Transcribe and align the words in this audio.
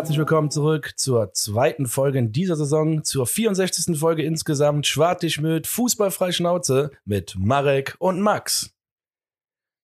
Herzlich 0.00 0.16
willkommen 0.16 0.50
zurück 0.50 0.92
zur 0.96 1.34
zweiten 1.34 1.84
Folge 1.84 2.18
in 2.18 2.32
dieser 2.32 2.56
Saison, 2.56 3.04
zur 3.04 3.26
64. 3.26 3.98
Folge 3.98 4.22
insgesamt 4.22 4.86
Schwartig 4.86 5.42
mit 5.42 5.66
Fußballfrei 5.66 6.32
Schnauze 6.32 6.90
mit 7.04 7.34
Marek 7.38 7.96
und 7.98 8.18
Max. 8.22 8.74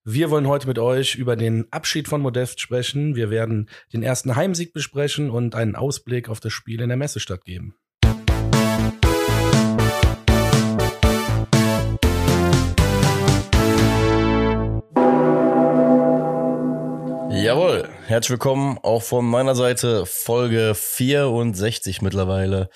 Wir 0.05 0.31
wollen 0.31 0.49
heute 0.49 0.69
mit 0.69 0.79
euch 0.79 1.17
über 1.17 1.37
den 1.37 1.71
Abschied 1.71 2.09
von 2.09 2.23
Modest 2.23 2.63
sprechen. 2.63 3.15
Wir 3.15 3.29
werden 3.29 3.69
den 3.93 4.03
ersten 4.03 4.37
Heimsieg 4.37 4.73
besprechen 4.73 5.29
und 5.29 5.55
einen 5.55 5.77
Ausblick 5.77 6.31
auf 6.31 6.41
das 6.41 6.55
Spiel 6.55 6.81
in 6.81 6.89
der 6.89 6.97
Messestadt 6.97 7.45
geben. 7.45 7.75
Jawohl, 17.29 17.91
herzlich 18.09 18.31
willkommen 18.31 18.79
auch 18.83 19.03
von 19.03 19.25
meiner 19.25 19.57
Seite 19.57 20.07
Folge 20.07 20.75
64 20.77 22.03
mittlerweile, 22.03 22.71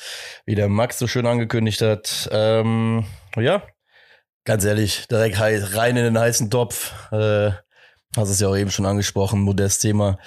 wie 0.44 0.56
der 0.56 0.68
Max 0.68 0.98
so 0.98 1.06
schön 1.06 1.26
angekündigt 1.26 1.82
hat. 1.82 2.28
Ähm, 2.32 3.06
ja, 3.36 3.62
ganz 4.44 4.64
ehrlich, 4.64 5.06
direkt 5.06 5.38
rein 5.38 5.96
in 5.96 6.02
den 6.02 6.18
heißen 6.18 6.50
Topf. 6.50 6.92
Äh, 7.12 7.52
hast 8.16 8.28
es 8.28 8.40
ja 8.40 8.48
auch 8.48 8.56
eben 8.56 8.72
schon 8.72 8.86
angesprochen, 8.86 9.40
Modest 9.40 9.82
Thema. 9.82 10.18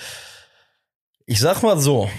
Ich 1.25 1.41
sag 1.41 1.63
mal 1.63 1.77
so, 1.77 2.09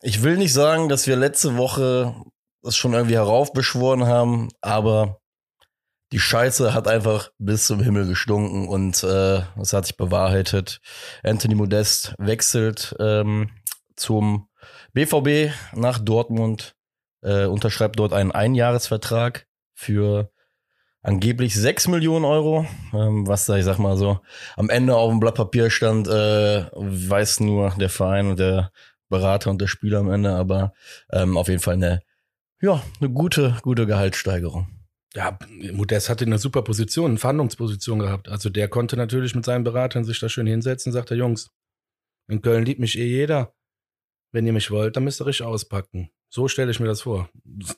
ich 0.00 0.22
will 0.22 0.36
nicht 0.36 0.52
sagen, 0.52 0.88
dass 0.88 1.08
wir 1.08 1.16
letzte 1.16 1.56
Woche 1.56 2.14
das 2.62 2.76
schon 2.76 2.94
irgendwie 2.94 3.16
heraufbeschworen 3.16 4.06
haben, 4.06 4.50
aber 4.60 5.20
die 6.12 6.20
Scheiße 6.20 6.74
hat 6.74 6.86
einfach 6.86 7.30
bis 7.38 7.66
zum 7.66 7.80
Himmel 7.80 8.06
gestunken 8.06 8.68
und 8.68 9.02
äh, 9.02 9.42
das 9.56 9.72
hat 9.72 9.86
sich 9.86 9.96
bewahrheitet. 9.96 10.80
Anthony 11.22 11.54
Modest 11.54 12.14
wechselt 12.18 12.94
ähm, 13.00 13.50
zum 13.96 14.48
BVB 14.92 15.52
nach 15.72 15.98
Dortmund, 15.98 16.76
äh, 17.22 17.46
unterschreibt 17.46 17.98
dort 17.98 18.12
einen 18.12 18.32
Einjahresvertrag 18.32 19.46
für 19.74 20.30
angeblich 21.02 21.54
6 21.54 21.88
Millionen 21.88 22.24
Euro, 22.24 22.66
ähm, 22.92 23.26
was 23.26 23.46
da, 23.46 23.56
ich 23.56 23.64
sag 23.64 23.78
mal 23.78 23.96
so, 23.96 24.20
am 24.56 24.70
Ende 24.70 24.96
auf 24.96 25.10
dem 25.10 25.20
Blatt 25.20 25.34
Papier 25.34 25.70
stand, 25.70 26.08
äh, 26.08 26.64
weiß 26.72 27.40
nur 27.40 27.70
der 27.78 27.90
Verein 27.90 28.28
und 28.28 28.38
der 28.38 28.72
Berater 29.08 29.50
und 29.50 29.60
der 29.60 29.66
Spieler 29.66 29.98
am 29.98 30.10
Ende, 30.10 30.30
aber 30.30 30.72
ähm, 31.12 31.36
auf 31.36 31.48
jeden 31.48 31.60
Fall 31.60 31.74
eine, 31.74 32.00
ja, 32.60 32.82
eine 33.00 33.10
gute, 33.10 33.56
gute 33.62 33.86
Gehaltssteigerung. 33.86 34.73
Ja, 35.16 35.38
Modest 35.72 36.08
hatte 36.08 36.24
eine 36.24 36.38
super 36.38 36.62
Position, 36.62 37.12
eine 37.12 37.18
Verhandlungsposition 37.18 38.00
gehabt. 38.00 38.28
Also 38.28 38.50
der 38.50 38.68
konnte 38.68 38.96
natürlich 38.96 39.34
mit 39.34 39.44
seinen 39.44 39.62
Beratern 39.62 40.04
sich 40.04 40.18
da 40.18 40.28
schön 40.28 40.46
hinsetzen 40.46 40.90
und 40.90 40.94
sagte, 40.94 41.14
Jungs, 41.14 41.50
in 42.28 42.42
Köln 42.42 42.64
liebt 42.64 42.80
mich 42.80 42.98
eh 42.98 43.06
jeder. 43.06 43.54
Wenn 44.32 44.46
ihr 44.46 44.52
mich 44.52 44.70
wollt, 44.72 44.96
dann 44.96 45.04
müsst 45.04 45.20
ihr 45.20 45.26
richtig 45.26 45.46
auspacken. 45.46 46.10
So 46.28 46.48
stelle 46.48 46.72
ich 46.72 46.80
mir 46.80 46.88
das 46.88 47.02
vor. 47.02 47.28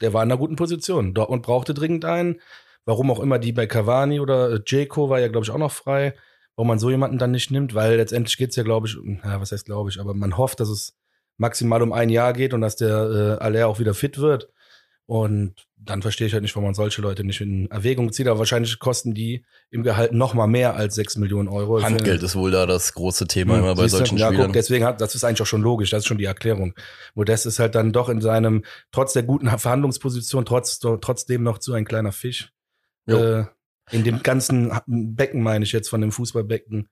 Der 0.00 0.14
war 0.14 0.22
in 0.22 0.30
einer 0.30 0.38
guten 0.38 0.56
Position. 0.56 1.12
Dortmund 1.12 1.42
brauchte 1.42 1.74
dringend 1.74 2.06
einen. 2.06 2.40
Warum 2.86 3.10
auch 3.10 3.20
immer 3.20 3.38
die 3.38 3.52
bei 3.52 3.66
Cavani 3.66 4.20
oder 4.20 4.62
Jeko 4.64 5.10
war 5.10 5.20
ja, 5.20 5.28
glaube 5.28 5.44
ich, 5.44 5.50
auch 5.50 5.58
noch 5.58 5.72
frei. 5.72 6.14
Warum 6.54 6.68
man 6.68 6.78
so 6.78 6.88
jemanden 6.88 7.18
dann 7.18 7.32
nicht 7.32 7.50
nimmt, 7.50 7.74
weil 7.74 7.96
letztendlich 7.96 8.38
geht's 8.38 8.56
ja, 8.56 8.62
glaube 8.62 8.86
ich, 8.86 8.96
ja, 9.22 9.40
was 9.40 9.52
heißt 9.52 9.66
glaube 9.66 9.90
ich, 9.90 10.00
aber 10.00 10.14
man 10.14 10.38
hofft, 10.38 10.60
dass 10.60 10.70
es 10.70 10.96
maximal 11.36 11.82
um 11.82 11.92
ein 11.92 12.08
Jahr 12.08 12.32
geht 12.32 12.54
und 12.54 12.62
dass 12.62 12.76
der 12.76 13.38
äh, 13.40 13.44
Aller 13.44 13.68
auch 13.68 13.78
wieder 13.78 13.92
fit 13.92 14.16
wird. 14.18 14.48
Und 15.04 15.66
dann 15.78 16.02
verstehe 16.02 16.26
ich 16.26 16.32
halt 16.32 16.42
nicht, 16.42 16.54
warum 16.56 16.68
man 16.68 16.74
solche 16.74 17.02
Leute 17.02 17.22
nicht 17.22 17.40
in 17.40 17.70
Erwägung 17.70 18.12
zieht. 18.12 18.26
Aber 18.28 18.38
wahrscheinlich 18.38 18.78
kosten 18.78 19.14
die 19.14 19.44
im 19.70 19.82
Gehalt 19.82 20.12
noch 20.12 20.34
mal 20.34 20.46
mehr 20.46 20.74
als 20.74 20.94
sechs 20.94 21.16
Millionen 21.16 21.48
Euro. 21.48 21.82
Handgeld 21.82 22.22
ist 22.22 22.34
wohl 22.34 22.50
da 22.50 22.66
das 22.66 22.94
große 22.94 23.26
Thema 23.26 23.54
hm, 23.54 23.60
immer 23.60 23.74
bei 23.74 23.88
solchen 23.88 24.16
ja, 24.16 24.28
Spielern. 24.28 24.46
Guck, 24.46 24.54
deswegen 24.54 24.84
hat, 24.84 25.00
das 25.00 25.14
ist 25.14 25.24
eigentlich 25.24 25.42
auch 25.42 25.46
schon 25.46 25.62
logisch. 25.62 25.90
Das 25.90 26.00
ist 26.00 26.06
schon 26.06 26.18
die 26.18 26.24
Erklärung. 26.24 26.74
Modest 27.14 27.46
ist 27.46 27.58
halt 27.58 27.74
dann 27.74 27.92
doch 27.92 28.08
in 28.08 28.20
seinem, 28.20 28.64
trotz 28.90 29.12
der 29.12 29.22
guten 29.22 29.46
Verhandlungsposition, 29.58 30.46
trotz, 30.46 30.78
trotzdem 30.78 31.42
noch 31.42 31.58
zu 31.58 31.74
ein 31.74 31.84
kleiner 31.84 32.12
Fisch. 32.12 32.52
Äh, 33.06 33.44
in 33.90 34.02
dem 34.02 34.22
ganzen 34.22 34.72
Becken 34.86 35.42
meine 35.42 35.64
ich 35.64 35.72
jetzt 35.72 35.88
von 35.88 36.00
dem 36.00 36.10
Fußballbecken 36.10 36.88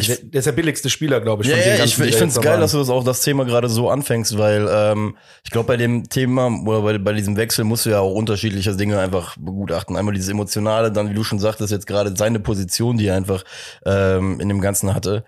ich, 0.00 0.30
der 0.30 0.38
ist 0.40 0.44
der 0.46 0.52
billigste 0.52 0.90
Spieler, 0.90 1.20
glaube 1.20 1.44
ich. 1.44 1.50
Ja, 1.50 1.56
ja 1.56 1.84
ich, 1.84 1.98
ich 1.98 2.16
finde 2.16 2.26
es 2.26 2.40
geil, 2.40 2.58
dass 2.58 2.72
du 2.72 2.78
das 2.78 2.90
auch 2.90 3.04
das 3.04 3.20
Thema 3.20 3.44
gerade 3.44 3.68
so 3.68 3.90
anfängst, 3.90 4.36
weil 4.36 4.68
ähm, 4.70 5.16
ich 5.44 5.50
glaube, 5.50 5.68
bei 5.68 5.76
dem 5.76 6.08
Thema 6.08 6.48
oder 6.66 6.82
bei, 6.82 6.98
bei 6.98 7.12
diesem 7.12 7.36
Wechsel 7.36 7.64
musst 7.64 7.86
du 7.86 7.90
ja 7.90 8.00
auch 8.00 8.12
unterschiedliche 8.12 8.74
Dinge 8.74 8.98
einfach 8.98 9.36
begutachten. 9.36 9.96
Einmal 9.96 10.14
dieses 10.14 10.30
Emotionale, 10.30 10.90
dann, 10.90 11.10
wie 11.10 11.14
du 11.14 11.22
schon 11.22 11.38
sagtest, 11.38 11.70
jetzt 11.70 11.86
gerade 11.86 12.14
seine 12.16 12.40
Position, 12.40 12.98
die 12.98 13.06
er 13.06 13.16
einfach 13.16 13.44
ähm, 13.86 14.40
in 14.40 14.48
dem 14.48 14.60
Ganzen 14.60 14.94
hatte. 14.94 15.24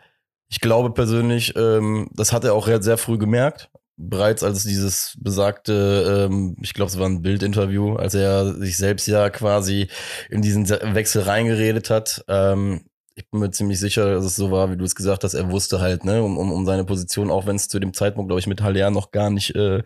Ich 0.49 0.61
glaube 0.61 0.91
persönlich, 0.91 1.55
ähm, 1.57 2.09
das 2.13 2.33
hat 2.33 2.45
er 2.45 2.55
auch 2.55 2.69
sehr 2.81 2.99
früh 2.99 3.19
gemerkt. 3.19 3.71
Bereits 3.99 4.43
als 4.43 4.65
dieses 4.65 5.17
besagte, 5.21 6.29
ähm, 6.29 6.57
ich 6.61 6.75
glaube, 6.75 6.91
es 6.91 6.99
war 6.99 7.07
ein 7.09 7.23
Bildinterview, 7.23 7.95
als 7.95 8.15
er 8.15 8.53
sich 8.55 8.77
selbst 8.77 9.07
ja 9.07 9.31
quasi 9.31 9.89
in 10.29 10.43
diesen 10.43 10.69
Wechsel 10.69 11.23
reingeredet 11.23 11.89
hat. 11.89 12.25
Ähm, 12.29 12.83
ich 13.17 13.31
bin 13.31 13.41
mir 13.41 13.51
ziemlich 13.51 13.81
sicher, 13.81 14.15
dass 14.15 14.27
es 14.27 14.37
so 14.37 14.51
war, 14.51 14.71
wie 14.71 14.77
du 14.77 14.85
es 14.85 14.95
gesagt 14.95 15.25
hast. 15.25 15.33
Er 15.33 15.51
wusste 15.51 15.81
halt, 15.81 16.05
ne, 16.05 16.23
um, 16.23 16.37
um, 16.37 16.53
um 16.53 16.67
seine 16.67 16.85
Position, 16.85 17.31
auch 17.31 17.47
wenn 17.47 17.57
es 17.57 17.67
zu 17.67 17.79
dem 17.79 17.95
Zeitpunkt, 17.95 18.29
glaube 18.29 18.41
ich, 18.41 18.47
mit 18.47 18.61
Haller 18.61 18.91
noch 18.91 19.11
gar 19.11 19.31
nicht 19.31 19.55
äh, 19.57 19.83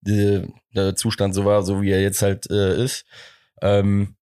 die, 0.00 0.48
der 0.74 0.96
Zustand 0.96 1.34
so 1.34 1.44
war, 1.44 1.62
so 1.62 1.82
wie 1.82 1.90
er 1.90 2.00
jetzt 2.00 2.22
halt 2.22 2.50
äh, 2.50 2.82
ist. 2.82 3.04
Ähm, 3.60 4.16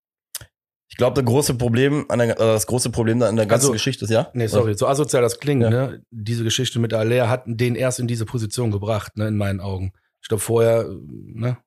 ich 0.89 0.97
glaube, 0.97 1.15
der 1.15 1.23
große 1.23 1.55
Problem 1.55 2.07
an 2.09 2.19
der, 2.19 2.35
das 2.35 2.67
große 2.67 2.91
Problem 2.91 3.21
da 3.21 3.29
in 3.29 3.37
der 3.37 3.47
ganzen 3.47 3.67
also, 3.67 3.73
Geschichte 3.73 4.07
ist, 4.07 4.11
ja? 4.11 4.29
Nee, 4.35 4.49
sorry, 4.49 4.75
so 4.75 4.89
asozial 4.89 5.23
das 5.23 5.39
klingt, 5.39 5.63
ja. 5.63 5.71
ne? 5.71 6.03
Diese 6.11 6.43
Geschichte 6.43 6.81
mit 6.81 6.93
Aller 6.93 7.31
hat 7.31 7.45
den 7.47 7.77
erst 7.77 8.01
in 8.01 8.09
diese 8.09 8.25
Position 8.25 8.73
gebracht, 8.73 9.17
ne, 9.17 9.29
in 9.29 9.37
meinen 9.37 9.61
Augen. 9.61 9.93
Ich 10.21 10.27
glaube, 10.27 10.43
vorher, 10.43 10.85
ne, 11.07 11.59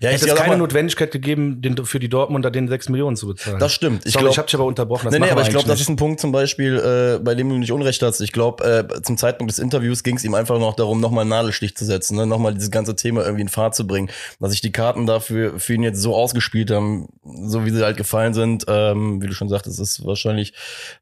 ja, 0.00 0.10
Hätte 0.10 0.28
es 0.28 0.34
keine 0.34 0.56
Notwendigkeit 0.56 1.10
gegeben, 1.12 1.62
den, 1.62 1.84
für 1.84 1.98
die 1.98 2.08
Dortmunder 2.08 2.50
den 2.50 2.68
6 2.68 2.88
Millionen 2.88 3.16
zu 3.16 3.28
bezahlen. 3.28 3.58
Das 3.58 3.72
stimmt. 3.72 4.04
Ich, 4.04 4.12
Sorry, 4.12 4.24
glaub, 4.24 4.32
ich 4.32 4.38
habe 4.38 4.46
dich 4.46 4.54
aber 4.54 4.64
unterbrochen. 4.64 5.04
Das 5.06 5.12
nee, 5.12 5.20
nee, 5.20 5.30
aber 5.30 5.42
ich 5.42 5.50
glaube, 5.50 5.66
das 5.66 5.80
ist 5.80 5.88
ein 5.88 5.96
Punkt 5.96 6.20
zum 6.20 6.32
Beispiel, 6.32 6.76
äh, 6.76 7.22
bei 7.22 7.34
dem 7.34 7.48
du 7.48 7.56
nicht 7.56 7.72
Unrecht 7.72 8.02
hast. 8.02 8.20
Ich 8.20 8.32
glaube, 8.32 8.64
äh, 8.64 9.02
zum 9.02 9.16
Zeitpunkt 9.16 9.52
des 9.52 9.58
Interviews 9.58 10.02
ging 10.02 10.16
es 10.16 10.24
ihm 10.24 10.34
einfach 10.34 10.58
noch 10.58 10.74
darum, 10.74 11.00
nochmal 11.00 11.22
einen 11.22 11.30
Nadelstich 11.30 11.76
zu 11.76 11.84
setzen, 11.84 12.16
ne? 12.16 12.26
nochmal 12.26 12.54
dieses 12.54 12.70
ganze 12.70 12.96
Thema 12.96 13.22
irgendwie 13.22 13.42
in 13.42 13.48
Fahrt 13.48 13.74
zu 13.74 13.86
bringen. 13.86 14.10
Dass 14.40 14.50
sich 14.50 14.60
die 14.60 14.72
Karten 14.72 15.06
dafür 15.06 15.58
für 15.58 15.74
ihn 15.74 15.82
jetzt 15.82 16.00
so 16.00 16.14
ausgespielt 16.14 16.70
haben, 16.70 17.08
so 17.24 17.64
wie 17.64 17.70
sie 17.70 17.84
halt 17.84 17.96
gefallen 17.96 18.34
sind. 18.34 18.64
Ähm, 18.68 19.22
wie 19.22 19.26
du 19.26 19.34
schon 19.34 19.48
sagtest, 19.48 19.80
ist 19.80 20.04
wahrscheinlich 20.04 20.52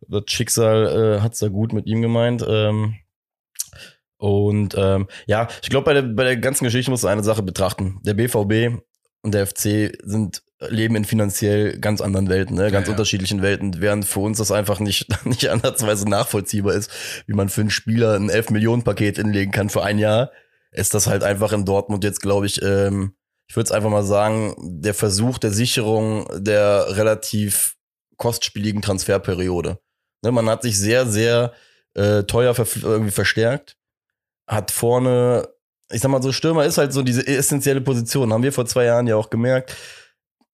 das 0.06 0.24
Schicksal 0.26 1.16
äh, 1.18 1.20
hat's 1.22 1.38
da 1.38 1.48
gut 1.48 1.72
mit 1.72 1.86
ihm 1.86 2.02
gemeint. 2.02 2.44
Ähm, 2.46 2.96
und 4.20 4.74
ähm, 4.76 5.08
ja, 5.26 5.48
ich 5.62 5.70
glaube, 5.70 5.86
bei 5.86 5.94
der, 5.94 6.02
bei 6.02 6.24
der 6.24 6.36
ganzen 6.36 6.64
Geschichte 6.64 6.90
musst 6.90 7.04
du 7.04 7.08
eine 7.08 7.24
Sache 7.24 7.42
betrachten. 7.42 8.00
Der 8.04 8.12
BVB 8.12 8.82
und 9.22 9.32
der 9.32 9.46
FC 9.46 9.96
sind 10.04 10.42
leben 10.68 10.94
in 10.94 11.06
finanziell 11.06 11.78
ganz 11.78 12.02
anderen 12.02 12.28
Welten, 12.28 12.54
ne? 12.56 12.70
ganz 12.70 12.86
ja, 12.86 12.90
ja. 12.90 12.90
unterschiedlichen 12.90 13.40
Welten, 13.40 13.80
während 13.80 14.04
für 14.04 14.20
uns 14.20 14.36
das 14.36 14.52
einfach 14.52 14.78
nicht, 14.78 15.06
nicht 15.24 15.48
ansatzweise 15.48 16.06
nachvollziehbar 16.06 16.74
ist, 16.74 16.90
wie 17.26 17.32
man 17.32 17.48
für 17.48 17.62
einen 17.62 17.70
Spieler 17.70 18.14
ein 18.14 18.30
11-Millionen-Paket 18.30 19.16
inlegen 19.16 19.52
kann 19.52 19.70
für 19.70 19.82
ein 19.82 19.98
Jahr, 19.98 20.30
ist 20.70 20.92
das 20.92 21.06
halt 21.06 21.24
einfach 21.24 21.54
in 21.54 21.64
Dortmund 21.64 22.04
jetzt, 22.04 22.20
glaube 22.20 22.44
ich, 22.44 22.60
ähm, 22.60 23.14
ich 23.48 23.56
würde 23.56 23.68
es 23.68 23.72
einfach 23.72 23.88
mal 23.88 24.04
sagen, 24.04 24.54
der 24.82 24.92
Versuch 24.92 25.38
der 25.38 25.50
Sicherung 25.50 26.28
der 26.36 26.94
relativ 26.94 27.76
kostspieligen 28.18 28.82
Transferperiode. 28.82 29.78
Ne, 30.22 30.30
man 30.30 30.50
hat 30.50 30.60
sich 30.60 30.78
sehr, 30.78 31.06
sehr 31.06 31.54
äh, 31.94 32.24
teuer 32.24 32.54
irgendwie 32.82 33.10
verstärkt 33.10 33.78
hat 34.50 34.72
vorne, 34.72 35.48
ich 35.92 36.00
sag 36.00 36.10
mal 36.10 36.22
so, 36.22 36.32
Stürmer 36.32 36.64
ist 36.64 36.76
halt 36.76 36.92
so 36.92 37.02
diese 37.02 37.26
essentielle 37.26 37.80
Position. 37.80 38.32
Haben 38.32 38.42
wir 38.42 38.52
vor 38.52 38.66
zwei 38.66 38.84
Jahren 38.84 39.06
ja 39.06 39.16
auch 39.16 39.30
gemerkt. 39.30 39.76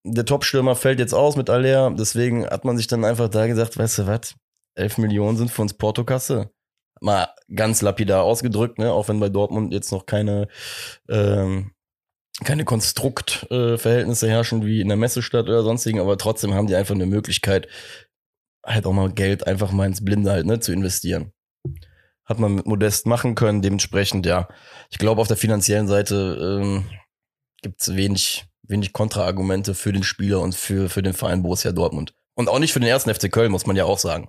Der 0.04 0.26
Top-Stürmer 0.26 0.76
fällt 0.76 1.00
jetzt 1.00 1.14
aus 1.14 1.36
mit 1.36 1.50
Aller, 1.50 1.90
deswegen 1.90 2.46
hat 2.46 2.64
man 2.64 2.76
sich 2.76 2.86
dann 2.86 3.04
einfach 3.04 3.28
da 3.28 3.46
gesagt, 3.46 3.76
weißt 3.76 3.98
du 3.98 4.06
was, 4.06 4.36
11 4.76 4.98
Millionen 4.98 5.36
sind 5.36 5.50
für 5.50 5.62
uns 5.62 5.74
Portokasse. 5.74 6.50
Mal 7.00 7.28
ganz 7.54 7.82
lapidar 7.82 8.22
ausgedrückt, 8.22 8.78
ne? 8.78 8.92
auch 8.92 9.08
wenn 9.08 9.18
bei 9.18 9.28
Dortmund 9.28 9.72
jetzt 9.72 9.90
noch 9.90 10.06
keine, 10.06 10.46
ähm, 11.08 11.72
keine 12.44 12.64
Konstruktverhältnisse 12.64 14.28
äh, 14.28 14.30
herrschen 14.30 14.64
wie 14.64 14.80
in 14.80 14.88
der 14.88 14.96
Messestadt 14.96 15.46
oder 15.46 15.62
sonstigen, 15.62 16.00
aber 16.00 16.16
trotzdem 16.18 16.54
haben 16.54 16.68
die 16.68 16.76
einfach 16.76 16.94
eine 16.94 17.06
Möglichkeit, 17.06 17.66
halt 18.64 18.86
auch 18.86 18.92
mal 18.92 19.10
Geld 19.10 19.46
einfach 19.46 19.72
mal 19.72 19.86
ins 19.86 20.04
Blinde 20.04 20.30
halt, 20.30 20.46
ne, 20.46 20.60
zu 20.60 20.72
investieren 20.72 21.32
hat 22.26 22.38
man 22.38 22.56
mit 22.56 22.66
Modest 22.66 23.06
machen 23.06 23.34
können. 23.34 23.62
Dementsprechend, 23.62 24.26
ja, 24.26 24.48
ich 24.90 24.98
glaube, 24.98 25.20
auf 25.20 25.28
der 25.28 25.36
finanziellen 25.36 25.86
Seite 25.86 26.60
ähm, 26.62 26.86
gibt 27.62 27.80
es 27.80 27.96
wenig, 27.96 28.44
wenig 28.62 28.92
Kontraargumente 28.92 29.74
für 29.74 29.92
den 29.92 30.02
Spieler 30.02 30.40
und 30.40 30.54
für, 30.54 30.90
für 30.90 31.02
den 31.02 31.14
Verein 31.14 31.42
Borussia 31.42 31.72
Dortmund. 31.72 32.14
Und 32.34 32.48
auch 32.48 32.58
nicht 32.58 32.72
für 32.72 32.80
den 32.80 32.88
ersten 32.88 33.14
FC 33.14 33.30
Köln, 33.32 33.52
muss 33.52 33.66
man 33.66 33.76
ja 33.76 33.84
auch 33.84 33.98
sagen. 33.98 34.28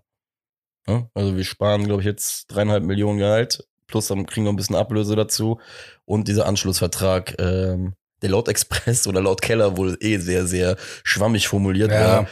Ja, 0.88 1.10
also 1.14 1.36
wir 1.36 1.44
sparen, 1.44 1.86
glaube 1.86 2.02
ich, 2.02 2.06
jetzt 2.06 2.46
dreieinhalb 2.48 2.84
Millionen 2.84 3.18
Gehalt, 3.18 3.68
plus 3.88 4.08
dann 4.08 4.26
kriegen 4.26 4.46
wir 4.46 4.54
ein 4.54 4.56
bisschen 4.56 4.76
Ablöse 4.76 5.16
dazu. 5.16 5.60
Und 6.06 6.28
dieser 6.28 6.46
Anschlussvertrag, 6.46 7.36
ähm, 7.40 7.96
der 8.22 8.30
laut 8.30 8.48
Express 8.48 9.08
oder 9.08 9.22
laut 9.22 9.42
Keller 9.42 9.76
wohl 9.76 9.98
eh 10.00 10.18
sehr, 10.18 10.46
sehr 10.46 10.78
schwammig 11.04 11.48
formuliert 11.48 11.92
ja. 11.92 12.02
war 12.02 12.28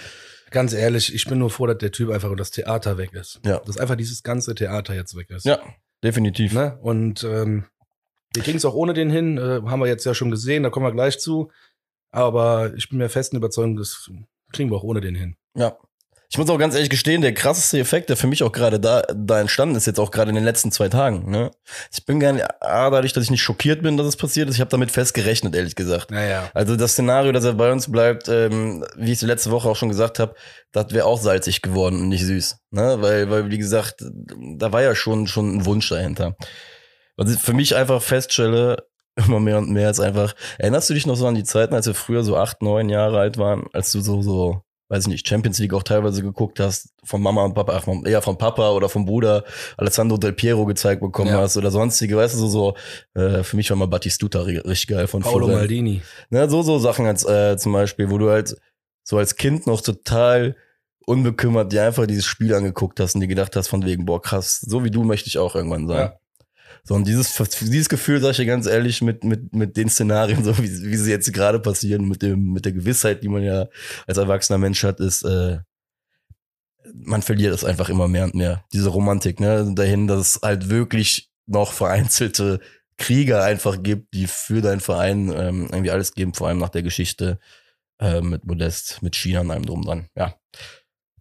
ganz 0.51 0.73
ehrlich, 0.73 1.13
ich 1.13 1.25
bin 1.25 1.39
nur 1.39 1.49
froh, 1.49 1.67
dass 1.67 1.77
der 1.77 1.91
Typ 1.91 2.09
einfach 2.09 2.29
und 2.29 2.39
das 2.39 2.51
Theater 2.51 2.97
weg 2.97 3.13
ist. 3.13 3.39
Ja. 3.45 3.59
Dass 3.59 3.77
einfach 3.77 3.95
dieses 3.95 4.23
ganze 4.23 4.55
Theater 4.55 4.93
jetzt 4.93 5.15
weg 5.15 5.29
ist. 5.29 5.45
Ja, 5.45 5.59
definitiv. 6.03 6.53
Ne? 6.53 6.77
Und 6.81 7.23
ähm, 7.23 7.65
Hier 8.33 8.43
ging 8.43 8.55
es 8.55 8.65
auch 8.65 8.73
ohne 8.73 8.93
den 8.93 9.09
hin, 9.09 9.37
äh, 9.37 9.61
haben 9.65 9.79
wir 9.79 9.87
jetzt 9.87 10.05
ja 10.05 10.13
schon 10.13 10.31
gesehen, 10.31 10.63
da 10.63 10.69
kommen 10.69 10.85
wir 10.85 10.91
gleich 10.91 11.19
zu. 11.19 11.51
Aber 12.11 12.73
ich 12.75 12.89
bin 12.89 12.97
mir 12.97 13.09
festen 13.09 13.35
Überzeugung, 13.35 13.75
das 13.75 14.09
kriegen 14.53 14.69
wir 14.71 14.77
auch 14.77 14.83
ohne 14.83 15.01
den 15.01 15.15
hin. 15.15 15.35
Ja. 15.55 15.77
Ich 16.29 16.37
muss 16.37 16.49
auch 16.49 16.57
ganz 16.57 16.73
ehrlich 16.73 16.89
gestehen, 16.89 17.21
der 17.21 17.33
krasseste 17.33 17.79
Effekt, 17.79 18.09
der 18.09 18.17
für 18.17 18.27
mich 18.27 18.43
auch 18.43 18.51
gerade 18.51 18.79
da, 18.79 19.03
da 19.13 19.39
entstanden 19.39 19.75
ist, 19.75 19.85
jetzt 19.85 19.99
auch 19.99 20.11
gerade 20.11 20.29
in 20.29 20.35
den 20.35 20.43
letzten 20.43 20.71
zwei 20.71 20.89
Tagen. 20.89 21.29
Ne? 21.29 21.51
Ich 21.91 22.05
bin 22.05 22.19
gar 22.19 22.33
nicht, 22.33 22.45
ah, 22.61 22.89
dadurch, 22.89 23.13
dass 23.13 23.23
ich 23.23 23.31
nicht 23.31 23.43
schockiert 23.43 23.81
bin, 23.83 23.97
dass 23.97 24.07
es 24.07 24.17
passiert 24.17 24.49
ist, 24.49 24.55
ich 24.55 24.61
habe 24.61 24.71
damit 24.71 24.91
fest 24.91 25.13
gerechnet, 25.13 25.55
ehrlich 25.55 25.75
gesagt. 25.75 26.11
Naja. 26.11 26.49
Also 26.53 26.75
das 26.75 26.93
Szenario, 26.93 27.31
dass 27.31 27.45
er 27.45 27.53
bei 27.53 27.71
uns 27.71 27.91
bleibt, 27.91 28.27
ähm, 28.27 28.85
wie 28.95 29.11
ich 29.11 29.21
es 29.21 29.21
letzte 29.21 29.51
Woche 29.51 29.69
auch 29.69 29.75
schon 29.75 29.89
gesagt 29.89 30.19
habe, 30.19 30.35
das 30.71 30.91
wäre 30.91 31.05
auch 31.05 31.21
salzig 31.21 31.61
geworden 31.61 32.01
und 32.01 32.09
nicht 32.09 32.25
süß. 32.25 32.57
Ne? 32.71 32.97
Weil, 32.99 33.29
weil, 33.29 33.49
wie 33.49 33.57
gesagt, 33.57 34.03
da 34.57 34.71
war 34.71 34.81
ja 34.81 34.95
schon, 34.95 35.27
schon 35.27 35.57
ein 35.57 35.65
Wunsch 35.65 35.89
dahinter. 35.89 36.35
Was 37.17 37.31
ich 37.31 37.39
für 37.39 37.53
mich 37.53 37.75
einfach 37.75 38.01
feststelle, 38.01 38.85
immer 39.15 39.39
mehr 39.39 39.57
und 39.57 39.69
mehr, 39.69 39.89
ist 39.89 39.99
einfach, 39.99 40.35
erinnerst 40.57 40.89
du 40.89 40.93
dich 40.93 41.05
noch 41.05 41.15
so 41.15 41.27
an 41.27 41.35
die 41.35 41.43
Zeiten, 41.43 41.73
als 41.73 41.87
wir 41.87 41.93
früher 41.93 42.23
so 42.23 42.35
acht, 42.35 42.61
neun 42.61 42.89
Jahre 42.89 43.19
alt 43.19 43.37
waren, 43.37 43.67
als 43.71 43.91
du 43.91 44.01
so, 44.01 44.21
so 44.21 44.64
weiß 44.89 45.03
ich 45.03 45.07
nicht, 45.07 45.27
Champions 45.27 45.57
League 45.59 45.73
auch 45.73 45.81
teilweise 45.83 46.21
geguckt 46.21 46.59
hast, 46.59 46.89
von 47.03 47.21
Mama 47.21 47.43
und 47.43 47.53
Papa, 47.55 47.79
vom, 47.79 48.05
eher 48.05 48.21
vom 48.21 48.37
Papa 48.37 48.69
oder 48.71 48.87
vom 48.87 49.05
Bruder 49.05 49.43
Alessandro 49.77 50.17
Del 50.17 50.33
Piero 50.33 50.65
gezeigt 50.65 51.01
bekommen 51.01 51.31
Ja. 51.31 51.39
hast 51.41 51.57
oder 51.57 51.71
sonstige, 51.71 52.17
weißt 52.17 52.35
du, 52.35 52.39
so, 52.39 52.47
so 52.47 52.75
äh, 53.19 53.43
für 53.43 53.55
mich 53.57 53.69
war 53.71 53.77
mal 53.77 53.87
Battistuta 53.87 54.39
ri- 54.41 54.63
richtig 54.65 54.87
geil 54.89 55.07
von 55.07 55.21
Paolo 55.23 55.45
Florenz. 55.47 55.59
Maldini. 55.61 56.01
Ne, 56.29 56.47
so, 56.49 56.61
so 56.61 56.77
Sachen 56.77 57.05
als 57.07 57.25
äh, 57.25 57.57
zum 57.57 57.73
Beispiel, 57.73 58.09
wo 58.11 58.17
du 58.19 58.29
halt 58.29 58.55
so 59.03 59.17
als 59.17 59.35
Kind 59.35 59.65
noch 59.67 59.81
total 59.81 60.55
unbekümmert 61.07 61.71
dir 61.71 61.83
einfach 61.83 62.07
dieses 62.07 62.25
Spiel 62.25 62.53
angeguckt 62.53 62.99
hast 62.99 63.15
und 63.15 63.21
dir 63.21 63.27
gedacht 63.27 63.55
hast 63.55 63.67
von 63.67 63.85
wegen, 63.85 64.05
boah, 64.05 64.21
krass, 64.21 64.59
so 64.61 64.83
wie 64.83 64.91
du 64.91 65.03
möchte 65.03 65.27
ich 65.27 65.37
auch 65.37 65.55
irgendwann 65.55 65.87
sein. 65.87 65.97
Ja. 65.97 66.19
So, 66.87 66.93
und 66.93 67.07
dieses, 67.07 67.33
dieses 67.61 67.89
Gefühl, 67.89 68.21
sag 68.21 68.31
ich 68.31 68.37
dir 68.37 68.45
ganz 68.45 68.67
ehrlich, 68.67 69.01
mit, 69.01 69.23
mit, 69.23 69.53
mit 69.53 69.75
den 69.75 69.89
Szenarien, 69.89 70.43
so 70.43 70.57
wie, 70.59 70.69
wie 70.69 70.95
sie 70.95 71.11
jetzt 71.11 71.33
gerade 71.33 71.59
passieren, 71.59 72.07
mit 72.07 72.21
dem, 72.21 72.53
mit 72.53 72.65
der 72.65 72.73
Gewissheit, 72.73 73.23
die 73.23 73.29
man 73.29 73.43
ja 73.43 73.67
als 74.07 74.17
erwachsener 74.17 74.59
Mensch 74.59 74.83
hat, 74.83 74.99
ist, 74.99 75.23
äh, 75.23 75.59
man 76.93 77.23
verliert 77.23 77.53
es 77.53 77.63
einfach 77.63 77.89
immer 77.89 78.07
mehr 78.07 78.25
und 78.25 78.35
mehr. 78.35 78.63
Diese 78.71 78.89
Romantik, 78.89 79.39
ne, 79.39 79.73
dahin, 79.75 80.07
dass 80.07 80.19
es 80.19 80.39
halt 80.43 80.69
wirklich 80.69 81.31
noch 81.47 81.73
vereinzelte 81.73 82.59
Krieger 82.97 83.43
einfach 83.43 83.81
gibt, 83.81 84.13
die 84.13 84.27
für 84.27 84.61
deinen 84.61 84.79
Verein 84.79 85.29
ähm, 85.35 85.67
irgendwie 85.71 85.91
alles 85.91 86.13
geben, 86.13 86.33
vor 86.33 86.47
allem 86.47 86.59
nach 86.59 86.69
der 86.69 86.83
Geschichte 86.83 87.39
äh, 87.99 88.21
mit 88.21 88.45
Modest, 88.45 89.01
mit 89.01 89.15
China 89.15 89.41
und 89.41 89.51
allem 89.51 89.65
drum 89.65 89.81
dran. 89.81 90.07
Ja. 90.15 90.35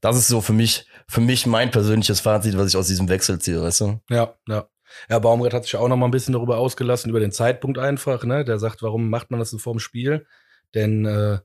Das 0.00 0.16
ist 0.16 0.28
so 0.28 0.42
für 0.42 0.52
mich, 0.52 0.86
für 1.08 1.22
mich 1.22 1.46
mein 1.46 1.70
persönliches 1.70 2.20
Fazit, 2.20 2.56
was 2.58 2.68
ich 2.68 2.76
aus 2.76 2.88
diesem 2.88 3.08
Wechsel 3.08 3.40
ziehe, 3.40 3.62
weißt 3.62 3.80
du? 3.80 4.00
Ja, 4.10 4.34
ja. 4.46 4.68
Ja, 5.08 5.18
Baumgart 5.18 5.54
hat 5.54 5.64
sich 5.64 5.76
auch 5.76 5.88
noch 5.88 5.96
mal 5.96 6.06
ein 6.06 6.10
bisschen 6.10 6.32
darüber 6.34 6.58
ausgelassen, 6.58 7.10
über 7.10 7.20
den 7.20 7.32
Zeitpunkt 7.32 7.78
einfach, 7.78 8.24
ne? 8.24 8.44
Der 8.44 8.58
sagt, 8.58 8.82
warum 8.82 9.10
macht 9.10 9.30
man 9.30 9.40
das 9.40 9.50
so 9.50 9.58
vorm 9.58 9.78
Spiel? 9.78 10.26
Denn 10.74 11.04
äh, 11.04 11.38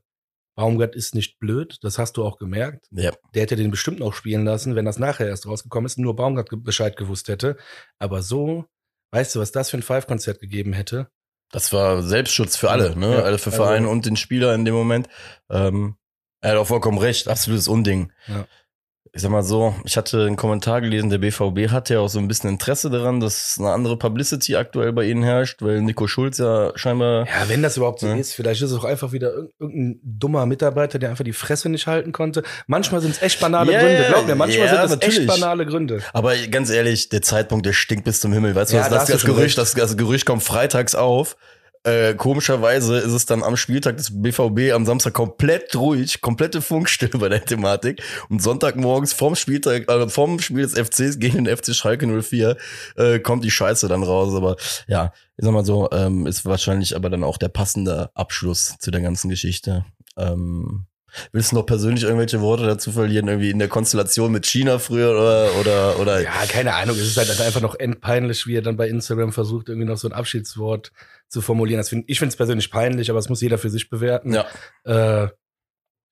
Baumgart 0.54 0.94
ist 0.94 1.14
nicht 1.14 1.38
blöd, 1.38 1.78
das 1.82 1.98
hast 1.98 2.16
du 2.16 2.24
auch 2.24 2.36
gemerkt. 2.38 2.86
Ja. 2.90 3.12
Der 3.34 3.42
hätte 3.42 3.56
den 3.56 3.70
bestimmt 3.70 4.00
noch 4.00 4.12
spielen 4.12 4.44
lassen, 4.44 4.74
wenn 4.74 4.84
das 4.84 4.98
nachher 4.98 5.26
erst 5.26 5.46
rausgekommen 5.46 5.86
ist, 5.86 5.98
nur 5.98 6.16
Baumgart 6.16 6.50
Bescheid 6.64 6.96
gewusst 6.96 7.28
hätte. 7.28 7.56
Aber 7.98 8.22
so, 8.22 8.66
weißt 9.12 9.34
du, 9.34 9.40
was 9.40 9.52
das 9.52 9.70
für 9.70 9.78
ein 9.78 9.82
Five-Konzert 9.82 10.40
gegeben 10.40 10.72
hätte? 10.72 11.08
Das 11.52 11.72
war 11.72 12.02
Selbstschutz 12.02 12.56
für 12.56 12.70
alle, 12.70 12.96
ne? 12.96 13.14
Ja, 13.14 13.22
also 13.22 13.38
für 13.38 13.50
also- 13.50 13.62
Vereine 13.64 13.88
und 13.88 14.06
den 14.06 14.16
Spieler 14.16 14.54
in 14.54 14.64
dem 14.64 14.74
Moment. 14.74 15.08
Ähm, 15.48 15.96
er 16.42 16.52
hat 16.52 16.58
auch 16.58 16.66
vollkommen 16.66 16.98
recht, 16.98 17.28
absolutes 17.28 17.68
Unding. 17.68 18.12
Ja. 18.26 18.46
Ich 19.12 19.22
sag 19.22 19.32
mal 19.32 19.42
so, 19.42 19.74
ich 19.84 19.96
hatte 19.96 20.24
einen 20.24 20.36
Kommentar 20.36 20.80
gelesen, 20.80 21.10
der 21.10 21.18
BVB 21.18 21.68
hat 21.72 21.90
ja 21.90 21.98
auch 21.98 22.08
so 22.08 22.20
ein 22.20 22.28
bisschen 22.28 22.48
Interesse 22.48 22.90
daran, 22.90 23.18
dass 23.18 23.56
eine 23.58 23.70
andere 23.72 23.96
Publicity 23.96 24.54
aktuell 24.54 24.92
bei 24.92 25.02
ihnen 25.06 25.24
herrscht, 25.24 25.62
weil 25.62 25.82
Nico 25.82 26.06
Schulz 26.06 26.38
ja 26.38 26.70
scheinbar 26.76 27.26
Ja, 27.26 27.48
wenn 27.48 27.60
das 27.60 27.76
überhaupt 27.76 27.98
so 27.98 28.06
Ja. 28.06 28.14
ist, 28.14 28.34
vielleicht 28.34 28.62
ist 28.62 28.70
es 28.70 28.78
auch 28.78 28.84
einfach 28.84 29.10
wieder 29.10 29.30
irg- 29.30 29.48
irgendein 29.58 30.00
dummer 30.04 30.46
Mitarbeiter, 30.46 31.00
der 31.00 31.10
einfach 31.10 31.24
die 31.24 31.32
Fresse 31.32 31.68
nicht 31.68 31.88
halten 31.88 32.12
konnte. 32.12 32.44
Manchmal 32.68 33.00
sind 33.00 33.10
es 33.16 33.20
echt 33.22 33.40
banale 33.40 33.72
Ja, 33.72 33.80
Gründe. 33.80 34.04
Glaub 34.10 34.26
mir, 34.28 34.34
manchmal 34.36 34.66
ja, 34.66 34.74
sind 34.76 34.84
es 34.84 34.90
natürlich. 34.90 35.18
echt 35.18 35.26
banale 35.26 35.66
Gründe. 35.66 36.02
Aber 36.12 36.36
ganz 36.48 36.70
ehrlich, 36.70 37.08
der 37.08 37.22
Zeitpunkt, 37.22 37.66
der 37.66 37.72
stinkt 37.72 38.04
bis 38.04 38.20
zum 38.20 38.32
Himmel. 38.32 38.54
Weißt 38.54 38.70
du, 38.72 38.76
Ja, 38.76 38.88
das, 38.88 39.06
das 39.06 39.22
schon 39.22 39.34
Gerücht, 39.34 39.58
das, 39.58 39.74
das 39.74 39.96
Gerücht 39.96 40.24
kommt 40.24 40.44
freitags 40.44 40.94
auf. 40.94 41.36
Äh, 41.82 42.14
komischerweise 42.14 42.98
ist 42.98 43.12
es 43.12 43.24
dann 43.24 43.42
am 43.42 43.56
Spieltag 43.56 43.96
des 43.96 44.10
BVB 44.20 44.74
am 44.74 44.84
Samstag 44.84 45.14
komplett 45.14 45.74
ruhig, 45.74 46.20
komplette 46.20 46.60
Funkstille 46.60 47.12
bei 47.18 47.30
der 47.30 47.42
Thematik. 47.42 48.02
Und 48.28 48.42
Sonntagmorgens 48.42 49.14
vorm 49.14 49.34
Spieltag, 49.34 49.88
also 49.88 50.08
vorm 50.08 50.40
Spiel 50.40 50.62
des 50.62 50.74
FCs 50.74 51.18
gegen 51.18 51.44
den 51.44 51.56
FC 51.56 51.74
Schalke 51.74 52.06
04 52.06 52.56
äh, 52.96 53.18
kommt 53.20 53.44
die 53.44 53.50
Scheiße 53.50 53.88
dann 53.88 54.02
raus. 54.02 54.34
Aber 54.34 54.56
ja, 54.88 55.14
ich 55.38 55.44
sag 55.44 55.52
mal 55.52 55.64
so, 55.64 55.88
ähm, 55.90 56.26
ist 56.26 56.44
wahrscheinlich 56.44 56.94
aber 56.94 57.08
dann 57.08 57.24
auch 57.24 57.38
der 57.38 57.48
passende 57.48 58.10
Abschluss 58.14 58.76
zu 58.78 58.90
der 58.90 59.00
ganzen 59.00 59.30
Geschichte. 59.30 59.86
Ähm, 60.18 60.84
willst 61.32 61.52
du 61.52 61.56
noch 61.56 61.66
persönlich 61.66 62.04
irgendwelche 62.04 62.42
Worte 62.42 62.66
dazu 62.66 62.92
verlieren, 62.92 63.26
irgendwie 63.26 63.50
in 63.50 63.58
der 63.58 63.68
Konstellation 63.68 64.32
mit 64.32 64.46
China 64.46 64.78
früher 64.78 65.12
oder 65.12 65.48
oder 65.58 65.98
oder 65.98 66.20
Ja, 66.20 66.44
keine 66.46 66.74
Ahnung. 66.74 66.96
Es 66.96 67.02
ist 67.02 67.16
halt 67.16 67.40
einfach 67.40 67.62
noch 67.62 67.74
endpeinlich, 67.74 68.46
wie 68.46 68.56
er 68.56 68.62
dann 68.62 68.76
bei 68.76 68.88
Instagram 68.88 69.32
versucht, 69.32 69.70
irgendwie 69.70 69.88
noch 69.88 69.96
so 69.96 70.08
ein 70.08 70.12
Abschiedswort 70.12 70.92
zu 71.30 71.40
formulieren. 71.40 71.78
Das 71.78 71.88
find, 71.88 72.04
ich 72.08 72.18
finde 72.18 72.30
es 72.30 72.36
persönlich 72.36 72.70
peinlich, 72.70 73.08
aber 73.10 73.18
es 73.18 73.28
muss 73.28 73.40
jeder 73.40 73.58
für 73.58 73.70
sich 73.70 73.88
bewerten. 73.88 74.34
Ja. 74.34 74.46
Äh, 74.84 75.28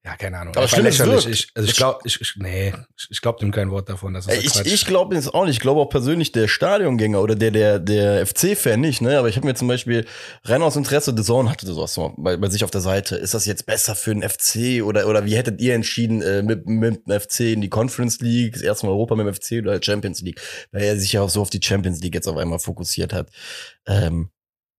ja, 0.05 0.17
keine 0.17 0.39
Ahnung. 0.39 0.55
Aber 0.55 0.63
Einfach 0.63 0.77
schlimm, 0.77 0.87
es 0.87 0.99
lächerlich. 0.99 1.27
Ich, 1.27 1.51
also 1.55 1.69
ich 1.69 1.77
glaube, 1.77 1.99
ich, 2.05 2.21
ich, 2.21 2.35
nee, 2.37 2.73
ich, 2.97 3.09
ich 3.11 3.21
glaube 3.21 3.41
dem 3.41 3.51
kein 3.51 3.71
Wort 3.71 3.89
davon. 3.89 4.15
Das 4.15 4.29
Ich, 4.29 4.55
ich 4.65 4.87
glaube 4.87 5.15
jetzt 5.17 5.35
auch 5.35 5.45
nicht. 5.45 5.57
Ich 5.57 5.61
glaube 5.61 5.81
auch 5.81 5.91
persönlich 5.91 6.31
der 6.33 6.47
Stadiongänger 6.49 7.21
oder 7.21 7.35
der 7.35 7.51
der 7.51 7.79
der 7.79 8.25
FC-Fan 8.25 8.81
nicht. 8.81 9.03
Ne, 9.03 9.19
aber 9.19 9.29
ich 9.29 9.37
habe 9.37 9.47
mir 9.47 9.55
zum 9.55 9.69
Beispiel 9.69 10.07
rein 10.45 10.63
aus 10.63 10.77
Interesse, 10.77 11.13
The 11.15 11.23
Zone 11.23 11.51
hatte 11.51 11.67
sowas 11.67 11.93
so 11.93 12.15
bei, 12.17 12.37
bei 12.37 12.49
sich 12.49 12.65
auf 12.65 12.71
der 12.71 12.81
Seite. 12.81 13.17
Ist 13.17 13.35
das 13.35 13.45
jetzt 13.45 13.67
besser 13.67 13.97
für 13.97 14.15
den 14.15 14.23
FC 14.27 14.83
oder 14.83 15.09
oder 15.09 15.27
wie 15.27 15.37
hättet 15.37 15.61
ihr 15.61 15.75
entschieden 15.75 16.23
äh, 16.23 16.43
mit 16.43 16.67
mit 16.67 17.07
dem 17.07 17.21
FC 17.21 17.41
in 17.41 17.61
die 17.61 17.69
Conference 17.69 18.21
League, 18.21 18.53
das 18.55 18.63
erste 18.63 18.87
Mal 18.87 18.93
Europa 18.93 19.17
mit 19.17 19.27
dem 19.27 19.35
FC 19.35 19.61
oder 19.61 19.83
Champions 19.83 20.23
League, 20.23 20.41
weil 20.71 20.85
er 20.85 20.97
sich 20.97 21.13
ja 21.13 21.23
auch 21.23 21.29
so 21.29 21.43
auf 21.43 21.51
die 21.51 21.61
Champions 21.63 22.01
League 22.01 22.15
jetzt 22.15 22.29
auf 22.29 22.37
einmal 22.37 22.61
fokussiert 22.61 23.13
hat. 23.13 23.31
Ähm, 23.87 24.31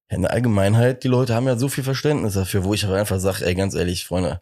in 0.09 0.23
der 0.23 0.31
Allgemeinheit, 0.31 1.03
die 1.03 1.07
Leute 1.07 1.35
haben 1.35 1.47
ja 1.47 1.57
so 1.57 1.69
viel 1.69 1.83
Verständnis 1.83 2.33
dafür, 2.33 2.63
wo 2.63 2.73
ich 2.73 2.85
aber 2.85 2.97
einfach 2.97 3.19
sage, 3.19 3.45
ey, 3.45 3.55
ganz 3.55 3.75
ehrlich, 3.75 4.05
Freunde, 4.05 4.41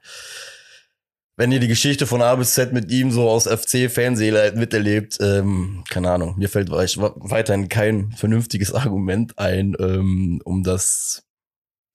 wenn 1.36 1.52
ihr 1.52 1.60
die 1.60 1.68
Geschichte 1.68 2.08
von 2.08 2.22
A 2.22 2.34
bis 2.36 2.54
Z 2.54 2.74
mit 2.74 2.90
ihm 2.90 3.12
so 3.12 3.30
aus 3.30 3.46
FC-Fanseele 3.48 4.54
miterlebt, 4.56 5.18
ähm, 5.22 5.84
keine 5.90 6.10
Ahnung, 6.10 6.36
mir 6.38 6.50
fällt 6.50 6.72
weiterhin 6.72 7.70
kein 7.70 8.12
vernünftiges 8.14 8.74
Argument 8.74 9.38
ein, 9.38 9.76
ähm, 9.80 10.42
um 10.44 10.64
das 10.64 11.24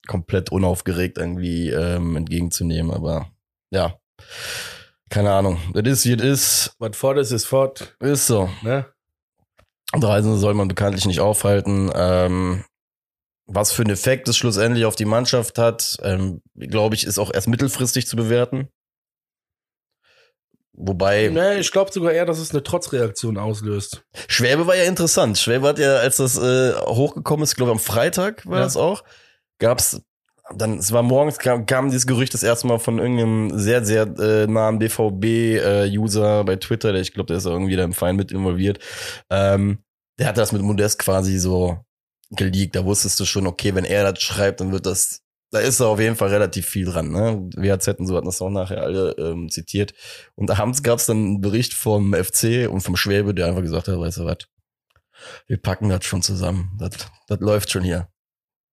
komplett 0.07 0.51
unaufgeregt 0.51 1.17
irgendwie 1.17 1.69
ähm, 1.69 2.15
entgegenzunehmen. 2.15 2.91
Aber 2.91 3.29
ja, 3.71 3.97
keine 5.09 5.31
Ahnung. 5.31 5.59
Das 5.73 5.83
ist, 5.85 6.05
wie 6.05 6.13
es 6.13 6.23
ist. 6.23 6.75
Was 6.79 6.95
fort 6.95 7.17
ist, 7.17 7.31
ist 7.31 7.45
fort. 7.45 7.95
Ist 7.99 8.27
so. 8.27 8.49
Ne? 8.61 8.85
Reisen 9.93 10.37
soll 10.37 10.53
man 10.53 10.67
bekanntlich 10.67 11.05
nicht 11.05 11.19
aufhalten. 11.19 11.91
Ähm, 11.93 12.63
was 13.45 13.71
für 13.71 13.81
einen 13.83 13.91
Effekt 13.91 14.27
es 14.27 14.37
schlussendlich 14.37 14.85
auf 14.85 14.95
die 14.95 15.05
Mannschaft 15.05 15.57
hat, 15.57 15.97
ähm, 16.03 16.41
glaube 16.55 16.95
ich, 16.95 17.05
ist 17.05 17.19
auch 17.19 17.33
erst 17.33 17.47
mittelfristig 17.47 18.07
zu 18.07 18.15
bewerten. 18.15 18.69
Wobei, 20.75 21.29
Nee, 21.31 21.59
ich 21.59 21.71
glaube 21.71 21.91
sogar 21.91 22.13
eher, 22.13 22.25
dass 22.25 22.39
es 22.39 22.51
eine 22.51 22.63
Trotzreaktion 22.63 23.37
auslöst. 23.37 24.03
Schwäbe 24.27 24.65
war 24.65 24.75
ja 24.75 24.85
interessant. 24.85 25.37
Schwäbe 25.37 25.67
hat 25.67 25.77
ja, 25.77 25.97
als 25.97 26.17
das 26.17 26.37
äh, 26.37 26.73
hochgekommen 26.73 27.43
ist, 27.43 27.55
glaube 27.55 27.71
ich, 27.71 27.77
am 27.77 27.79
Freitag 27.83 28.45
war 28.47 28.57
Ja. 28.57 28.63
das 28.63 28.75
auch, 28.75 29.03
gab's 29.59 30.01
dann, 30.55 30.77
es 30.79 30.91
war 30.91 31.03
morgens, 31.03 31.37
kam, 31.37 31.65
kam 31.65 31.87
dieses 31.89 32.05
Gerücht 32.05 32.33
das 32.33 32.43
erste 32.43 32.67
Mal 32.67 32.77
von 32.79 32.99
irgendeinem 32.99 33.57
sehr, 33.57 33.85
sehr 33.85 34.03
äh, 34.19 34.45
nahen 34.45 34.77
BVB-User 34.79 36.43
bei 36.43 36.57
Twitter, 36.57 36.91
der 36.91 37.01
ich 37.01 37.13
glaube, 37.13 37.27
der 37.27 37.37
ist 37.37 37.45
irgendwie 37.45 37.75
da 37.77 37.83
im 37.83 37.93
Verein 37.93 38.17
mit 38.17 38.31
involviert. 38.31 38.79
Ähm, 39.29 39.79
der 40.19 40.27
hatte 40.27 40.41
das 40.41 40.51
mit 40.51 40.61
Modest 40.61 40.99
quasi 40.99 41.37
so 41.37 41.77
geleakt. 42.35 42.75
Da 42.75 42.85
wusstest 42.85 43.19
du 43.19 43.25
schon, 43.25 43.47
okay, 43.47 43.75
wenn 43.75 43.85
er 43.85 44.11
das 44.11 44.21
schreibt, 44.21 44.61
dann 44.61 44.71
wird 44.71 44.85
das, 44.85 45.21
da 45.51 45.59
ist 45.59 45.79
da 45.79 45.85
auf 45.85 45.99
jeden 45.99 46.15
Fall 46.15 46.29
relativ 46.29 46.67
viel 46.67 46.85
dran. 46.85 47.11
Ne? 47.11 47.49
WHZ 47.55 47.99
und 47.99 48.07
so 48.07 48.15
hatten 48.15 48.25
das 48.25 48.41
auch 48.41 48.49
nachher 48.49 48.81
alle 48.81 49.11
ähm, 49.17 49.49
zitiert. 49.49 49.93
Und 50.35 50.51
abends 50.51 50.83
gab 50.83 50.99
es 50.99 51.05
dann 51.05 51.17
einen 51.17 51.41
Bericht 51.41 51.73
vom 51.73 52.13
FC 52.13 52.69
und 52.69 52.81
vom 52.81 52.95
Schwäbe, 52.95 53.33
der 53.33 53.47
einfach 53.47 53.61
gesagt 53.61 53.87
hat, 53.87 53.99
weißt 53.99 54.17
du 54.17 54.25
was, 54.25 54.37
wir 55.47 55.57
packen 55.57 55.89
das 55.89 56.05
schon 56.05 56.21
zusammen. 56.21 56.75
Das, 56.79 56.91
das 57.27 57.39
läuft 57.39 57.71
schon 57.71 57.83
hier. 57.83 58.09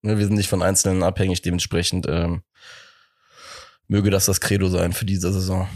Ne, 0.02 0.18
wir 0.18 0.26
sind 0.26 0.36
nicht 0.36 0.48
von 0.48 0.62
Einzelnen 0.62 1.02
abhängig, 1.02 1.42
dementsprechend 1.42 2.06
ähm, 2.08 2.42
möge 3.86 4.10
das 4.10 4.26
das 4.26 4.40
Credo 4.40 4.68
sein 4.68 4.92
für 4.92 5.04
diese 5.04 5.32
Saison. 5.32 5.68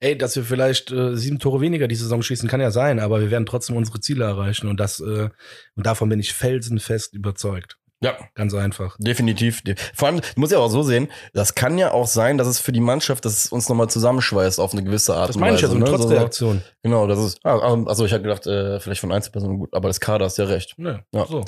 Ey, 0.00 0.16
dass 0.16 0.34
wir 0.34 0.44
vielleicht 0.44 0.90
äh, 0.90 1.14
sieben 1.16 1.38
Tore 1.38 1.60
weniger 1.60 1.86
die 1.86 1.94
Saison 1.94 2.22
schießen, 2.22 2.48
kann 2.48 2.60
ja 2.60 2.70
sein, 2.70 2.98
aber 3.00 3.20
wir 3.20 3.30
werden 3.30 3.44
trotzdem 3.46 3.76
unsere 3.76 4.00
Ziele 4.00 4.24
erreichen 4.24 4.66
und 4.68 4.80
das 4.80 5.00
äh, 5.00 5.28
und 5.76 5.86
davon 5.86 6.08
bin 6.08 6.18
ich 6.20 6.32
felsenfest 6.32 7.14
überzeugt. 7.14 7.76
Ja, 8.02 8.16
Ganz 8.34 8.54
einfach. 8.54 8.96
definitiv. 8.98 9.62
Vor 9.94 10.08
allem, 10.08 10.20
du 10.20 10.40
musst 10.40 10.52
ja 10.52 10.58
auch 10.58 10.70
so 10.70 10.82
sehen, 10.82 11.08
das 11.34 11.54
kann 11.54 11.76
ja 11.76 11.92
auch 11.92 12.06
sein, 12.06 12.38
dass 12.38 12.48
es 12.48 12.58
für 12.58 12.72
die 12.72 12.80
Mannschaft, 12.80 13.26
dass 13.26 13.44
es 13.44 13.52
uns 13.52 13.68
nochmal 13.68 13.90
zusammenschweißt 13.90 14.58
auf 14.58 14.72
eine 14.72 14.82
gewisse 14.82 15.14
Art 15.14 15.28
Das 15.28 15.36
und 15.36 15.40
meine 15.40 15.56
ich 15.56 15.60
ja, 15.60 15.68
so 15.68 15.76
ne? 15.76 15.84
Trotzreaktion. 15.84 16.62
Genau, 16.82 17.06
das 17.06 17.18
ist, 17.18 17.40
ah, 17.44 17.58
ah, 17.58 17.84
also 17.84 18.06
ich 18.06 18.12
hatte 18.14 18.22
gedacht, 18.22 18.46
äh, 18.46 18.80
vielleicht 18.80 19.02
von 19.02 19.12
Einzelpersonen 19.12 19.58
gut, 19.58 19.74
aber 19.74 19.88
das 19.88 20.00
Kader 20.00 20.24
hast 20.24 20.38
ja 20.38 20.46
recht. 20.46 20.78
Ne, 20.78 21.04
Ja. 21.12 21.26
so. 21.26 21.44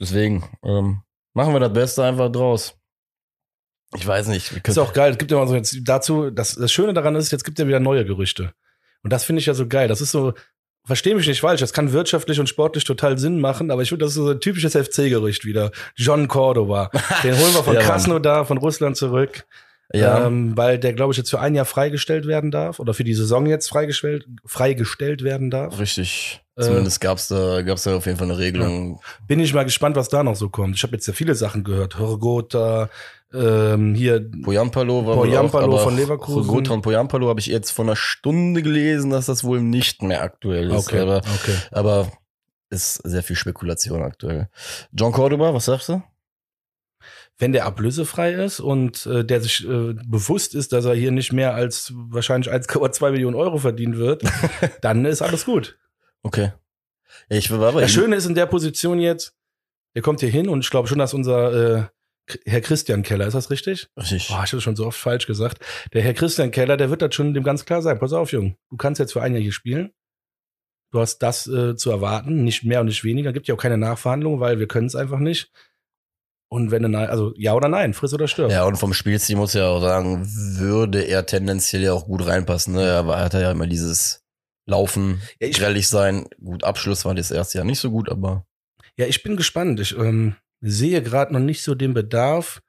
Deswegen 0.00 0.44
ähm, 0.64 1.02
machen 1.34 1.52
wir 1.52 1.58
das 1.58 1.72
Beste 1.72 2.04
einfach 2.04 2.30
draus. 2.30 2.74
Ich 3.96 4.06
weiß 4.06 4.28
nicht. 4.28 4.52
Ist 4.66 4.78
auch 4.78 4.92
geil. 4.92 5.12
Es 5.12 5.18
gibt 5.18 5.30
ja 5.30 5.36
mal 5.38 5.46
so 5.48 5.54
jetzt 5.54 5.76
dazu, 5.82 6.30
das, 6.30 6.54
das 6.54 6.72
Schöne 6.72 6.94
daran 6.94 7.14
ist, 7.14 7.30
jetzt 7.32 7.44
gibt 7.44 7.58
es 7.58 7.62
ja 7.62 7.68
wieder 7.68 7.80
neue 7.80 8.04
Gerüchte. 8.04 8.52
Und 9.02 9.12
das 9.12 9.24
finde 9.24 9.40
ich 9.40 9.46
ja 9.46 9.54
so 9.54 9.66
geil. 9.66 9.88
Das 9.88 10.00
ist 10.00 10.12
so, 10.12 10.32
verstehe 10.84 11.14
mich 11.14 11.26
nicht 11.26 11.40
falsch, 11.40 11.60
das 11.60 11.72
kann 11.72 11.92
wirtschaftlich 11.92 12.40
und 12.40 12.48
sportlich 12.48 12.84
total 12.84 13.18
Sinn 13.18 13.40
machen, 13.40 13.70
aber 13.70 13.82
ich 13.82 13.88
finde, 13.90 14.04
das 14.04 14.12
ist 14.12 14.16
so 14.16 14.30
ein 14.30 14.40
typisches 14.40 14.72
FC-Gerücht 14.74 15.44
wieder. 15.44 15.70
John 15.96 16.28
Cordova. 16.28 16.90
Den 17.22 17.36
holen 17.38 17.54
wir 17.54 17.62
von 17.64 17.74
Ja. 17.74 17.80
Krasnodar, 17.82 18.46
von 18.46 18.58
Russland 18.58 18.96
zurück. 18.96 19.44
ja, 19.92 20.26
Ähm, 20.26 20.56
weil 20.56 20.78
der, 20.78 20.94
glaube 20.94 21.12
ich, 21.12 21.18
jetzt 21.18 21.30
für 21.30 21.40
ein 21.40 21.54
Jahr 21.54 21.66
freigestellt 21.66 22.26
werden 22.26 22.50
darf 22.50 22.78
oder 22.80 22.94
für 22.94 23.04
die 23.04 23.14
Saison 23.14 23.44
jetzt 23.46 23.68
freigestellt, 23.68 24.26
freigestellt 24.46 25.22
werden 25.22 25.50
darf. 25.50 25.78
richtig. 25.78 26.40
Äh, 26.56 26.62
Zumindest 26.62 27.00
gab's 27.00 27.28
da, 27.28 27.62
gab's 27.62 27.82
da 27.84 27.96
auf 27.96 28.06
jeden 28.06 28.18
Fall 28.18 28.30
eine 28.30 28.38
Regelung. 28.38 29.00
Bin 29.26 29.40
ich 29.40 29.54
mal 29.54 29.64
gespannt, 29.64 29.96
was 29.96 30.08
da 30.08 30.22
noch 30.22 30.36
so 30.36 30.48
kommt. 30.50 30.76
Ich 30.76 30.82
habe 30.82 30.92
jetzt 30.94 31.06
ja 31.06 31.12
viele 31.14 31.34
Sachen 31.34 31.64
gehört. 31.64 31.98
Horgota, 31.98 32.90
ähm, 33.34 33.94
hier 33.94 34.30
Poyampalo 34.42 35.06
war 35.06 35.16
Poyampalo 35.16 35.64
auch, 35.64 35.68
aber 35.68 35.78
von 35.78 35.96
Leverkusen. 35.96 36.46
Gotha 36.46 36.74
und 36.74 36.82
Poyampalo 36.82 37.28
habe 37.28 37.40
ich 37.40 37.46
jetzt 37.46 37.70
vor 37.70 37.84
einer 37.84 37.96
Stunde 37.96 38.62
gelesen, 38.62 39.10
dass 39.10 39.26
das 39.26 39.44
wohl 39.44 39.60
nicht 39.62 40.02
mehr 40.02 40.22
aktuell 40.22 40.70
ist. 40.70 40.88
Okay, 40.88 41.00
Aber, 41.00 41.18
okay. 41.18 41.56
aber 41.70 42.12
ist 42.70 42.94
sehr 43.04 43.22
viel 43.22 43.36
Spekulation 43.36 44.02
aktuell. 44.02 44.48
John 44.92 45.12
Cordoba, 45.12 45.52
was 45.54 45.66
sagst 45.66 45.90
du? 45.90 46.02
Wenn 47.38 47.52
der 47.52 47.66
ablösefrei 47.66 48.32
ist 48.32 48.60
und 48.60 49.06
äh, 49.06 49.24
der 49.24 49.40
sich 49.40 49.66
äh, 49.66 49.94
bewusst 50.06 50.54
ist, 50.54 50.72
dass 50.72 50.84
er 50.84 50.94
hier 50.94 51.10
nicht 51.10 51.32
mehr 51.32 51.54
als 51.54 51.92
wahrscheinlich 51.94 52.52
1,2 52.52 53.10
Millionen 53.10 53.36
Euro 53.36 53.58
verdienen 53.58 53.96
wird, 53.96 54.22
dann 54.80 55.04
ist 55.04 55.22
alles 55.22 55.44
gut. 55.44 55.78
Okay. 56.22 56.52
Ja, 57.28 57.36
ich 57.36 57.50
war 57.50 57.72
bei 57.72 57.80
Das. 57.80 57.90
Schöne 57.90 58.16
ist 58.16 58.26
in 58.26 58.34
der 58.34 58.46
Position 58.46 59.00
jetzt, 59.00 59.34
der 59.94 60.02
kommt 60.02 60.20
hier 60.20 60.30
hin 60.30 60.48
und 60.48 60.60
ich 60.60 60.70
glaube 60.70 60.88
schon, 60.88 60.98
dass 60.98 61.14
unser 61.14 61.78
äh, 61.78 61.84
Herr 62.44 62.60
Christian 62.60 63.02
Keller, 63.02 63.26
ist 63.26 63.34
das 63.34 63.50
richtig? 63.50 63.88
Richtig. 63.96 64.28
Boah, 64.28 64.44
ich 64.44 64.52
habe 64.52 64.60
schon 64.60 64.76
so 64.76 64.86
oft 64.86 64.98
falsch 64.98 65.26
gesagt. 65.26 65.58
Der 65.92 66.02
Herr 66.02 66.14
Christian 66.14 66.50
Keller, 66.50 66.76
der 66.76 66.90
wird 66.90 67.02
das 67.02 67.14
schon 67.14 67.34
dem 67.34 67.42
ganz 67.42 67.64
klar 67.64 67.82
sein. 67.82 67.98
Pass 67.98 68.12
auf, 68.12 68.32
Junge, 68.32 68.56
du 68.70 68.76
kannst 68.76 68.98
jetzt 68.98 69.12
für 69.12 69.22
ein 69.22 69.32
Jahr 69.32 69.42
hier 69.42 69.52
spielen. 69.52 69.92
Du 70.92 71.00
hast 71.00 71.18
das 71.18 71.46
äh, 71.46 71.74
zu 71.74 71.90
erwarten, 71.90 72.44
nicht 72.44 72.64
mehr 72.64 72.80
und 72.80 72.86
nicht 72.86 73.02
weniger. 73.02 73.32
Gibt 73.32 73.48
ja 73.48 73.54
auch 73.54 73.60
keine 73.60 73.78
Nachverhandlung, 73.78 74.40
weil 74.40 74.58
wir 74.58 74.68
können 74.68 74.86
es 74.86 74.94
einfach 74.94 75.18
nicht. 75.18 75.50
Und 76.50 76.70
wenn 76.70 76.82
du 76.82 76.90
nein, 76.90 77.08
also 77.08 77.32
ja 77.36 77.54
oder 77.54 77.68
nein, 77.68 77.94
friss 77.94 78.12
oder 78.12 78.28
stirb. 78.28 78.50
Ja, 78.50 78.64
und 78.64 78.76
vom 78.76 78.92
Spielstil 78.92 79.36
muss 79.36 79.54
ich 79.54 79.60
ja 79.60 79.68
auch 79.68 79.80
sagen, 79.80 80.22
würde 80.58 81.00
er 81.00 81.24
tendenziell 81.24 81.82
ja 81.82 81.94
auch 81.94 82.04
gut 82.04 82.26
reinpassen. 82.26 82.74
Ne? 82.74 82.92
Aber 82.92 83.16
er 83.16 83.24
hat 83.24 83.32
ja 83.32 83.50
immer 83.50 83.66
dieses 83.66 84.22
Laufen, 84.66 85.22
Ja, 85.40 85.48
grellig 85.48 85.88
sein. 85.88 86.26
Gut, 86.44 86.62
Abschluss 86.62 87.06
war 87.06 87.14
das 87.14 87.30
erste 87.30 87.56
Jahr 87.56 87.64
nicht 87.64 87.80
so 87.80 87.90
gut, 87.90 88.10
aber 88.10 88.44
Ja, 88.98 89.06
ich 89.06 89.22
bin 89.22 89.38
gespannt. 89.38 89.80
Ich 89.80 89.96
ähm, 89.96 90.36
sehe 90.62 91.02
gerade 91.02 91.32
noch 91.34 91.40
nicht 91.40 91.62
so 91.62 91.74
den 91.74 91.92
Bedarf, 91.94 92.62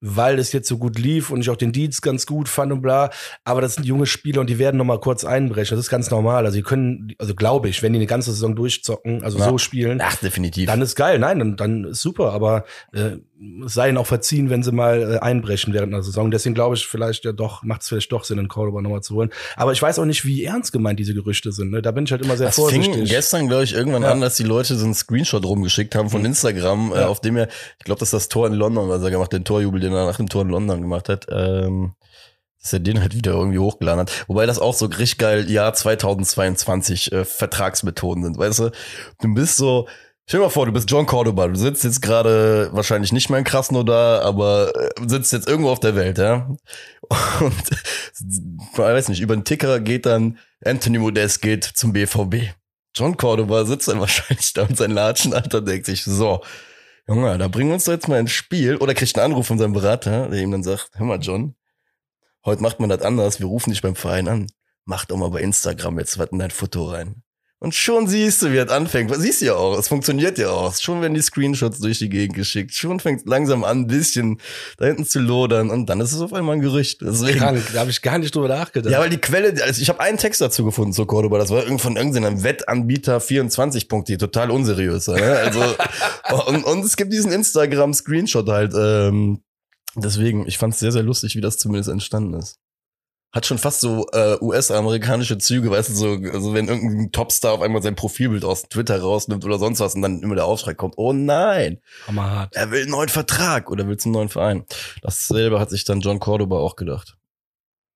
weil 0.00 0.38
es 0.38 0.52
jetzt 0.52 0.68
so 0.68 0.78
gut 0.78 0.98
lief 0.98 1.30
und 1.30 1.40
ich 1.40 1.50
auch 1.50 1.56
den 1.56 1.72
Dienst 1.72 2.00
ganz 2.02 2.24
gut 2.26 2.48
fand 2.48 2.72
und 2.72 2.80
bla. 2.82 3.10
Aber 3.44 3.60
das 3.60 3.74
sind 3.74 3.84
junge 3.84 4.06
Spieler 4.06 4.40
und 4.40 4.48
die 4.48 4.58
werden 4.58 4.76
noch 4.78 4.84
mal 4.84 4.98
kurz 5.00 5.24
einbrechen. 5.24 5.76
Das 5.76 5.84
ist 5.86 5.90
ganz 5.90 6.10
normal. 6.10 6.46
Also 6.46 6.56
die 6.56 6.62
können, 6.62 7.12
also 7.18 7.34
glaube 7.34 7.68
ich, 7.68 7.82
wenn 7.82 7.92
die 7.92 7.98
eine 7.98 8.06
ganze 8.06 8.30
Saison 8.32 8.56
durchzocken, 8.56 9.22
also 9.22 9.38
Ja. 9.38 9.44
so 9.48 9.58
spielen, 9.58 10.00
ach, 10.02 10.16
definitiv. 10.16 10.66
dann 10.66 10.80
ist 10.80 10.94
geil. 10.96 11.18
Nein, 11.18 11.38
dann, 11.38 11.56
dann 11.56 11.84
ist 11.84 12.00
super. 12.00 12.32
Aber 12.32 12.64
äh, 12.92 13.16
es 13.64 13.72
sei 13.74 13.88
ihnen 13.88 13.96
auch 13.98 14.06
verziehen, 14.06 14.50
wenn 14.50 14.62
sie 14.62 14.72
mal 14.72 15.14
äh, 15.14 15.18
einbrechen 15.18 15.72
während 15.72 15.92
der 15.92 16.02
Saison. 16.02 16.30
Deswegen 16.30 16.54
glaube 16.54 16.76
ich, 16.76 16.86
vielleicht 16.86 17.24
ja 17.24 17.32
doch, 17.32 17.62
macht 17.62 17.82
es 17.82 17.88
vielleicht 17.88 18.12
doch 18.12 18.24
Sinn, 18.24 18.38
einen 18.38 18.48
Cordoba 18.48 18.82
nochmal 18.82 19.00
zu 19.02 19.14
holen. 19.14 19.30
Aber 19.56 19.72
ich 19.72 19.80
weiß 19.80 19.98
auch 19.98 20.04
nicht, 20.04 20.24
wie 20.26 20.44
ernst 20.44 20.72
gemeint 20.72 20.98
diese 20.98 21.14
Gerüchte 21.14 21.50
sind. 21.52 21.70
Ne? 21.70 21.80
Da 21.82 21.90
bin 21.90 22.04
ich 22.04 22.12
halt 22.12 22.22
immer 22.22 22.36
sehr 22.36 22.46
Das 22.48 22.56
fing 22.56 22.82
vorsichtig. 22.82 23.08
gestern, 23.10 23.48
glaube 23.48 23.64
ich, 23.64 23.74
irgendwann 23.74 24.02
Ja. 24.02 24.12
an, 24.12 24.20
dass 24.20 24.36
die 24.36 24.42
Leute 24.44 24.76
so 24.76 24.84
einen 24.84 24.94
Screenshot 24.94 25.44
rumgeschickt 25.44 25.94
haben 25.94 26.10
von 26.10 26.20
Mhm. 26.20 26.26
Instagram, 26.26 26.92
äh, 26.92 27.00
Ja. 27.00 27.06
auf 27.08 27.20
dem 27.20 27.36
er, 27.36 27.48
ich 27.78 27.84
glaube, 27.84 27.98
das 28.00 28.08
ist 28.08 28.12
das 28.14 28.28
Tor 28.28 28.46
in 28.46 28.52
London, 28.54 28.88
was 28.90 29.02
er 29.02 29.10
gemacht 29.10 29.26
hat, 29.28 29.32
den 29.32 29.44
Torjubel, 29.44 29.80
den 29.80 29.89
er 29.92 30.06
nach 30.06 30.16
dem 30.16 30.28
Tor 30.28 30.42
in 30.42 30.48
London 30.48 30.80
gemacht 30.80 31.08
hat, 31.08 31.26
ähm, 31.30 31.94
dass 32.62 32.72
er 32.72 32.80
den 32.80 33.00
halt 33.00 33.14
wieder 33.14 33.32
irgendwie 33.32 33.58
hochgeladen 33.58 34.00
hat. 34.00 34.28
Wobei 34.28 34.46
das 34.46 34.58
auch 34.58 34.74
so 34.74 34.86
richtig 34.86 35.18
geil, 35.18 35.50
Jahr 35.50 35.72
2022 35.72 37.12
äh, 37.12 37.24
Vertragsmethoden 37.24 38.24
sind, 38.24 38.38
weißt 38.38 38.58
du? 38.58 38.70
Du 39.20 39.34
bist 39.34 39.56
so, 39.56 39.88
stell 40.26 40.40
dir 40.40 40.44
mal 40.44 40.50
vor, 40.50 40.66
du 40.66 40.72
bist 40.72 40.90
John 40.90 41.06
Cordoba, 41.06 41.48
du 41.48 41.56
sitzt 41.56 41.84
jetzt 41.84 42.02
gerade 42.02 42.68
wahrscheinlich 42.72 43.12
nicht 43.12 43.30
mehr 43.30 43.38
in 43.38 43.44
Krasnodar, 43.44 44.22
aber 44.22 44.72
äh, 44.74 44.90
sitzt 45.06 45.32
jetzt 45.32 45.48
irgendwo 45.48 45.70
auf 45.70 45.80
der 45.80 45.96
Welt, 45.96 46.18
ja? 46.18 46.48
Und, 47.40 47.54
ich 48.72 48.78
weiß 48.78 49.08
nicht, 49.08 49.20
über 49.20 49.36
den 49.36 49.44
Ticker 49.44 49.80
geht 49.80 50.06
dann 50.06 50.38
Anthony 50.64 50.98
Modest 50.98 51.40
geht 51.40 51.64
zum 51.64 51.92
BVB. 51.92 52.54
John 52.94 53.16
Cordoba 53.16 53.64
sitzt 53.64 53.88
dann 53.88 54.00
wahrscheinlich 54.00 54.52
da 54.52 54.66
mit 54.66 54.76
seinen 54.76 54.94
Latschen, 54.94 55.32
Alter, 55.32 55.62
denkt 55.62 55.86
sich, 55.86 56.04
so, 56.04 56.42
Junge, 57.10 57.38
da 57.38 57.48
bringen 57.48 57.70
wir 57.70 57.74
uns 57.74 57.86
doch 57.86 57.92
jetzt 57.92 58.06
mal 58.06 58.20
ins 58.20 58.30
Spiel. 58.30 58.76
Oder 58.76 58.94
kriegt 58.94 59.18
einen 59.18 59.32
Anruf 59.32 59.48
von 59.48 59.58
seinem 59.58 59.72
Berater, 59.72 60.28
der 60.28 60.40
ihm 60.40 60.52
dann 60.52 60.62
sagt, 60.62 60.90
hör 60.94 61.06
mal, 61.06 61.18
John, 61.18 61.56
heute 62.44 62.62
macht 62.62 62.78
man 62.78 62.88
das 62.88 63.02
anders, 63.02 63.40
wir 63.40 63.46
rufen 63.46 63.70
dich 63.70 63.82
beim 63.82 63.96
Verein 63.96 64.28
an. 64.28 64.46
Mach 64.84 65.06
doch 65.06 65.16
mal 65.16 65.30
bei 65.30 65.40
Instagram 65.40 65.98
jetzt 65.98 66.18
was 66.18 66.30
in 66.30 66.38
dein 66.38 66.52
Foto 66.52 66.84
rein. 66.84 67.24
Und 67.62 67.74
schon 67.74 68.06
siehst 68.06 68.40
du, 68.40 68.50
wie 68.52 68.56
das 68.56 68.70
anfängt. 68.70 69.14
Siehst 69.14 69.42
du 69.42 69.46
ja 69.46 69.54
auch, 69.54 69.78
es 69.78 69.86
funktioniert 69.86 70.38
ja 70.38 70.48
auch. 70.48 70.74
Schon 70.74 71.02
werden 71.02 71.12
die 71.12 71.20
Screenshots 71.20 71.78
durch 71.78 71.98
die 71.98 72.08
Gegend 72.08 72.34
geschickt. 72.34 72.72
Schon 72.72 73.00
fängt 73.00 73.28
langsam 73.28 73.64
an, 73.64 73.80
ein 73.80 73.86
bisschen 73.86 74.40
da 74.78 74.86
hinten 74.86 75.04
zu 75.04 75.20
lodern. 75.20 75.68
Und 75.68 75.84
dann 75.90 76.00
ist 76.00 76.14
es 76.14 76.22
auf 76.22 76.32
einmal 76.32 76.56
ein 76.56 76.62
Gerücht. 76.62 77.02
Deswegen. 77.02 77.38
Krank, 77.38 77.62
da 77.74 77.80
habe 77.80 77.90
ich 77.90 78.00
gar 78.00 78.16
nicht 78.16 78.34
drüber 78.34 78.48
nachgedacht. 78.48 78.90
Ja, 78.90 78.98
weil 78.98 79.10
die 79.10 79.18
Quelle, 79.18 79.62
also 79.62 79.82
ich 79.82 79.90
habe 79.90 80.00
einen 80.00 80.16
Text 80.16 80.40
dazu 80.40 80.64
gefunden 80.64 80.94
zu 80.94 81.04
Cordoba, 81.04 81.36
das 81.36 81.50
war 81.50 81.62
irgend 81.62 81.82
von 81.82 81.96
irgendeinem 81.96 82.42
Wettanbieter 82.42 83.18
24.de, 83.18 84.16
total 84.16 84.50
unseriös. 84.50 85.08
Ne? 85.08 85.20
Also, 85.20 85.62
und, 86.46 86.64
und 86.64 86.82
es 86.86 86.96
gibt 86.96 87.12
diesen 87.12 87.30
Instagram-Screenshot 87.30 88.48
halt. 88.48 88.72
Ähm, 88.74 89.42
deswegen, 89.96 90.46
ich 90.46 90.56
fand 90.56 90.72
es 90.72 90.80
sehr, 90.80 90.92
sehr 90.92 91.02
lustig, 91.02 91.36
wie 91.36 91.42
das 91.42 91.58
zumindest 91.58 91.90
entstanden 91.90 92.32
ist. 92.38 92.56
Hat 93.32 93.46
schon 93.46 93.58
fast 93.58 93.80
so 93.80 94.06
äh, 94.12 94.36
US-amerikanische 94.40 95.38
Züge, 95.38 95.70
weißt 95.70 95.90
du, 95.90 95.94
so, 95.94 96.08
also 96.32 96.52
wenn 96.52 96.66
irgendein 96.66 97.12
Topstar 97.12 97.52
auf 97.52 97.62
einmal 97.62 97.80
sein 97.80 97.94
Profilbild 97.94 98.44
aus 98.44 98.64
Twitter 98.64 99.00
rausnimmt 99.00 99.44
oder 99.44 99.58
sonst 99.58 99.78
was 99.78 99.94
und 99.94 100.02
dann 100.02 100.22
immer 100.22 100.34
der 100.34 100.46
Aufschrei 100.46 100.74
kommt, 100.74 100.94
oh 100.96 101.12
nein, 101.12 101.80
Hammerhart. 102.08 102.56
er 102.56 102.72
will 102.72 102.82
einen 102.82 102.90
neuen 102.90 103.08
Vertrag 103.08 103.70
oder 103.70 103.86
will 103.86 103.98
zum 103.98 104.10
neuen 104.12 104.28
Verein. 104.28 104.64
Dasselbe 105.02 105.60
hat 105.60 105.70
sich 105.70 105.84
dann 105.84 106.00
John 106.00 106.18
Cordoba 106.18 106.58
auch 106.58 106.74
gedacht. 106.74 107.16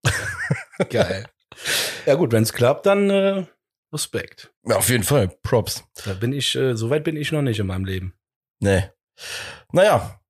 Geil. 0.90 1.26
ja 2.06 2.14
gut, 2.14 2.30
wenn 2.30 2.44
es 2.44 2.52
klappt, 2.52 2.86
dann 2.86 3.10
äh, 3.10 3.46
Respekt. 3.92 4.52
Ja, 4.64 4.76
auf 4.76 4.88
jeden 4.88 5.04
Fall, 5.04 5.28
Props. 5.42 5.84
Da 6.04 6.14
bin 6.14 6.32
ich, 6.32 6.54
äh, 6.54 6.76
so 6.76 6.90
weit 6.90 7.04
bin 7.04 7.16
ich 7.16 7.32
noch 7.32 7.42
nicht 7.42 7.58
in 7.58 7.66
meinem 7.66 7.84
Leben. 7.84 8.14
Nee. 8.60 8.90
Naja, 9.72 10.20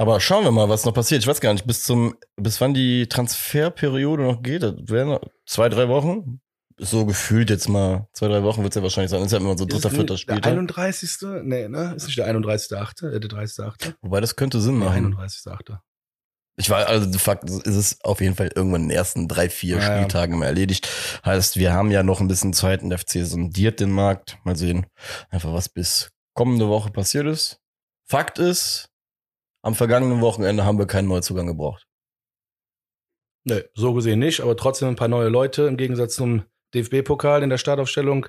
aber 0.00 0.18
schauen 0.18 0.44
wir 0.44 0.50
mal, 0.50 0.70
was 0.70 0.86
noch 0.86 0.94
passiert. 0.94 1.20
Ich 1.20 1.26
weiß 1.26 1.42
gar 1.42 1.52
nicht, 1.52 1.66
bis 1.66 1.84
zum, 1.84 2.16
bis 2.36 2.58
wann 2.62 2.72
die 2.72 3.06
Transferperiode 3.06 4.22
noch 4.22 4.42
geht. 4.42 4.62
Das 4.62 4.72
wären 4.86 5.18
zwei, 5.44 5.68
drei 5.68 5.88
Wochen. 5.88 6.40
So 6.78 7.04
gefühlt 7.04 7.50
jetzt 7.50 7.68
mal 7.68 8.08
zwei, 8.14 8.28
drei 8.28 8.42
Wochen 8.42 8.62
wird 8.62 8.72
es 8.72 8.76
ja 8.76 8.82
wahrscheinlich 8.82 9.10
sein. 9.10 9.20
Das 9.20 9.26
ist 9.26 9.32
ja 9.32 9.38
immer 9.38 9.58
so 9.58 9.66
dritter, 9.66 9.90
vierter 9.90 10.14
nicht 10.14 10.26
Der 10.26 10.36
Spieltag. 10.36 10.52
31. 10.52 11.18
Nee, 11.42 11.68
ne? 11.68 11.92
Ist 11.94 12.06
nicht 12.06 12.16
der 12.16 12.34
31.8., 12.34 13.08
äh, 13.14 13.20
der 13.20 13.28
30.8.? 13.28 13.96
Wobei 14.00 14.22
das 14.22 14.36
könnte 14.36 14.62
Sinn 14.62 14.80
Der 14.80 14.88
machen. 14.88 15.14
31.8. 15.14 15.76
Ich 16.56 16.70
war, 16.70 16.86
also 16.86 17.18
facto 17.18 17.58
ist 17.58 17.76
es 17.76 18.00
auf 18.02 18.22
jeden 18.22 18.36
Fall 18.36 18.50
irgendwann 18.54 18.84
in 18.84 18.88
den 18.88 18.96
ersten 18.96 19.28
drei, 19.28 19.50
vier 19.50 19.76
ja. 19.76 19.82
Spieltagen 19.82 20.38
mal 20.38 20.46
erledigt. 20.46 20.88
Heißt, 21.26 21.58
wir 21.58 21.74
haben 21.74 21.90
ja 21.90 22.02
noch 22.02 22.22
ein 22.22 22.28
bisschen 22.28 22.54
Zeit 22.54 22.82
und 22.82 22.88
der 22.88 22.98
FC 22.98 23.26
sondiert 23.26 23.80
den 23.80 23.90
Markt. 23.90 24.38
Mal 24.44 24.56
sehen, 24.56 24.86
einfach 25.28 25.52
was 25.52 25.68
bis 25.68 26.10
kommende 26.32 26.68
Woche 26.68 26.90
passiert 26.90 27.26
ist. 27.26 27.60
Fakt 28.08 28.38
ist, 28.38 28.89
am 29.62 29.74
vergangenen 29.74 30.20
Wochenende 30.20 30.64
haben 30.64 30.78
wir 30.78 30.86
keinen 30.86 31.08
Neuzugang 31.08 31.46
gebraucht. 31.46 31.86
Nee, 33.44 33.64
so 33.74 33.94
gesehen 33.94 34.18
nicht, 34.18 34.40
aber 34.40 34.56
trotzdem 34.56 34.88
ein 34.88 34.96
paar 34.96 35.08
neue 35.08 35.28
Leute 35.28 35.62
im 35.62 35.76
Gegensatz 35.76 36.14
zum 36.14 36.44
DFB-Pokal 36.74 37.42
in 37.42 37.50
der 37.50 37.58
Startaufstellung. 37.58 38.26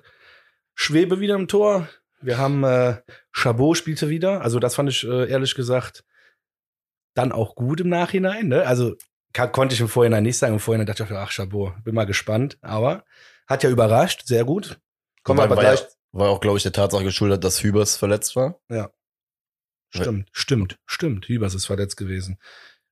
Schwebe 0.74 1.20
wieder 1.20 1.36
im 1.36 1.48
Tor. 1.48 1.88
Wir 2.22 2.38
haben 2.38 2.64
äh, 2.64 3.02
Chabot 3.32 3.78
spielte 3.78 4.10
wieder. 4.10 4.42
Also 4.42 4.60
das 4.60 4.76
fand 4.76 4.90
ich 4.90 5.04
äh, 5.06 5.30
ehrlich 5.30 5.56
gesagt 5.56 6.06
dann 7.14 7.32
auch 7.32 7.56
gut 7.56 7.82
im 7.82 7.90
Nachhinein. 7.90 8.48
Ne? 8.48 8.66
Also 8.66 8.96
kann, 9.34 9.52
konnte 9.52 9.76
ich 9.76 9.82
im 9.82 9.90
Vorhinein 9.90 10.24
nicht 10.24 10.38
sagen. 10.38 10.54
Im 10.54 10.60
Vorhinein 10.60 10.88
dachte 10.88 11.04
ich, 11.04 11.12
ach 11.12 11.32
Chabot, 11.32 11.74
bin 11.84 11.96
mal 11.96 12.06
gespannt. 12.06 12.58
Aber 12.62 13.04
hat 13.48 13.64
ja 13.64 13.70
überrascht, 13.70 14.24
sehr 14.26 14.46
gut. 14.46 14.80
Kommen 15.24 15.40
wir 15.40 15.44
aber 15.44 15.58
war, 15.58 15.64
gleich. 15.64 15.82
ja, 15.82 15.88
war 16.14 16.30
auch, 16.30 16.40
glaube 16.40 16.58
ich, 16.58 16.64
der 16.64 16.72
Tatsache 16.72 17.04
geschuldet, 17.04 17.44
dass 17.44 17.64
Hübers 17.64 17.98
verletzt 17.98 18.36
war. 18.36 18.60
Stimmt, 19.94 20.30
stimmt, 20.32 20.80
stimmt. 20.86 21.28
Hübers 21.28 21.54
ist 21.54 21.66
verletzt 21.66 21.98
gewesen. 21.98 22.38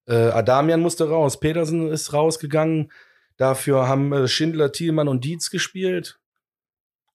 Äh, 0.06 0.16
Adamian 0.16 0.82
musste 0.82 1.10
raus. 1.10 1.40
Petersen 1.40 1.90
ist 1.92 2.14
rausgegangen. 2.14 2.92
Dafür 3.38 3.88
haben 3.88 4.12
äh, 4.12 4.28
Schindler, 4.28 4.72
Thielmann 4.72 5.08
und 5.08 5.24
Dietz 5.24 5.50
gespielt. 5.50 6.20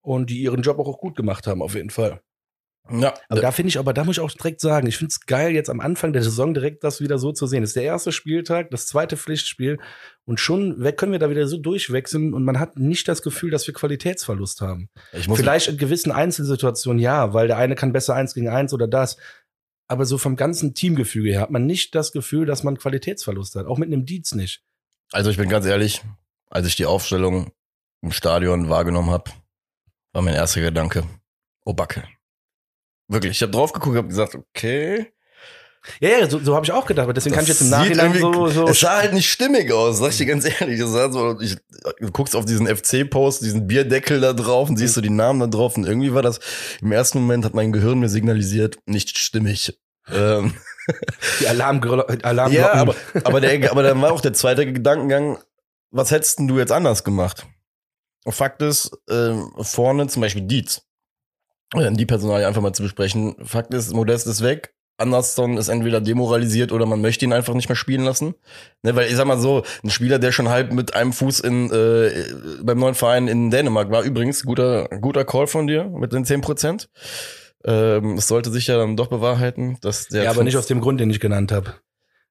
Und 0.01 0.31
die 0.31 0.43
ihren 0.43 0.63
Job 0.63 0.79
auch 0.79 0.99
gut 0.99 1.17
gemacht 1.17 1.47
haben, 1.47 1.63
auf 1.63 1.75
jeden 1.75 1.91
Fall. 1.91 2.21
Ja, 2.91 3.15
Aber 3.31 3.41
da 3.41 3.51
finde 3.51 3.69
ich, 3.69 3.79
aber 3.79 3.95
da 3.95 4.05
muss 4.05 4.19
ich 4.19 4.21
auch 4.21 4.31
direkt 4.31 4.61
sagen, 4.61 4.87
ich 4.87 4.99
finde 4.99 5.09
es 5.09 5.25
geil, 5.25 5.53
jetzt 5.53 5.71
am 5.71 5.81
Anfang 5.81 6.13
der 6.13 6.23
Saison 6.23 6.53
direkt 6.53 6.85
das 6.85 7.01
wieder 7.01 7.17
so 7.17 7.33
zu 7.33 7.47
sehen. 7.47 7.63
Das 7.63 7.71
ist 7.71 7.77
der 7.77 7.85
erste 7.85 8.13
Spieltag, 8.13 8.71
das 8.71 8.87
zweite 8.87 9.17
Pflichtspiel. 9.17 9.79
Und 10.27 10.39
schon 10.39 10.83
können 10.97 11.13
wir 11.13 11.19
da 11.19 11.31
wieder 11.31 11.47
so 11.47 11.57
durchwechseln 11.57 12.35
und 12.35 12.45
man 12.45 12.61
hat 12.61 12.79
nicht 12.79 13.09
das 13.09 13.23
Gefühl, 13.23 13.51
dass 13.51 13.67
wir 13.67 13.73
Qualitätsverlust 13.73 14.61
haben. 14.61 14.91
ich 15.13 15.29
muss 15.29 15.39
Vielleicht 15.39 15.69
in 15.69 15.79
gewissen 15.79 16.13
Einzelsituationen 16.13 16.99
ja, 17.01 17.33
weil 17.33 17.47
der 17.47 17.57
eine 17.57 17.75
kann 17.75 17.93
besser 17.93 18.15
eins 18.15 18.35
gegen 18.35 18.51
eins 18.51 18.75
oder 18.75 18.87
das. 18.87 19.17
Aber 19.87 20.07
so 20.07 20.19
vom 20.19 20.37
ganzen 20.37 20.75
Teamgefüge 20.75 21.31
her 21.31 21.41
hat 21.41 21.51
man 21.51 21.67
nicht 21.67 21.95
das 21.95 22.13
Gefühl, 22.13 22.47
dass 22.47 22.63
man 22.63 22.79
Qualitätsverlust 22.79 23.57
hat. 23.57 23.67
Auch 23.67 23.79
mit 23.79 23.89
einem 23.89 24.07
Dietz 24.07 24.35
nicht. 24.35 24.63
Also 25.13 25.31
ich 25.31 25.37
bin 25.37 25.49
ganz 25.49 25.67
ehrlich, 25.67 26.03
als 26.49 26.67
ich 26.67 26.77
die 26.77 26.87
Aufstellung 26.87 27.53
im 28.01 28.13
Stadion 28.13 28.69
wahrgenommen 28.69 29.11
habe, 29.11 29.31
war 30.13 30.23
mein 30.23 30.35
erster 30.35 30.61
Gedanke, 30.61 31.05
oh 31.65 31.73
Backe. 31.73 32.05
Wirklich, 33.09 33.33
ich 33.33 33.43
habe 33.43 33.53
drauf 33.53 33.73
geguckt, 33.73 33.97
habe 33.97 34.09
gesagt, 34.09 34.35
okay. 34.35 35.14
Ja, 36.01 36.09
ja, 36.21 36.31
so, 36.31 36.39
so 36.39 36.55
habe 36.55 36.65
ich 36.65 36.73
auch 36.73 36.87
gedacht, 36.87 37.05
aber 37.05 37.13
deswegen 37.13 37.35
kann 37.35 37.45
ich 37.45 37.51
jetzt 37.51 37.61
im 37.61 37.71
Nachhinein 37.71 38.15
so, 38.15 38.49
so 38.49 38.69
Es 38.69 38.81
sah 38.81 38.99
halt 38.99 39.13
nicht 39.13 39.31
stimmig 39.31 39.71
aus, 39.73 39.99
sag 39.99 40.11
ich 40.11 40.19
dir 40.19 40.27
ganz 40.27 40.45
ehrlich. 40.45 40.81
Es 40.81 40.91
sah 40.91 41.11
so, 41.11 41.39
ich, 41.41 41.57
du 42.01 42.11
guckst 42.11 42.35
auf 42.35 42.45
diesen 42.45 42.67
FC-Post, 42.67 43.43
diesen 43.43 43.67
Bierdeckel 43.67 44.21
da 44.21 44.33
drauf 44.33 44.69
und 44.69 44.77
siehst 44.77 44.95
so 44.95 45.01
die 45.01 45.11
Namen 45.11 45.41
da 45.41 45.47
drauf 45.47 45.77
und 45.77 45.87
irgendwie 45.87 46.15
war 46.15 46.23
das, 46.23 46.41
im 46.81 46.93
ersten 46.93 47.21
Moment 47.21 47.45
hat 47.45 47.55
mein 47.55 47.73
Gehirn 47.73 47.99
mir 47.99 48.09
signalisiert, 48.09 48.79
nicht 48.87 49.19
stimmig. 49.19 49.79
Ähm, 50.11 50.55
die 51.41 51.49
Alarmglocken. 51.49 52.25
Alarm 52.25 52.53
ja, 52.53 52.73
aber, 52.73 52.95
aber, 53.25 53.41
der, 53.41 53.71
aber 53.71 53.83
dann 53.83 54.01
war 54.01 54.13
auch 54.13 54.21
der 54.21 54.33
zweite 54.33 54.71
Gedankengang, 54.71 55.39
was 55.91 56.11
hättest 56.11 56.39
denn 56.39 56.49
du 56.49 56.59
jetzt 56.59 56.73
anders 56.73 57.05
gemacht? 57.05 57.47
Fakt 58.27 58.63
ist, 58.63 58.91
ähm, 59.09 59.53
vorne 59.61 60.07
zum 60.09 60.23
Beispiel 60.23 60.43
Dietz, 60.43 60.83
äh, 61.75 61.93
die 61.93 62.07
Personalie 62.07 62.47
einfach 62.47 62.63
mal 62.63 62.73
zu 62.73 62.83
besprechen. 62.83 63.37
Fakt 63.45 63.73
ist, 63.75 63.93
Modest 63.93 64.27
ist 64.27 64.43
weg. 64.43 64.74
Anderson 64.97 65.57
ist 65.57 65.69
entweder 65.69 66.01
demoralisiert 66.01 66.71
oder 66.73 66.87
man 66.87 67.01
möchte 67.01 67.25
ihn 67.25 67.33
einfach 67.33 67.55
nicht 67.55 67.69
mehr 67.69 67.77
spielen 67.77 68.05
lassen. 68.05 68.35
Ne, 68.83 68.95
weil 68.95 69.09
ich 69.09 69.17
sag 69.17 69.27
mal 69.27 69.39
so, 69.39 69.65
ein 69.83 69.91
Spieler, 69.91 70.19
der 70.19 70.31
schon 70.33 70.49
halb 70.49 70.73
mit 70.73 70.95
einem 70.95 71.13
Fuß 71.13 71.41
in 71.41 71.71
äh, 71.73 72.11
beim 72.63 72.79
neuen 72.79 72.95
Verein 72.95 73.27
in 73.29 73.51
Dänemark 73.51 73.91
war, 73.91 74.03
übrigens 74.03 74.45
guter 74.45 74.89
guter 75.01 75.25
Call 75.25 75.47
von 75.47 75.67
dir 75.67 75.85
mit 75.85 76.13
den 76.13 76.25
10 76.25 76.41
Prozent. 76.43 76.89
Ähm, 77.65 78.19
es 78.19 78.29
sollte 78.29 78.51
sich 78.51 78.67
ja 78.67 78.77
dann 78.77 78.97
doch 78.97 79.07
bewahrheiten, 79.09 79.79
dass 79.81 80.09
der 80.09 80.25
ja, 80.25 80.31
aber 80.31 80.45
nicht 80.45 80.57
aus 80.57 80.67
dem 80.67 80.81
Grund, 80.81 81.01
den 81.01 81.11
ich 81.11 81.19
genannt 81.21 81.51
habe. 81.51 81.75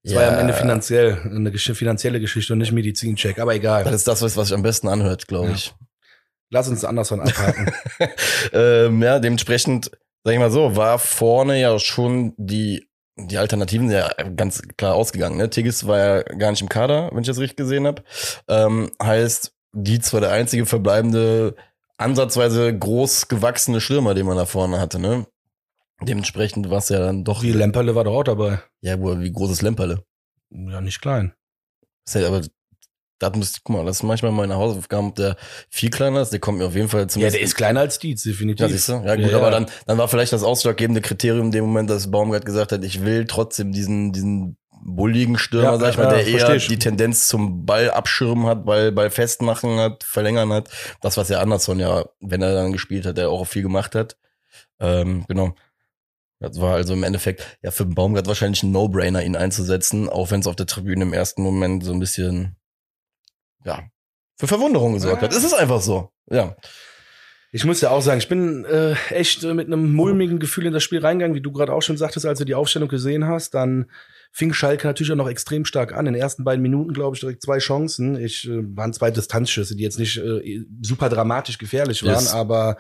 Es 0.03 0.13
war 0.13 0.22
ja 0.24 0.29
am 0.34 0.39
Ende 0.39 0.53
finanziell, 0.53 1.17
eine 1.24 1.50
gesch- 1.50 1.74
finanzielle 1.75 2.20
Geschichte 2.20 2.53
und 2.53 2.60
nicht 2.60 2.72
Medizincheck, 2.74 3.39
aber 3.39 3.55
egal. 3.55 3.84
Das 3.86 3.93
ist 3.96 4.08
das, 4.08 4.22
was 4.22 4.36
was 4.38 4.50
sich 4.50 4.55
am 4.55 4.62
besten 4.62 4.88
anhört, 4.89 5.27
glaube 5.27 5.48
Ja. 5.50 5.53
ich. 5.55 5.74
Lass 6.50 6.67
uns 6.67 6.84
Anderson 6.86 7.22
abhaken. 7.22 7.72
ähm, 8.53 9.01
ja, 9.01 9.17
dementsprechend, 9.20 9.89
sag 10.24 10.34
ich 10.34 10.39
mal 10.39 10.51
so, 10.51 10.75
war 10.75 11.00
vorne 11.00 11.60
ja 11.60 11.77
schon 11.80 12.34
die, 12.38 12.88
die 13.18 13.38
Alternativen 13.38 13.92
ja 13.92 14.10
ganz 14.36 14.62
klar 14.77 14.96
ausgegangen. 14.96 15.38
Ne? 15.38 15.50
Tigges 15.50 15.86
war 15.86 15.98
ja 15.98 16.24
gar 16.24 16.51
nicht 16.51 16.62
im 16.62 16.70
Kader, 16.70 17.10
wenn 17.12 17.22
ich 17.22 17.27
das 17.27 17.39
richtig 17.39 17.58
gesehen 17.58 17.86
habe. 17.86 18.03
Ähm, 18.48 18.92
heißt, 19.01 19.53
Dietz 19.74 20.13
war 20.13 20.22
der 20.22 20.32
einzige 20.32 20.65
verbleibende, 20.65 21.56
ansatzweise 21.98 22.77
groß 22.77 23.27
gewachsene 23.27 23.82
Stürmer, 23.82 24.13
den 24.13 24.25
man 24.25 24.38
da 24.38 24.46
vorne 24.46 24.80
hatte. 24.80 25.00
Ne? 25.00 25.25
Dementsprechend 26.01 26.70
war 26.70 26.80
es 26.80 26.89
ja 26.89 27.00
dann 27.00 27.24
doch. 27.24 27.44
Wie 27.44 27.51
Lemperle 27.51 27.96
war 27.96 28.03
doch 28.03 28.15
auch 28.15 28.24
dabei. 28.24 28.62
Ja, 28.82 29.00
wo, 29.00 29.20
wie 29.20 29.32
groß 29.32 29.51
ist 29.51 29.62
Lemperle? 29.62 30.03
Ja, 30.50 30.82
nicht 30.82 31.01
klein. 31.01 31.34
Ist 32.06 32.15
ja, 32.15 32.27
aber 32.27 32.42
das 33.30 33.36
müsste, 33.38 33.60
guck 33.63 33.75
mal, 33.77 33.86
das 33.86 33.98
ist 33.98 34.03
manchmal 34.03 34.32
meine 34.32 34.56
Hausaufgaben, 34.56 35.10
ob 35.10 35.15
der 35.15 35.36
viel 35.70 35.89
kleiner 35.89 36.22
ist. 36.22 36.30
Der 36.32 36.39
kommt 36.39 36.58
mir 36.60 36.65
auf 36.65 36.75
jeden 36.75 36.89
Fall 36.89 37.01
Ja, 37.01 37.08
zumindest. 37.08 37.36
der 37.38 37.44
ist 37.44 37.56
kleiner 37.56 37.80
als 37.82 38.00
Dietz, 38.00 38.24
definitiv. 38.24 38.62
Ja, 38.62 38.70
siehst 38.70 38.89
du? 38.89 38.94
Ja, 39.06 39.15
gut, 39.15 39.34
aber 39.34 39.51
dann, 39.51 39.65
dann 39.86 39.98
war 39.98 40.08
vielleicht 40.08 40.34
das 40.34 40.44
ausschlaggebende 40.44 41.01
Kriterium 41.01 41.46
in 41.48 41.51
dem 41.51 41.65
Moment, 41.65 41.89
dass 41.89 42.10
Baumgart 42.12 42.46
gesagt 42.46 42.72
hat, 42.72 42.84
ich 42.84 43.03
will 43.03 43.25
trotzdem 43.25 43.72
diesen, 43.72 44.12
diesen 44.13 44.58
bulligen 44.86 45.38
Stürmer, 45.38 45.72
Ja, 45.72 45.77
sag 45.77 45.92
ich 45.92 45.98
mal, 45.98 46.03
ja, 46.03 46.24
der 46.24 46.27
eher 46.27 46.58
die 46.58 46.77
Tendenz 46.80 47.27
zum 47.27 47.65
Ball 47.65 47.89
abschirmen 47.89 48.46
hat, 48.48 48.65
Ball, 48.65 48.92
Ball 48.92 49.10
festmachen 49.10 49.77
hat, 49.80 50.03
verlängern 50.03 50.51
hat. 50.51 50.70
Das, 51.01 51.15
was 51.18 51.30
ja 51.30 51.39
Anderson 51.39 51.80
ja, 51.80 52.03
wenn 52.20 52.42
er 52.42 52.53
dann 52.53 52.74
gespielt 52.74 53.05
hat, 53.05 53.18
der 53.18 53.29
auch 53.29 53.46
viel 53.46 53.62
gemacht 53.62 53.96
hat. 53.96 54.18
Ähm, 54.79 55.24
genau. 55.27 55.55
Das 56.40 56.59
war 56.59 56.75
also 56.75 56.94
im 56.94 57.03
Endeffekt, 57.03 57.57
ja, 57.62 57.72
für 57.72 57.86
Baumgart 57.86 58.27
wahrscheinlich 58.27 58.62
ein 58.64 58.74
No-Brainer, 58.74 59.24
ihn 59.24 59.38
einzusetzen, 59.38 60.09
auch 60.09 60.29
wenn 60.31 60.42
es 60.42 60.48
auf 60.48 60.57
der 60.57 60.66
Tribüne 60.66 61.03
im 61.03 61.14
ersten 61.14 61.42
Moment 61.42 61.86
so 61.86 61.94
ein 61.94 62.00
bisschen, 62.00 62.57
ja, 63.65 63.83
für 64.37 64.47
Verwunderung 64.47 64.93
gesorgt 64.93 65.21
hat. 65.21 65.33
Es 65.33 65.43
ist 65.43 65.53
einfach 65.53 65.81
so. 65.81 66.09
Ja. 66.29 66.55
Ich 67.55 67.65
muss 67.65 67.81
ja 67.81 67.91
auch 67.91 68.01
sagen, 68.01 68.17
ich 68.17 68.27
bin 68.27 68.65
äh, 68.65 68.93
echt 69.11 69.43
äh, 69.43 69.53
mit 69.53 69.67
einem 69.67 69.93
mulmigen 69.93 70.39
Gefühl 70.39 70.65
in 70.65 70.73
das 70.73 70.81
Spiel 70.81 71.01
reingegangen, 71.01 71.35
wie 71.35 71.41
du 71.41 71.51
gerade 71.51 71.71
auch 71.71 71.83
schon 71.83 71.97
sagtest, 71.97 72.25
als 72.25 72.39
du 72.39 72.45
die 72.45 72.55
Aufstellung 72.55 72.89
gesehen 72.89 73.27
hast. 73.27 73.53
Dann 73.53 73.91
fing 74.31 74.53
Schalke 74.53 74.87
natürlich 74.87 75.11
auch 75.11 75.17
noch 75.17 75.29
extrem 75.29 75.63
stark 75.63 75.93
an. 75.93 76.07
In 76.07 76.13
den 76.13 76.21
ersten 76.21 76.43
beiden 76.43 76.63
Minuten, 76.63 76.93
glaube 76.93 77.15
ich, 77.15 77.19
direkt 77.19 77.43
zwei 77.43 77.59
Chancen. 77.59 78.15
Ich 78.15 78.49
äh, 78.49 78.63
waren 78.75 78.91
zwei 78.91 79.11
Distanzschüsse, 79.11 79.75
die 79.75 79.83
jetzt 79.83 79.99
nicht 79.99 80.17
äh, 80.17 80.65
super 80.81 81.09
dramatisch 81.09 81.59
gefährlich 81.59 82.03
waren, 82.03 82.13
Yes. 82.23 82.33
aber 82.33 82.77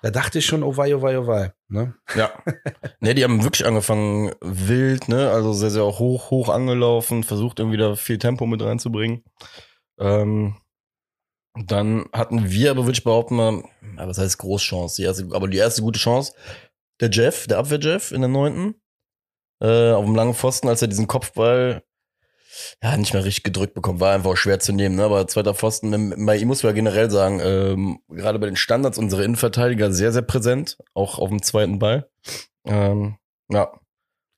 da 0.00 0.10
dachte 0.10 0.38
ich 0.38 0.46
schon, 0.46 0.62
oh 0.62 0.78
wei, 0.78 0.96
oh 0.96 1.02
wei, 1.02 1.18
oh 1.18 1.26
wei. 1.26 1.52
Ne? 1.68 1.94
Ja. 2.16 2.30
ne, 3.00 3.14
die 3.14 3.22
haben 3.22 3.44
wirklich 3.44 3.66
angefangen 3.66 4.32
wild, 4.40 5.08
ne? 5.08 5.30
Also 5.30 5.52
sehr, 5.52 5.70
sehr 5.70 5.82
auch 5.82 5.98
hoch, 5.98 6.30
hoch 6.30 6.48
angelaufen, 6.48 7.22
versucht 7.22 7.58
irgendwie 7.58 7.78
da 7.78 7.96
viel 7.96 8.16
Tempo 8.16 8.46
mit 8.46 8.62
reinzubringen. 8.62 9.24
Ähm, 9.98 10.56
dann 11.54 12.06
hatten 12.12 12.50
wir 12.50 12.70
aber 12.70 12.84
wirklich 12.84 13.04
behaupten 13.04 13.36
mal, 13.36 13.64
was 13.96 14.18
heißt 14.18 14.38
Großchance? 14.38 14.96
Die 14.96 15.04
erste, 15.04 15.28
aber 15.32 15.48
die 15.48 15.56
erste 15.56 15.82
gute 15.82 15.98
Chance, 15.98 16.34
der 17.00 17.10
Jeff, 17.10 17.46
der 17.46 17.58
Abwehr-Jeff 17.58 18.12
in 18.12 18.20
der 18.20 18.28
neunten, 18.28 18.74
äh, 19.60 19.92
auf 19.92 20.04
dem 20.04 20.14
langen 20.14 20.34
Pfosten, 20.34 20.68
als 20.68 20.82
er 20.82 20.88
diesen 20.88 21.06
Kopfball 21.06 21.82
ja, 22.82 22.96
nicht 22.96 23.12
mehr 23.12 23.24
richtig 23.24 23.44
gedrückt 23.44 23.74
bekommen, 23.74 24.00
war 24.00 24.14
einfach 24.14 24.30
auch 24.30 24.36
schwer 24.36 24.60
zu 24.60 24.72
nehmen, 24.72 24.96
ne? 24.96 25.04
aber 25.04 25.26
zweiter 25.26 25.54
Pfosten, 25.54 25.92
ähm, 25.92 26.26
bei 26.26 26.36
ihm 26.36 26.48
muss 26.48 26.62
man 26.62 26.70
ja 26.70 26.74
generell 26.74 27.10
sagen, 27.10 27.40
ähm, 27.40 27.98
gerade 28.08 28.38
bei 28.38 28.46
den 28.46 28.56
Standards 28.56 28.98
unsere 28.98 29.24
Innenverteidiger 29.24 29.92
sehr, 29.92 30.12
sehr 30.12 30.22
präsent, 30.22 30.78
auch 30.94 31.18
auf 31.18 31.28
dem 31.28 31.42
zweiten 31.42 31.78
Ball. 31.78 32.08
Ähm, 32.64 33.16
ja, 33.50 33.72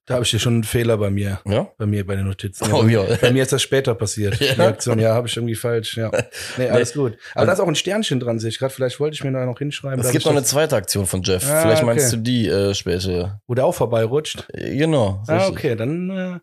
Da 0.09 0.15
habe 0.15 0.25
ich 0.25 0.31
hier 0.31 0.41
schon 0.41 0.55
einen 0.55 0.65
Fehler 0.65 0.97
bei 0.97 1.11
mir, 1.11 1.41
ja. 1.45 1.69
bei 1.77 1.87
mir 1.87 2.07
bei 2.07 2.17
den 2.17 2.27
Notizen. 2.27 2.73
Oh, 2.73 2.85
ja. 2.87 3.05
Bei 3.21 3.31
mir 3.31 3.43
ist 3.43 3.53
das 3.53 3.63
später 3.63 3.95
passiert. 3.95 4.39
Ja? 4.49 4.55
Die 4.55 4.61
Aktion, 4.63 4.99
ja, 4.99 5.15
habe 5.15 5.29
ich 5.29 5.37
irgendwie 5.37 5.55
falsch. 5.55 5.97
Ja. 5.97 6.11
Nee, 6.57 6.69
alles 6.69 6.95
gut. 6.95 7.19
Aber 7.35 7.45
da 7.47 7.53
ist 7.53 7.61
auch 7.61 7.69
ein 7.69 7.75
Sternchen 7.75 8.19
dran, 8.19 8.39
sehe 8.39 8.49
ich 8.49 8.59
gerade. 8.59 8.73
Vielleicht 8.73 8.99
wollte 8.99 9.15
ich 9.15 9.23
mir 9.23 9.33
da 9.33 9.45
noch 9.45 9.59
hinschreiben. 9.59 10.01
Es 10.01 10.11
gibt 10.11 10.25
noch 10.25 10.33
eine 10.33 10.43
zweite 10.43 10.77
Aktion 10.77 11.07
von 11.07 11.23
Jeff. 11.23 11.49
Ah, 11.49 11.63
Vielleicht 11.63 11.83
meinst 11.83 12.07
okay. 12.09 12.17
du 12.17 12.23
die 12.23 12.49
äh, 12.49 12.75
später. 12.75 13.41
Wo 13.47 13.55
der 13.55 13.67
auch 13.67 13.75
vorbeirutscht. 13.75 14.47
Äh, 14.53 14.77
Genau. 14.79 15.23
Ah, 15.27 15.49
okay, 15.49 15.77
dann 15.77 16.11
äh, 16.11 16.39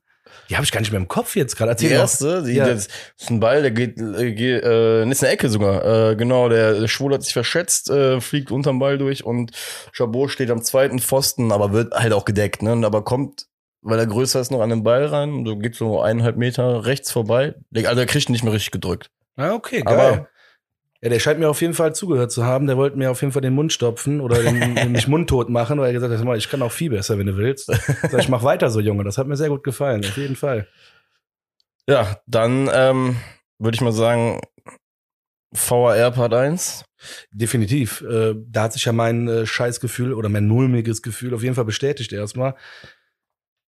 die 0.50 0.56
habe 0.56 0.64
ich 0.64 0.72
gar 0.72 0.80
nicht 0.80 0.92
mehr 0.92 1.00
im 1.00 1.08
Kopf 1.08 1.36
jetzt 1.36 1.56
gerade. 1.58 1.76
Die 1.76 1.88
erste, 1.88 2.44
die, 2.44 2.54
Ja. 2.54 2.68
das 2.68 2.88
ist 3.18 3.30
ein 3.30 3.40
Ball, 3.40 3.62
der 3.62 3.72
geht, 3.72 3.98
äh, 4.00 4.34
geht 4.34 4.64
äh, 4.64 5.08
ist 5.10 5.24
eine 5.24 5.34
Ecke 5.34 5.50
sogar. 5.50 6.12
Äh, 6.12 6.16
genau, 6.16 6.50
der, 6.50 6.80
der 6.80 6.88
Schwul 6.88 7.14
hat 7.14 7.24
sich 7.24 7.34
verschätzt, 7.34 7.90
äh, 7.90 8.22
fliegt 8.22 8.52
unterm 8.52 8.80
Ball 8.80 8.98
durch 8.98 9.24
und 9.24 9.52
Chabot 9.92 10.30
steht 10.30 10.52
am 10.52 10.62
zweiten 10.62 11.00
Pfosten, 11.00 11.52
aber 11.52 11.74
wird 11.74 11.94
halt 11.94 12.14
auch 12.14 12.26
gedeckt, 12.26 12.62
ne? 12.62 12.80
Aber 12.86 13.04
kommt, 13.04 13.48
weil 13.86 14.00
er 14.00 14.08
größer 14.08 14.40
ist, 14.42 14.52
noch 14.52 14.62
an 14.62 14.70
den 14.72 14.84
Ball 14.84 15.06
rein. 15.06 15.46
So 15.46 15.58
geht 15.58 15.76
so 15.76 16.02
eineinhalb 16.02 16.38
Meter 16.38 16.86
rechts 16.86 17.12
vorbei. 17.12 17.56
Also 17.74 18.00
er 18.00 18.06
kriegt 18.06 18.30
nicht 18.30 18.44
mehr 18.44 18.54
richtig 18.54 18.72
gedrückt. 18.72 19.10
Ah, 19.36 19.54
okay, 19.54 19.82
geil. 19.82 19.94
Aber- 20.00 20.28
ja, 21.02 21.10
der 21.10 21.20
scheint 21.20 21.40
mir 21.40 21.50
auf 21.50 21.62
jeden 21.62 21.76
Fall 21.76 21.94
zugehört 21.94 22.32
zu 22.32 22.46
haben. 22.46 22.66
Der 22.66 22.78
wollte 22.78 22.98
mir 22.98 23.12
auf 23.12 23.22
jeden 23.22 23.32
Fall 23.32 23.42
den 23.44 23.54
Mund 23.54 23.72
stopfen 23.72 24.22
oder 24.22 24.42
den, 24.42 24.92
mich 24.92 25.08
mundtot 25.08 25.50
machen, 25.50 25.78
weil 25.78 25.88
er 25.88 25.94
gesagt 25.94 26.12
hat, 26.12 26.18
"Hör 26.20 26.26
mal, 26.26 26.38
ich 26.38 26.50
kann 26.50 26.62
auch 26.64 26.72
viel 26.72 26.90
besser, 26.90 27.20
wenn 27.20 27.28
du 27.28 27.38
willst. 27.38 27.68
Sag 27.68 28.20
ich, 28.20 28.30
mach 28.30 28.42
weiter 28.44 28.72
so, 28.72 28.80
Junge. 28.80 29.04
Das 29.04 29.18
hat 29.20 29.28
mir 29.28 29.36
sehr 29.38 29.50
gut 29.50 29.64
gefallen, 29.64 30.04
auf 30.04 30.18
jeden 30.18 30.36
Fall. 30.36 30.68
Ja, 31.88 32.18
dann 32.26 32.70
ähm, 32.74 33.18
würde 33.60 33.76
ich 33.76 33.82
mal 33.82 33.92
sagen, 33.92 34.42
VAR 35.52 36.12
Part 36.12 36.34
1. 36.34 36.86
Definitiv. 37.32 38.02
Äh, 38.02 38.34
da 38.48 38.64
hat 38.64 38.74
sich 38.74 38.86
ja 38.86 38.92
mein 38.92 39.28
äh, 39.28 39.46
Scheißgefühl 39.46 40.14
oder 40.14 40.30
mein 40.30 40.48
mulmiges 40.48 41.02
Gefühl 41.04 41.36
auf 41.36 41.44
jeden 41.44 41.54
Fall 41.56 41.66
bestätigt 41.66 42.14
erstmal. 42.14 42.56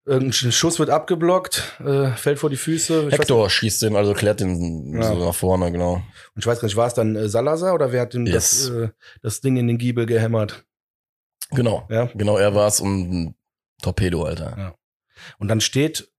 Irgendein 0.07 0.53
Schuss 0.53 0.79
wird 0.79 0.91
abgeblockt, 0.91 1.81
äh, 1.83 2.09
fällt 2.11 2.39
vor 2.39 2.51
die 2.51 2.59
Füße. 2.59 3.09
Ich 3.09 3.19
Hector 3.19 3.49
schießt 3.49 3.83
den, 3.83 3.97
also 3.97 4.13
klärt 4.13 4.41
den 4.41 4.95
Ja. 4.95 5.03
so 5.03 5.15
nach 5.15 5.35
vorne, 5.35 5.73
genau. 5.73 5.95
und 5.95 6.05
ich 6.39 6.47
weiß 6.47 6.61
gar 6.61 6.67
nicht, 6.67 6.77
war 6.77 6.87
es 6.87 6.95
dann 6.95 7.17
äh, 7.17 7.27
Salazar 7.29 7.73
oder 7.75 7.91
wer 7.91 8.03
hat 8.03 8.15
ihm 8.15 8.27
Yes. 8.27 8.35
das, 8.67 8.69
äh, 8.71 8.89
das 9.23 9.41
Ding 9.41 9.57
in 9.57 9.67
den 9.67 9.79
Giebel 9.79 10.05
gehämmert? 10.05 10.65
Genau. 11.53 11.87
Ja. 11.89 12.11
Genau, 12.15 12.37
er 12.37 12.55
war's 12.55 12.81
und 12.81 13.11
ein 13.13 13.35
Torpedo, 13.83 14.25
Alter. 14.25 14.55
Ja. 14.59 14.75
Und 15.39 15.49
dann 15.49 15.61
steht 15.63 16.11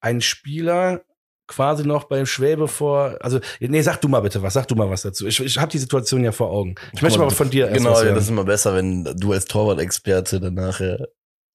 ein 0.00 0.20
Spieler 0.20 1.02
quasi 1.46 1.84
noch 1.86 2.04
beim 2.04 2.26
Schwäbe 2.26 2.68
vor. 2.68 3.16
Also, 3.20 3.40
nee, 3.58 3.80
sag 3.80 4.00
du 4.02 4.08
mal 4.08 4.20
bitte 4.20 4.42
was, 4.42 4.52
sag 4.52 4.68
du 4.68 4.74
mal 4.74 4.90
was 4.90 5.02
dazu. 5.02 5.26
Ich, 5.26 5.40
ich 5.40 5.58
habe 5.58 5.72
die 5.72 5.78
Situation 5.78 6.22
ja 6.24 6.32
vor 6.32 6.50
Augen. 6.50 6.74
Ich 6.92 7.00
möchte 7.00 7.18
mal 7.18 7.30
von 7.30 7.48
dir 7.48 7.68
Genau, 7.68 8.00
ja, 8.02 8.12
das 8.12 8.24
ist 8.24 8.30
immer 8.30 8.44
besser, 8.44 8.74
wenn 8.74 9.04
du 9.04 9.32
als 9.32 9.46
Torwart-Experte 9.46 10.40
dann 10.40 10.54
nachher 10.54 11.08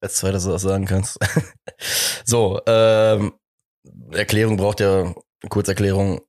als 0.04 0.16
zweites 0.16 0.48
was 0.48 0.62
sagen 0.62 0.86
kannst. 0.86 1.18
so, 2.26 2.62
ähm, 2.68 3.34
Erklärung 4.12 4.58
braucht 4.58 4.80
ja, 4.80 5.14
Kurzerklärung. 5.50 6.22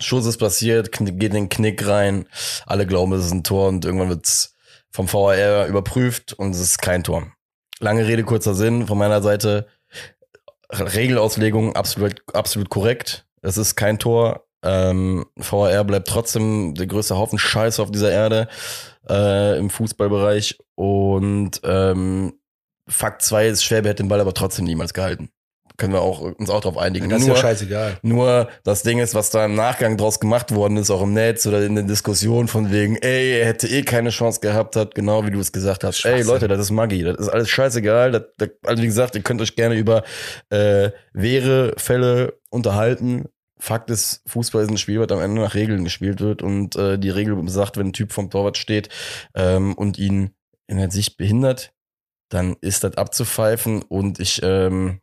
Schuss 0.00 0.26
ist 0.26 0.38
passiert, 0.38 0.92
geht 0.92 1.08
in 1.08 1.32
den 1.32 1.48
Knick 1.48 1.86
rein. 1.86 2.28
Alle 2.66 2.86
glauben, 2.86 3.12
es 3.12 3.26
ist 3.26 3.32
ein 3.32 3.44
Tor 3.44 3.68
und 3.68 3.84
irgendwann 3.84 4.08
wird's 4.08 4.56
vom 4.90 5.12
VAR 5.12 5.66
überprüft 5.66 6.32
und 6.32 6.52
es 6.52 6.60
ist 6.60 6.82
kein 6.82 7.04
Tor. 7.04 7.32
Lange 7.80 8.06
Rede, 8.06 8.24
kurzer 8.24 8.54
Sinn 8.54 8.86
von 8.86 8.98
meiner 8.98 9.22
Seite. 9.22 9.66
Regelauslegung 10.70 11.76
absolut, 11.76 12.22
absolut 12.32 12.70
korrekt. 12.70 13.26
Es 13.42 13.56
ist 13.56 13.76
kein 13.76 13.98
Tor. 13.98 14.46
Ähm, 14.62 15.26
VAR 15.36 15.84
bleibt 15.84 16.08
trotzdem 16.08 16.74
der 16.74 16.86
größte 16.86 17.16
Haufen 17.16 17.38
Scheiße 17.38 17.82
auf 17.82 17.90
dieser 17.90 18.10
Erde 18.10 18.48
äh, 19.08 19.58
im 19.58 19.70
Fußballbereich. 19.70 20.58
Und 20.74 21.60
ähm, 21.64 22.38
Fakt 22.88 23.22
2 23.22 23.48
ist, 23.48 23.64
Schwäbe 23.64 23.88
hätte 23.88 24.02
den 24.02 24.08
Ball 24.08 24.20
aber 24.20 24.34
trotzdem 24.34 24.64
niemals 24.64 24.94
gehalten. 24.94 25.30
Können 25.76 25.92
wir 25.92 26.02
auch, 26.02 26.20
uns 26.20 26.50
auch 26.50 26.60
darauf 26.60 26.78
einigen. 26.78 27.08
Das 27.08 27.22
ist 27.22 27.26
nur, 27.26 27.34
ja 27.34 27.42
scheißegal. 27.42 27.98
nur 28.02 28.48
das 28.62 28.84
Ding 28.84 29.00
ist, 29.00 29.16
was 29.16 29.30
da 29.30 29.44
im 29.44 29.56
Nachgang 29.56 29.96
draus 29.96 30.20
gemacht 30.20 30.54
worden 30.54 30.76
ist, 30.76 30.88
auch 30.90 31.02
im 31.02 31.14
Netz 31.14 31.46
oder 31.48 31.64
in 31.64 31.74
der 31.74 31.82
Diskussion 31.82 32.46
von 32.46 32.70
wegen, 32.70 32.94
ey, 32.96 33.40
er 33.40 33.46
hätte 33.46 33.66
eh 33.66 33.82
keine 33.82 34.10
Chance 34.10 34.38
gehabt 34.38 34.76
hat, 34.76 34.94
genau 34.94 35.26
wie 35.26 35.32
du 35.32 35.40
es 35.40 35.50
gesagt 35.50 35.82
hast. 35.82 36.04
Ey. 36.04 36.22
Leute, 36.22 36.46
das 36.46 36.60
ist 36.60 36.70
Maggi, 36.70 37.02
das 37.02 37.16
ist 37.16 37.28
alles 37.28 37.48
scheißegal. 37.48 38.12
Das, 38.12 38.22
das, 38.38 38.50
also 38.64 38.82
wie 38.84 38.86
gesagt, 38.86 39.16
ihr 39.16 39.22
könnt 39.22 39.42
euch 39.42 39.56
gerne 39.56 39.74
über 39.74 40.04
äh, 40.50 40.90
wehre 41.12 41.74
Fälle 41.76 42.34
unterhalten. 42.50 43.24
Fakt 43.58 43.90
ist, 43.90 44.22
Fußball 44.26 44.62
ist 44.62 44.70
ein 44.70 44.78
Spiel, 44.78 45.00
was 45.00 45.10
am 45.10 45.20
Ende 45.20 45.40
nach 45.40 45.56
Regeln 45.56 45.82
gespielt 45.82 46.20
wird 46.20 46.40
und 46.40 46.76
äh, 46.76 47.00
die 47.00 47.10
Regel 47.10 47.36
sagt, 47.48 47.78
wenn 47.78 47.88
ein 47.88 47.92
Typ 47.92 48.12
vom 48.12 48.30
Torwart 48.30 48.58
steht 48.58 48.90
ähm, 49.34 49.74
und 49.74 49.98
ihn 49.98 50.36
in 50.68 50.76
der 50.76 50.90
Sicht 50.92 51.16
behindert, 51.16 51.73
dann 52.34 52.56
ist 52.60 52.84
das 52.84 52.96
abzupfeifen 52.96 53.82
und 53.82 54.18
ich 54.20 54.40
ähm, 54.42 55.00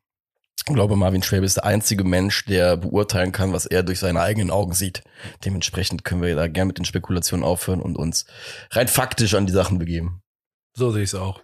glaube, 0.65 0.96
Marvin 0.96 1.24
Schwäbe 1.24 1.46
ist 1.46 1.58
der 1.58 1.65
einzige 1.65 2.04
Mensch, 2.04 2.46
der 2.46 2.78
beurteilen 2.78 3.32
kann, 3.32 3.54
was 3.54 3.65
er 3.65 3.84
durch 3.84 4.00
seine 4.00 4.22
eigenen 4.22 4.52
Augen 4.52 4.74
sieht. 4.74 5.02
Dementsprechend 5.46 6.04
können 6.04 6.22
wir 6.22 6.36
da 6.36 6.48
gerne 6.48 6.67
mit 6.67 6.78
den 6.78 6.86
Spekulationen 6.86 7.44
aufhören 7.44 7.82
und 7.82 7.98
uns 7.98 8.26
rein 8.72 8.88
faktisch 8.88 9.34
an 9.34 9.46
die 9.46 9.54
Sachen 9.54 9.80
begeben. 9.80 10.22
So 10.74 10.91
sehe 10.91 11.04
ich 11.04 11.10
es 11.10 11.15
auch. 11.15 11.41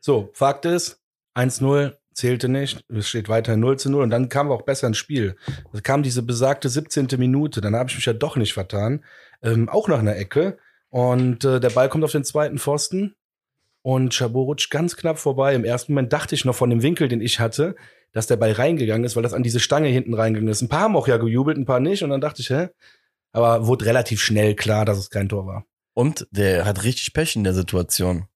So, 0.00 0.30
Fakt 0.34 0.64
ist, 0.64 1.00
1-0 1.36 1.96
zählte 2.12 2.48
nicht. 2.48 2.84
Es 2.88 3.08
steht 3.08 3.28
weiter 3.28 3.56
0 3.56 3.78
zu 3.78 3.90
0 3.90 4.02
und 4.02 4.10
dann 4.10 4.28
kam 4.28 4.50
auch 4.50 4.62
besser 4.62 4.88
ins 4.88 4.98
Spiel. 4.98 5.36
Da 5.72 5.80
kam 5.80 6.02
diese 6.02 6.22
besagte 6.22 6.68
17. 6.68 7.08
Minute, 7.18 7.60
dann 7.60 7.74
habe 7.74 7.88
ich 7.88 7.96
mich 7.96 8.04
ja 8.04 8.12
doch 8.12 8.36
nicht 8.36 8.52
vertan. 8.52 9.04
Ähm, 9.42 9.68
auch 9.68 9.88
nach 9.88 10.00
einer 10.00 10.16
Ecke. 10.16 10.58
Und 10.90 11.44
äh, 11.44 11.58
der 11.58 11.70
Ball 11.70 11.88
kommt 11.88 12.04
auf 12.04 12.12
den 12.12 12.24
zweiten 12.24 12.58
Pfosten 12.58 13.14
und 13.82 14.14
Chabot 14.14 14.46
rutscht 14.46 14.70
ganz 14.70 14.96
knapp 14.96 15.18
vorbei. 15.18 15.54
Im 15.54 15.64
ersten 15.64 15.92
Moment 15.92 16.12
dachte 16.12 16.34
ich 16.34 16.44
noch 16.44 16.54
von 16.54 16.70
dem 16.70 16.82
Winkel, 16.82 17.08
den 17.08 17.20
ich 17.20 17.40
hatte, 17.40 17.74
dass 18.12 18.26
der 18.26 18.36
Ball 18.36 18.52
reingegangen 18.52 19.04
ist, 19.04 19.16
weil 19.16 19.22
das 19.22 19.32
an 19.34 19.42
diese 19.42 19.60
Stange 19.60 19.88
hinten 19.88 20.14
reingegangen 20.14 20.50
ist. 20.50 20.62
Ein 20.62 20.68
paar 20.68 20.82
haben 20.82 20.96
auch 20.96 21.08
ja 21.08 21.16
gejubelt, 21.16 21.58
ein 21.58 21.64
paar 21.64 21.80
nicht. 21.80 22.02
Und 22.02 22.10
dann 22.10 22.20
dachte 22.20 22.42
ich, 22.42 22.50
hä? 22.50 22.68
Aber 23.32 23.66
wurde 23.66 23.86
relativ 23.86 24.20
schnell 24.20 24.54
klar, 24.54 24.84
dass 24.84 24.98
es 24.98 25.10
kein 25.10 25.28
Tor 25.28 25.46
war. 25.46 25.64
Und 25.94 26.26
der 26.30 26.64
hat 26.64 26.84
richtig 26.84 27.12
Pech 27.12 27.36
in 27.36 27.44
der 27.44 27.54
Situation. 27.54 28.26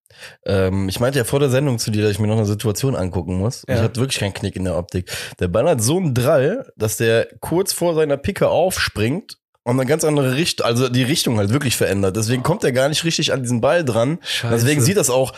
Ähm, 0.44 0.88
ich 0.88 1.00
meinte 1.00 1.18
ja 1.18 1.24
vor 1.24 1.40
der 1.40 1.50
Sendung 1.50 1.78
zu 1.78 1.90
dir, 1.90 2.02
dass 2.02 2.12
ich 2.12 2.18
mir 2.18 2.26
noch 2.26 2.38
eine 2.38 2.46
Situation 2.46 2.96
angucken 2.96 3.38
muss. 3.38 3.64
Und 3.64 3.70
Ja. 3.70 3.76
Ich 3.76 3.82
hatte 3.82 4.00
wirklich 4.00 4.18
keinen 4.18 4.34
Knick 4.34 4.56
in 4.56 4.64
der 4.64 4.76
Optik. 4.76 5.10
Der 5.38 5.48
Ball 5.48 5.68
hat 5.68 5.82
so 5.82 5.98
einen 5.98 6.14
Drall, 6.14 6.70
dass 6.76 6.96
der 6.96 7.28
kurz 7.40 7.72
vor 7.72 7.94
seiner 7.94 8.16
Picke 8.16 8.48
aufspringt 8.48 9.38
und 9.66 9.80
eine 9.80 9.84
ganz 9.88 10.04
andere 10.04 10.36
Richtung, 10.36 10.64
also 10.64 10.88
die 10.88 11.02
Richtung 11.02 11.38
halt 11.38 11.50
wirklich 11.50 11.76
verändert. 11.76 12.14
Deswegen 12.14 12.44
kommt 12.44 12.62
er 12.62 12.70
gar 12.70 12.88
nicht 12.88 13.02
richtig 13.02 13.32
an 13.32 13.42
diesen 13.42 13.60
Ball 13.60 13.84
dran. 13.84 14.18
Scheiße. 14.22 14.54
Deswegen 14.54 14.80
sieht 14.80 14.96
das 14.96 15.10
auch 15.10 15.32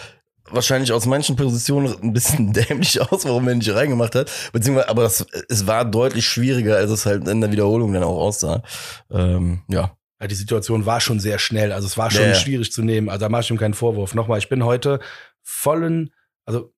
wahrscheinlich 0.51 0.93
aus 0.93 1.07
manchen 1.07 1.35
Positionen 1.35 1.97
ein 2.03 2.13
bisschen 2.13 2.53
dämlich 2.53 3.01
aus, 3.01 3.25
warum 3.25 3.49
er 3.49 3.55
nicht 3.55 3.73
reingemacht 3.75 4.15
hat. 4.15 4.31
Beziehungsweise, 4.53 4.91
aber 4.91 5.05
das, 5.05 5.25
es 5.49 5.67
war 5.67 5.87
deutlich 5.87 6.27
schwieriger, 6.27 6.77
als 6.77 6.91
es 6.91 7.07
halt 7.07 7.27
in 7.27 7.41
der 7.41 7.51
Wiederholung 7.51 7.91
dann 7.95 8.03
auch 8.03 8.19
aussah. 8.19 8.63
Ähm, 9.11 9.63
ja. 9.69 9.97
Ja, 10.21 10.27
die 10.27 10.35
Situation 10.35 10.85
war 10.85 11.01
schon 11.01 11.21
sehr 11.21 11.39
schnell. 11.39 11.73
Also 11.73 11.87
es 11.87 11.97
war 11.97 12.11
schon 12.11 12.21
Ja, 12.23 12.29
ja. 12.29 12.35
schwierig 12.35 12.71
zu 12.71 12.83
nehmen. 12.83 13.09
Also 13.09 13.21
da 13.21 13.29
mache 13.31 13.43
ich 13.43 13.51
ihm 13.51 13.57
keinen 13.57 13.73
Vorwurf. 13.73 14.15
Nochmal, 14.15 14.41
ich 14.41 14.51
bin 14.51 14.63
heute 14.63 15.01
vollen, 15.43 16.11
also 16.45 16.75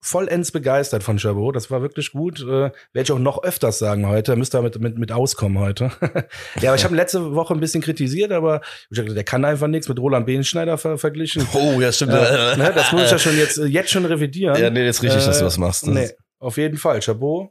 vollends 0.00 0.52
begeistert 0.52 1.02
von 1.02 1.18
Chabot. 1.18 1.54
Das 1.54 1.70
war 1.70 1.82
wirklich 1.82 2.12
gut. 2.12 2.40
Äh, 2.40 2.46
Werde 2.46 2.72
ich 3.02 3.12
auch 3.12 3.18
noch 3.18 3.42
öfters 3.42 3.78
sagen 3.78 4.06
heute. 4.06 4.36
Müsst 4.36 4.54
ihr 4.54 4.62
mit, 4.62 4.78
mit, 4.80 4.98
mit 4.98 5.12
auskommen 5.12 5.58
heute. 5.58 5.90
ja, 6.60 6.70
aber 6.70 6.76
ich 6.76 6.84
habe 6.84 6.94
letzte 6.96 7.34
Woche 7.34 7.54
ein 7.54 7.60
bisschen 7.60 7.82
kritisiert, 7.82 8.32
aber 8.32 8.60
gesagt, 8.90 9.14
der 9.16 9.24
kann 9.24 9.44
einfach 9.44 9.66
nichts 9.66 9.88
mit 9.88 9.98
Roland 9.98 10.26
Behnschneider 10.26 10.78
ver 10.78 10.98
verglichen. 10.98 11.46
Oh, 11.54 11.80
ja, 11.80 11.90
stimmt. 11.90 12.12
Äh, 12.12 12.56
ne, 12.56 12.72
das 12.74 12.92
muss 12.92 13.04
ich 13.04 13.10
ja 13.10 13.18
schon 13.18 13.36
jetzt, 13.36 13.56
jetzt 13.56 13.90
schon 13.90 14.04
revidieren. 14.04 14.60
Ja, 14.60 14.70
nee, 14.70 14.86
das 14.86 14.96
ist 14.96 15.02
richtig, 15.02 15.24
dass 15.24 15.38
du 15.38 15.44
Äh, 15.44 15.46
das 15.46 15.58
machst. 15.58 15.86
Das 15.86 15.94
Nee, 15.94 16.10
auf 16.38 16.56
jeden 16.56 16.76
Fall. 16.76 17.02
Chabot, 17.02 17.50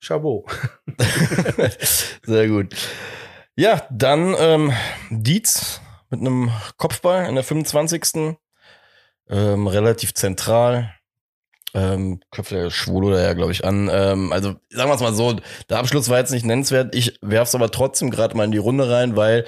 Chabot. 0.00 0.44
Sehr 2.24 2.48
gut. 2.48 2.74
Ja, 3.56 3.82
dann 3.90 4.36
ähm, 4.38 4.72
Dietz 5.10 5.80
mit 6.10 6.20
einem 6.20 6.50
Kopfball 6.76 7.28
in 7.28 7.34
der 7.34 7.44
25. 7.44 8.36
Ähm, 9.28 9.66
relativ 9.66 10.14
zentral. 10.14 10.94
Ähm, 11.72 12.20
köpft 12.32 12.50
der 12.50 12.70
Schwulo 12.70 13.10
da 13.10 13.22
ja, 13.22 13.32
glaube 13.34 13.52
ich, 13.52 13.64
an. 13.64 13.88
Ähm, 13.92 14.32
also 14.32 14.54
sagen 14.70 14.90
wir 14.90 14.94
es 14.94 15.00
mal 15.00 15.14
so, 15.14 15.36
der 15.68 15.78
Abschluss 15.78 16.08
war 16.08 16.18
jetzt 16.18 16.32
nicht 16.32 16.44
nennenswert. 16.44 16.94
Ich 16.94 17.18
werf's 17.22 17.54
aber 17.54 17.70
trotzdem 17.70 18.10
gerade 18.10 18.36
mal 18.36 18.44
in 18.44 18.50
die 18.50 18.58
Runde 18.58 18.90
rein, 18.90 19.14
weil 19.14 19.44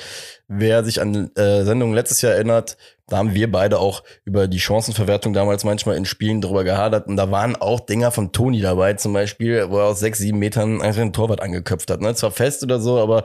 wer 0.47 0.85
sich 0.85 1.01
an 1.01 1.35
äh, 1.35 1.65
Sendungen 1.65 1.95
letztes 1.95 2.23
Jahr 2.23 2.35
erinnert, 2.35 2.77
da 3.09 3.19
haben 3.19 3.35
wir 3.35 3.51
beide 3.51 3.81
auch 3.81 4.05
über 4.25 4.47
die 4.47 4.61
Chancenverwertung 4.61 5.33
damals 5.33 5.65
manchmal 5.65 5.97
in 5.97 6.05
Spielen 6.05 6.41
drüber 6.41 6.65
gehadert. 6.65 7.09
Und 7.09 7.17
da 7.17 7.31
waren 7.31 7.57
auch 7.57 7.81
Dinger 7.81 8.13
von 8.13 8.33
Toni 8.33 8.61
dabei, 8.61 8.95
zum 8.95 9.13
Beispiel, 9.13 9.69
wo 9.71 9.79
er 9.79 9.87
aus 9.87 10.01
sechs, 10.01 10.19
sieben 10.19 10.39
Metern 10.39 10.81
einfach 10.81 11.03
den 11.03 11.13
Torwart 11.13 11.43
angeköpft 11.43 11.91
hat. 11.91 12.01
Ne? 12.01 12.15
Zwar 12.15 12.31
fest 12.31 12.63
oder 12.63 12.81
so, 12.81 13.01
aber 13.01 13.25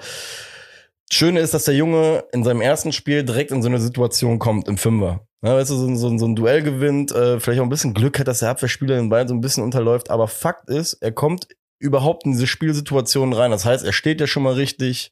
Schöne 1.12 1.40
ist, 1.40 1.54
dass 1.54 1.66
der 1.66 1.76
Junge 1.76 2.26
in 2.34 2.44
seinem 2.44 2.62
ersten 2.62 2.92
Spiel 2.92 3.24
direkt 3.24 3.52
in 3.52 3.62
so 3.62 3.70
eine 3.70 3.80
Situation 3.80 4.40
kommt, 4.40 4.68
im 4.68 4.78
Fünfer. 4.78 5.22
Ja, 5.44 5.56
weißt 5.56 5.70
du, 5.70 5.76
so, 5.76 5.88
ein- 5.88 5.98
so, 5.98 6.18
so 6.18 6.26
ein 6.26 6.36
Duell 6.36 6.64
gewinnt, 6.64 7.12
äh, 7.12 7.40
vielleicht 7.40 7.60
auch 7.62 7.66
ein 7.66 7.70
bisschen 7.70 7.94
Glück 7.94 8.20
hat, 8.20 8.28
dass 8.28 8.40
der 8.40 8.50
Abwehrspieler 8.50 8.96
den 8.96 9.10
Ball 9.10 9.28
so 9.28 9.34
ein 9.34 9.42
bisschen 9.42 9.64
unterläuft. 9.64 10.10
Aber 10.10 10.28
Fakt 10.28 10.70
ist, 10.70 10.94
er 10.96 11.12
kommt 11.12 11.48
überhaupt 11.80 12.26
in 12.26 12.32
diese 12.32 12.48
Spielsituation 12.48 13.34
rein. 13.34 13.52
Das 13.52 13.64
heißt, 13.64 13.86
er 13.86 13.94
steht 13.94 14.20
ja 14.20 14.28
schon 14.28 14.44
mal 14.44 14.54
richtig. 14.54 15.12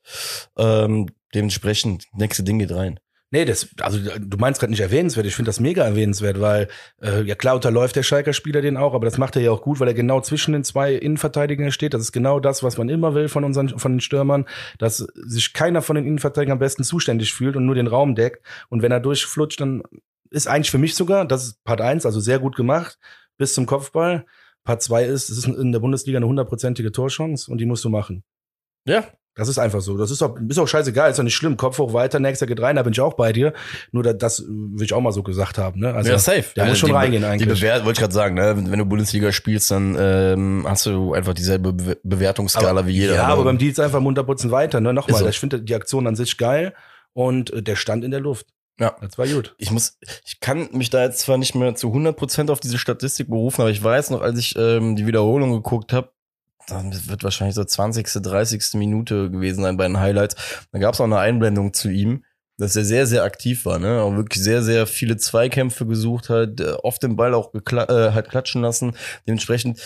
Ähm, 0.58 1.08
dementsprechend, 1.34 2.06
nächste 2.14 2.44
Ding 2.44 2.60
geht 2.60 2.72
rein. 2.72 3.00
Nee, 3.36 3.44
das, 3.44 3.68
also 3.82 4.00
du 4.00 4.38
meinst 4.38 4.62
gerade 4.62 4.72
nicht 4.72 4.80
erwähnenswert. 4.80 5.26
Ich 5.26 5.36
finde 5.36 5.50
das 5.50 5.60
mega 5.60 5.84
erwähnenswert, 5.84 6.40
weil 6.40 6.70
äh, 7.02 7.22
ja 7.24 7.36
klar 7.36 7.56
unterläuft 7.56 7.98
der 7.98 8.04
Schalker 8.04 8.32
Spieler 8.32 8.62
den 8.62 8.78
auch, 8.78 8.94
aber 8.94 9.04
das 9.04 9.18
macht 9.18 9.36
er 9.36 9.42
ja 9.42 9.52
auch 9.52 9.62
gut, 9.62 9.82
weil 9.82 9.90
er 9.90 9.94
genau 9.94 10.22
zwischen 10.22 10.54
den 10.54 10.64
zwei 10.64 10.94
Innenverteidigern 10.94 11.74
steht. 11.74 11.94
Das 11.94 12.00
ist 12.00 12.14
genau 12.14 12.40
das, 12.40 12.64
was 12.64 12.78
man 12.78 12.88
immer 12.88 13.14
will 13.14 13.28
von 13.28 13.44
unseren 13.44 13.78
von 13.78 13.92
den 13.92 14.00
Stürmern, 14.00 14.46
dass 14.78 15.00
sich 15.00 15.52
keiner 15.52 15.82
von 15.82 15.98
den 15.98 16.06
Innenverteidigern 16.06 16.54
am 16.54 16.60
besten 16.60 16.86
zuständig 16.86 17.34
fühlt 17.34 17.58
und 17.58 17.66
nur 17.66 17.76
den 17.76 17.88
Raum 17.88 18.16
deckt. 18.16 18.42
Und 18.70 18.82
wenn 18.82 18.94
er 18.94 19.02
durchflutscht, 19.02 19.60
dann 19.60 19.84
ist 20.30 20.48
eigentlich 20.48 20.72
für 20.72 20.78
mich 20.78 20.96
sogar, 20.96 21.26
das 21.26 21.44
ist 21.46 21.64
Part 21.66 21.82
1, 21.82 22.06
also 22.06 22.22
sehr 22.22 22.40
gut 22.40 22.56
gemacht, 22.56 22.98
bis 23.38 23.54
zum 23.54 23.66
Kopfball. 23.66 24.26
Part 24.64 24.82
2 24.82 25.04
ist, 25.04 25.30
es 25.30 25.40
ist 25.40 25.48
in 25.48 25.74
der 25.74 25.80
Bundesliga 25.80 26.20
eine 26.20 26.28
hundertprozentige 26.28 26.94
Torchance 26.94 27.52
und 27.52 27.58
die 27.58 27.66
musst 27.66 27.84
du 27.84 27.90
machen. 27.90 28.24
Ja, 28.88 29.04
Das 29.36 29.50
ist 29.50 29.58
einfach 29.58 29.82
so. 29.82 29.98
Das 29.98 30.12
ist 30.12 30.22
auch, 30.22 30.38
ist 30.48 30.58
auch 30.58 30.68
scheißegal, 30.68 31.10
ist 31.10 31.20
doch 31.20 31.24
nicht 31.24 31.36
schlimm. 31.36 31.58
Kopf 31.58 31.78
hoch 31.78 31.92
weiter, 31.92 32.20
nächster 32.20 32.48
geht 32.48 32.62
rein, 32.62 32.78
da 32.78 32.84
bin 32.84 32.94
ich 32.94 33.02
auch 33.02 33.16
bei 33.16 33.34
dir. 33.34 33.54
Nur 33.92 34.02
das, 34.02 34.18
das 34.18 34.46
will 34.48 34.86
ich 34.86 34.94
auch 34.94 35.02
mal 35.02 35.12
so 35.12 35.24
gesagt 35.24 35.58
haben. 35.58 35.82
Ne? 35.82 35.94
Also, 35.94 36.10
ja, 36.12 36.18
safe. 36.18 36.46
Der 36.56 36.64
Ja, 36.64 36.70
muss 36.70 36.80
schon 36.80 36.90
die, 36.90 36.96
reingehen 36.96 37.22
Die 37.22 37.28
eigentlich. 37.28 37.60
Bewert, 37.60 37.84
wollte 37.84 37.98
ich 37.98 38.00
gerade 38.00 38.14
sagen, 38.14 38.36
ne? 38.36 38.56
wenn 38.56 38.80
du 38.80 38.86
Bundesliga 38.86 39.34
spielst, 39.34 39.70
dann 39.72 39.98
ähm, 40.00 40.66
hast 40.68 40.86
du 40.86 41.14
einfach 41.14 41.34
dieselbe 41.34 41.74
Be 41.74 41.98
Bewertungsskala 42.04 42.88
wie 42.88 42.92
jeder. 42.92 43.16
ja, 43.16 43.24
aber 43.24 43.34
andere. 43.34 43.46
beim 43.46 43.58
Dienst 43.58 43.80
einfach 43.80 44.00
munterputzen 44.00 44.52
weiter. 44.52 44.80
Ne? 44.80 44.94
Nochmal, 44.94 45.20
so. 45.20 45.28
ich 45.28 45.40
finde 45.40 45.62
die 45.62 45.76
Aktion 45.76 46.08
an 46.08 46.16
sich 46.16 46.38
geil 46.38 46.74
und 47.14 47.52
äh, 47.52 47.62
der 47.62 47.76
stand 47.76 48.06
in 48.06 48.12
der 48.12 48.22
Luft. 48.22 48.48
Ja. 48.80 48.96
Das 49.02 49.18
war 49.18 49.28
gut. 49.28 49.56
ich 49.58 49.72
muss, 49.72 49.98
ich 50.26 50.40
kann 50.42 50.70
mich 50.74 50.90
da 50.90 51.04
jetzt 51.04 51.20
zwar 51.20 51.38
nicht 51.38 51.56
mehr 51.56 51.76
zu 51.76 51.88
100% 51.88 52.52
auf 52.52 52.60
diese 52.60 52.78
Statistik 52.78 53.30
berufen, 53.30 53.62
aber 53.62 53.70
ich 53.70 53.82
weiß 53.82 54.10
noch, 54.10 54.22
als 54.22 54.38
ich 54.38 54.56
ähm, 54.58 54.96
die 54.98 55.08
Wiederholung 55.08 55.54
geguckt 55.54 55.94
habe, 55.94 56.10
dann 56.68 56.94
wird 57.08 57.24
wahrscheinlich 57.24 57.56
so 57.56 57.64
20., 57.64 58.08
30. 58.22 58.74
Minute 58.76 59.30
gewesen 59.30 59.64
sein 59.64 59.78
bei 59.78 59.88
den 59.88 60.00
Highlights. 60.00 60.36
Da 60.72 60.80
gab 60.80 60.94
es 60.94 61.02
auch 61.02 61.06
eine 61.06 61.20
Einblendung 61.20 61.74
zu 61.74 61.90
ihm, 61.90 62.24
dass 62.58 62.76
er 62.76 62.86
sehr, 62.86 63.06
sehr 63.06 63.24
aktiv 63.24 63.66
war, 63.66 63.80
ne? 63.80 64.02
Auch 64.02 64.16
wirklich 64.16 64.42
sehr, 64.44 64.64
sehr 64.64 64.88
viele 64.88 65.18
Zweikämpfe 65.18 65.86
gesucht 65.86 66.30
hat, 66.30 66.60
äh, 66.60 66.72
oft 66.84 67.04
den 67.04 67.16
Ball 67.16 67.34
auch 67.34 67.54
äh, 67.54 68.12
hat 68.12 68.30
klatschen 68.30 68.62
lassen. 68.62 68.94
Dementsprechend 69.28 69.80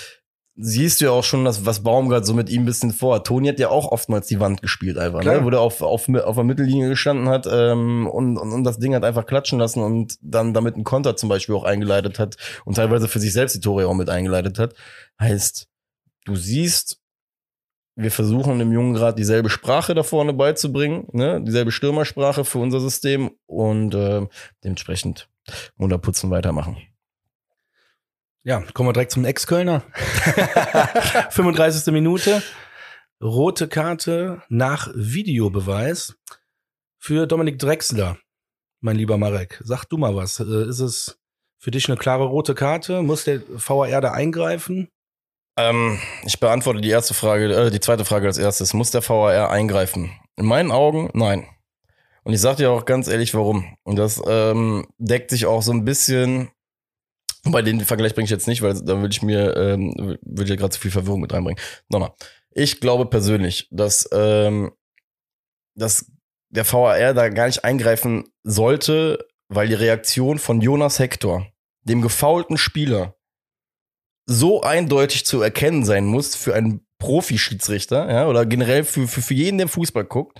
siehst 0.61 0.99
du 0.99 1.05
ja 1.05 1.11
auch 1.11 1.23
schon, 1.23 1.45
dass, 1.45 1.65
was 1.65 1.83
Baumgart 1.83 2.25
so 2.25 2.33
mit 2.33 2.49
ihm 2.49 2.63
ein 2.63 2.65
bisschen 2.65 2.91
vorhat. 2.91 3.25
Toni 3.25 3.47
hat 3.47 3.59
ja 3.59 3.69
auch 3.69 3.91
oftmals 3.91 4.27
die 4.27 4.39
Wand 4.39 4.61
gespielt 4.61 4.97
einfach, 4.97 5.21
Klar. 5.21 5.39
ne? 5.39 5.45
Wo 5.45 5.49
der 5.49 5.61
auf, 5.61 5.81
auf, 5.81 6.09
auf 6.09 6.35
der 6.35 6.43
Mittellinie 6.43 6.89
gestanden 6.89 7.29
hat 7.29 7.47
ähm, 7.49 8.07
und, 8.07 8.37
und, 8.37 8.51
und 8.51 8.63
das 8.65 8.77
Ding 8.77 8.93
hat 8.93 9.05
einfach 9.05 9.25
klatschen 9.25 9.57
lassen 9.57 9.81
und 9.81 10.15
dann 10.21 10.53
damit 10.53 10.75
einen 10.75 10.83
Konter 10.83 11.15
zum 11.15 11.29
Beispiel 11.29 11.55
auch 11.55 11.63
eingeleitet 11.63 12.19
hat 12.19 12.35
und 12.65 12.75
teilweise 12.75 13.07
für 13.07 13.19
sich 13.19 13.31
selbst 13.31 13.55
die 13.55 13.61
Tore 13.61 13.87
auch 13.87 13.93
mit 13.93 14.09
eingeleitet 14.09 14.59
hat. 14.59 14.75
Heißt, 15.19 15.67
du 16.25 16.35
siehst, 16.35 16.99
wir 17.95 18.11
versuchen 18.11 18.59
dem 18.59 18.71
Jungen 18.71 18.93
gerade 18.93 19.15
dieselbe 19.15 19.49
Sprache 19.49 19.93
da 19.93 20.03
vorne 20.03 20.33
beizubringen, 20.33 21.07
ne? 21.11 21.41
dieselbe 21.43 21.71
Stürmersprache 21.71 22.45
für 22.45 22.59
unser 22.59 22.79
System 22.79 23.31
und 23.45 23.93
äh, 23.93 24.25
dementsprechend 24.63 25.29
Munterputzen 25.75 26.29
weitermachen. 26.29 26.77
Ja, 28.43 28.61
kommen 28.73 28.87
wir 28.87 28.93
direkt 28.93 29.11
zum 29.11 29.25
Ex-Kölner. 29.25 29.83
35. 31.29 31.91
Minute. 31.93 32.41
Rote 33.21 33.67
Karte 33.67 34.41
nach 34.47 34.89
Videobeweis 34.95 36.15
für 36.99 37.27
Dominik 37.27 37.59
Drexler. 37.59 38.17
Mein 38.79 38.95
lieber 38.95 39.17
Marek, 39.17 39.61
sag 39.65 39.83
du 39.85 39.97
mal 39.97 40.15
was. 40.15 40.39
Äh, 40.39 40.69
Ist 40.69 40.79
es 40.79 41.19
für 41.57 41.71
dich 41.71 41.89
eine 41.89 41.97
klare 41.97 42.23
rote 42.23 42.55
Karte? 42.55 43.01
Muss 43.01 43.25
der 43.25 43.41
VAR 43.49 43.99
da 43.99 44.11
eingreifen? 44.13 44.87
Ähm, 45.59 45.99
ich 46.25 46.39
beantworte 46.39 46.79
die 46.79 46.89
erste 46.89 47.13
Frage, 47.13 47.53
äh, 47.53 47.69
die 47.69 47.81
zweite 47.81 48.05
Frage 48.05 48.27
als 48.27 48.37
erstes. 48.37 48.73
Muss 48.73 48.91
der 48.91 49.07
VAR 49.07 49.51
eingreifen? 49.51 50.11
In 50.37 50.45
meinen 50.45 50.71
Augen, 50.71 51.09
nein. 51.13 51.45
Und 52.23 52.33
ich 52.33 52.39
sag 52.39 52.57
dir 52.57 52.71
auch 52.71 52.85
ganz 52.85 53.07
ehrlich, 53.07 53.33
warum. 53.33 53.75
Und 53.83 53.97
das 53.97 54.21
ähm, 54.25 54.87
deckt 54.97 55.31
sich 55.31 55.45
auch 55.45 55.61
so 55.61 55.71
ein 55.71 55.83
bisschen 55.83 56.49
Bei 57.43 57.61
den 57.61 57.81
Vergleich 57.81 58.13
bringe 58.13 58.25
ich 58.25 58.31
jetzt 58.31 58.47
nicht, 58.47 58.61
weil 58.61 58.73
da 58.73 58.97
würde 58.97 59.11
ich 59.11 59.21
mir, 59.21 59.55
ähm, 59.55 60.17
würde 60.21 60.49
ja 60.49 60.55
gerade 60.55 60.71
zu 60.71 60.79
viel 60.79 60.91
Verwirrung 60.91 61.21
mit 61.21 61.33
reinbringen. 61.33 61.61
Nochmal. 61.89 62.11
Ich 62.51 62.79
glaube 62.81 63.05
persönlich, 63.05 63.67
dass, 63.71 64.09
ähm, 64.11 64.71
dass 65.75 66.11
der 66.49 66.65
VAR 66.71 67.13
da 67.13 67.29
gar 67.29 67.45
nicht 67.45 67.63
eingreifen 67.63 68.25
sollte, 68.43 69.25
weil 69.47 69.67
die 69.67 69.75
Reaktion 69.75 70.39
von 70.39 70.61
Jonas 70.61 70.99
Hector, 70.99 71.47
dem 71.83 72.01
gefaulten 72.01 72.57
Spieler, 72.57 73.15
so 74.29 74.61
eindeutig 74.61 75.25
zu 75.25 75.41
erkennen 75.41 75.83
sein 75.83 76.05
muss 76.05 76.35
für 76.35 76.53
einen 76.53 76.81
Profi-Schiedsrichter, 76.99 78.11
ja, 78.11 78.27
oder 78.27 78.45
generell 78.45 78.83
für, 78.83 79.07
für, 79.07 79.21
für 79.21 79.33
jeden, 79.33 79.57
der 79.57 79.67
Fußball 79.67 80.03
guckt, 80.03 80.39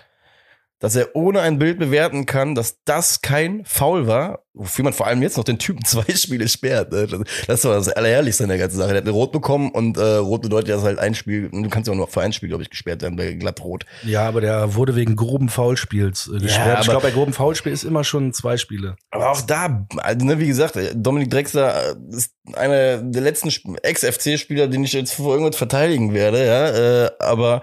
dass 0.80 0.96
er 0.96 1.15
ohne 1.15 1.42
ein 1.42 1.60
Bild 1.60 1.78
bewerten 1.78 2.26
kann, 2.26 2.56
dass 2.56 2.84
das 2.86 3.22
kein 3.22 3.63
Foul 3.65 4.08
war, 4.08 4.46
wofür 4.54 4.84
man 4.84 4.94
vor 4.94 5.08
allem 5.08 5.22
jetzt 5.22 5.38
noch 5.38 5.44
den 5.44 5.60
Typen 5.60 5.84
zwei 5.86 6.13
Spiele 6.15 6.48
sperrt. 6.48 6.92
Ne? 6.92 7.24
Das 7.48 7.65
war 7.65 7.76
das 7.76 7.89
Allerherrlichste 7.89 8.44
in 8.44 8.50
der 8.50 8.58
ganzen 8.58 8.78
Sache. 8.78 8.89
Der 8.89 8.98
hat 8.98 9.04
eine 9.04 9.12
Rot 9.12 9.32
bekommen 9.32 9.72
und 9.72 9.98
äh, 9.98 10.15
Rot 10.15 10.42
bedeutet, 10.42 10.70
dass 10.70 10.84
halt 10.84 10.98
ein 10.98 11.15
Spiel, 11.15 11.50
du 11.50 11.70
kannst 11.70 11.88
ja 11.88 11.94
auch 11.94 11.98
nur 11.98 12.08
für 12.08 12.22
ein 12.22 12.32
Spiel, 12.32 12.50
glaube 12.50 12.63
ich, 12.63 12.70
gesperrt 12.70 13.02
werden 13.02 13.18
bei 13.18 13.34
glattrot. 13.34 13.86
Ja, 14.04 14.28
aber 14.28 14.42
der 14.42 14.76
wurde 14.76 14.96
wegen 14.96 15.15
groben 15.15 15.50
Foulspiels 15.50 16.32
äh, 16.34 16.39
gesperrt. 16.39 16.68
Ja, 16.68 16.80
ich 16.80 16.88
glaube, 16.88 17.02
bei 17.02 17.12
groben 17.12 17.34
Foulspiel 17.34 17.74
ist 17.74 17.84
immer 17.84 18.06
schon 18.06 18.32
zwei 18.34 18.56
Spiele. 18.56 18.96
Aber 19.12 19.32
auch 19.32 19.42
da, 19.42 19.86
also, 19.98 20.26
ne, 20.26 20.39
wie 20.39 20.48
gesagt, 20.48 20.78
Dominik 20.96 21.30
Drexler 21.30 21.98
ist 22.10 22.34
einer 22.54 22.98
der 22.98 23.22
letzten 23.22 23.50
Ex-FC-Spieler, 23.84 24.68
den 24.68 24.84
ich 24.84 24.94
jetzt 24.94 25.13
vor 25.13 25.34
irgendwas 25.34 25.58
verteidigen 25.58 26.13
werde, 26.13 26.46
ja, 26.46 27.06
äh, 27.06 27.12
aber 27.20 27.62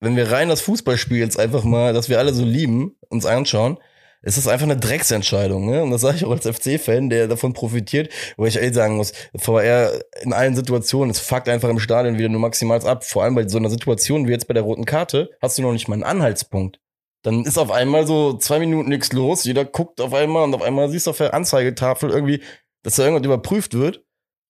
wenn 0.00 0.16
wir 0.16 0.30
rein 0.30 0.48
das 0.48 0.60
Fußballspiel 0.62 1.18
jetzt 1.18 1.38
einfach 1.38 1.64
mal, 1.64 1.92
das 1.92 2.08
wir 2.08 2.18
alle 2.18 2.34
so 2.34 2.44
lieben, 2.44 2.96
uns 3.08 3.26
anschauen, 3.26 3.78
ist 4.24 4.38
das 4.38 4.48
einfach 4.48 4.64
eine 4.64 4.78
Drecksentscheidung. 4.78 5.66
Ne? 5.66 5.82
Und 5.82 5.90
das 5.90 6.00
sage 6.00 6.16
ich 6.16 6.24
auch 6.24 6.30
als 6.30 6.46
FC-Fan, 6.46 7.10
der 7.10 7.28
davon 7.28 7.52
profitiert, 7.52 8.10
wo 8.36 8.46
ich 8.46 8.56
ehrlich 8.56 8.74
sagen 8.74 8.96
muss, 8.96 9.12
VR 9.36 9.92
in 10.22 10.32
allen 10.32 10.56
Situationen, 10.56 11.10
es 11.10 11.20
fuckt 11.20 11.48
einfach 11.48 11.68
im 11.68 11.78
Stadion 11.78 12.18
wieder 12.18 12.30
nur 12.30 12.40
maximal 12.40 12.84
ab. 12.86 13.04
Vor 13.04 13.22
allem 13.22 13.34
bei 13.34 13.46
so 13.46 13.58
einer 13.58 13.70
Situation 13.70 14.26
wie 14.26 14.32
jetzt 14.32 14.48
bei 14.48 14.54
der 14.54 14.62
roten 14.62 14.86
Karte, 14.86 15.30
hast 15.42 15.58
du 15.58 15.62
noch 15.62 15.72
nicht 15.72 15.88
mal 15.88 15.94
einen 15.94 16.04
Anhaltspunkt. 16.04 16.80
Dann 17.22 17.44
ist 17.44 17.58
auf 17.58 17.70
einmal 17.70 18.06
so 18.06 18.36
zwei 18.36 18.58
Minuten 18.58 18.88
nichts 18.90 19.12
los, 19.12 19.44
jeder 19.44 19.64
guckt 19.64 20.00
auf 20.00 20.12
einmal 20.12 20.44
und 20.44 20.54
auf 20.54 20.62
einmal 20.62 20.90
siehst 20.90 21.06
du 21.06 21.10
auf 21.10 21.18
der 21.18 21.32
Anzeigetafel 21.32 22.10
irgendwie, 22.10 22.42
dass 22.82 22.96
da 22.96 23.04
irgendwas 23.04 23.24
überprüft 23.24 23.74
wird. 23.74 24.04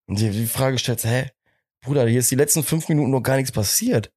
Und 0.07 0.21
die, 0.21 0.31
die 0.31 0.47
Frage 0.47 0.79
stellt, 0.79 1.05
hä, 1.05 1.31
Bruder, 1.85 2.07
hier 2.07 2.21
ist 2.21 2.31
die 2.31 2.37
letzten 2.37 2.63
fünf 2.63 2.89
Minuten 2.89 3.11
noch 3.11 3.23
gar 3.23 3.37
nichts 3.37 3.53
passiert. 3.53 4.11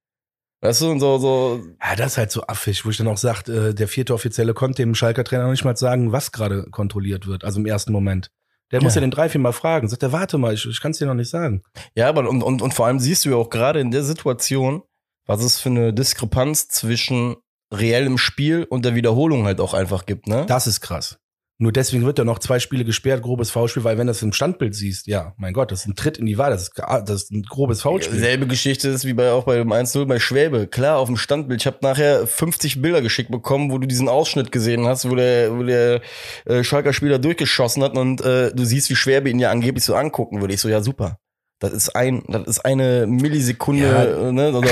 Weißt 0.61 0.81
du, 0.81 0.89
und 0.89 0.99
so, 0.99 1.17
so. 1.19 1.61
Ja, 1.81 1.95
das 1.95 2.13
ist 2.13 2.17
halt 2.17 2.31
so 2.31 2.43
affig, 2.47 2.83
wo 2.85 2.89
ich 2.89 2.97
dann 2.97 3.07
auch 3.07 3.17
sagt, 3.17 3.47
äh, 3.47 3.75
der 3.75 3.87
vierte 3.87 4.13
Offizielle 4.13 4.53
konnte 4.53 4.81
dem 4.81 4.95
Schalker 4.95 5.23
Trainer 5.23 5.43
noch 5.43 5.51
nicht 5.51 5.65
mal 5.65 5.77
sagen, 5.77 6.11
was 6.11 6.31
gerade 6.31 6.63
kontrolliert 6.71 7.27
wird, 7.27 7.43
also 7.43 7.59
im 7.59 7.65
ersten 7.65 7.91
Moment. 7.91 8.31
Der 8.71 8.83
muss 8.83 8.95
ja 8.95 9.01
den 9.01 9.11
drei, 9.11 9.29
vier 9.29 9.39
Mal 9.39 9.53
fragen. 9.53 9.87
Sagt 9.87 10.03
er, 10.03 10.11
warte 10.11 10.37
mal, 10.37 10.53
ich, 10.53 10.65
ich 10.65 10.81
kann 10.81 10.91
es 10.91 10.97
dir 10.97 11.05
noch 11.05 11.13
nicht 11.13 11.29
sagen. 11.29 11.61
Ja, 11.95 12.09
aber 12.09 12.27
und, 12.27 12.43
und, 12.43 12.61
und 12.61 12.73
vor 12.73 12.85
allem 12.85 12.99
siehst 12.99 13.23
du 13.23 13.29
ja 13.29 13.35
auch 13.37 13.49
gerade 13.49 13.79
in 13.79 13.91
der 13.91 14.03
Situation, 14.03 14.83
was 15.25 15.41
es 15.41 15.59
für 15.59 15.69
eine 15.69 15.93
Diskrepanz 15.93 16.67
zwischen 16.67 17.37
reellem 17.73 18.17
Spiel 18.17 18.65
und 18.69 18.83
der 18.83 18.95
Wiederholung 18.95 19.45
halt 19.45 19.61
auch 19.61 19.73
einfach 19.73 20.05
gibt, 20.05 20.27
ne? 20.27 20.45
Das 20.47 20.67
ist 20.67 20.81
krass. 20.81 21.17
Nur 21.59 21.71
deswegen 21.71 22.05
wird 22.05 22.19
er 22.19 22.25
noch 22.25 22.37
zwei 22.37 22.59
Spiele 22.59 22.85
gesperrt, 22.85 23.23
grobes 23.23 23.49
Foulspiel, 23.49 23.83
weil 23.83 23.97
wenn 23.97 24.05
du 24.05 24.11
das 24.11 24.21
im 24.21 24.31
Standbild 24.31 24.75
siehst, 24.75 25.07
ja, 25.07 25.33
mein 25.37 25.53
Gott, 25.53 25.71
das 25.71 25.81
ist 25.81 25.87
ein 25.87 25.95
Tritt 25.95 26.19
in 26.19 26.27
die 26.27 26.37
Wahl, 26.37 26.51
das 26.51 26.63
ist, 26.63 26.73
das 26.77 27.23
ist 27.23 27.31
ein 27.31 27.41
grobes 27.41 27.81
Foulspiel. 27.81 28.19
Selbe 28.19 28.45
Geschichte 28.45 28.89
ist 28.89 29.05
wie 29.05 29.13
bei 29.13 29.31
auch 29.31 29.45
bei 29.45 29.55
dem 29.55 29.73
1-0 29.73 30.05
bei 30.05 30.19
Schwäbe. 30.19 30.67
Klar, 30.67 30.99
auf 30.99 31.07
dem 31.07 31.17
Standbild. 31.17 31.59
Ich 31.61 31.65
habe 31.65 31.79
nachher 31.81 32.27
50 32.27 32.79
Bilder 32.79 33.01
geschickt 33.01 33.31
bekommen, 33.31 33.71
wo 33.71 33.79
du 33.79 33.87
diesen 33.87 34.07
Ausschnitt 34.07 34.51
gesehen 34.51 34.85
hast, 34.85 35.09
wo 35.09 35.15
der, 35.15 35.57
wo 35.57 35.63
der 35.63 36.01
äh, 36.45 36.63
Schalker 36.63 36.93
Spieler 36.93 37.17
durchgeschossen 37.17 37.81
hat 37.81 37.97
und 37.97 38.21
äh, 38.21 38.53
du 38.53 38.63
siehst, 38.63 38.91
wie 38.91 38.95
Schwäbe 38.95 39.27
ihn 39.27 39.39
ja 39.39 39.49
angeblich 39.49 39.83
so 39.83 39.95
angucken 39.95 40.41
würde. 40.41 40.53
Ich 40.53 40.61
so, 40.61 40.69
ja, 40.69 40.81
super. 40.81 41.17
Das 41.59 41.73
ist 41.73 41.95
ein, 41.95 42.23
das 42.27 42.43
ist 42.45 42.65
eine 42.65 43.07
Millisekunde, 43.07 43.87
ja. 43.87 44.31
ne? 44.31 44.55
Oder, 44.55 44.69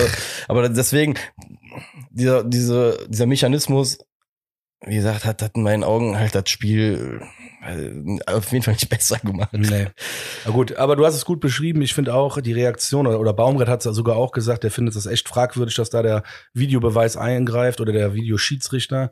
aber 0.47 0.69
deswegen, 0.69 1.15
dieser, 2.11 2.43
dieser, 2.43 3.07
dieser 3.07 3.25
Mechanismus, 3.25 3.97
wie 4.85 4.95
gesagt, 4.95 5.25
hat, 5.25 5.41
hat 5.41 5.55
in 5.55 5.63
meinen 5.63 5.83
Augen 5.83 6.17
halt 6.17 6.35
das 6.35 6.49
Spiel 6.49 7.21
äh, 7.65 8.19
auf 8.27 8.51
jeden 8.51 8.63
Fall 8.63 8.75
nicht 8.75 8.89
besser 8.89 9.17
gemacht. 9.19 9.53
Nee. 9.53 9.87
Na 10.45 10.51
gut, 10.51 10.75
aber 10.77 10.95
du 10.95 11.05
hast 11.05 11.15
es 11.15 11.25
gut 11.25 11.39
beschrieben. 11.39 11.81
Ich 11.81 11.93
finde 11.93 12.13
auch 12.13 12.39
die 12.41 12.53
Reaktion, 12.53 13.07
oder, 13.07 13.19
oder 13.19 13.33
Baumgart 13.33 13.69
hat 13.69 13.85
es 13.85 13.95
sogar 13.95 14.15
auch 14.15 14.31
gesagt, 14.31 14.63
der 14.63 14.71
findet 14.71 14.95
es 14.95 15.05
echt 15.05 15.27
fragwürdig, 15.27 15.75
dass 15.75 15.89
da 15.89 16.03
der 16.03 16.23
Videobeweis 16.53 17.17
eingreift 17.17 17.81
oder 17.81 17.91
der 17.91 18.13
Videoschiedsrichter. 18.13 19.11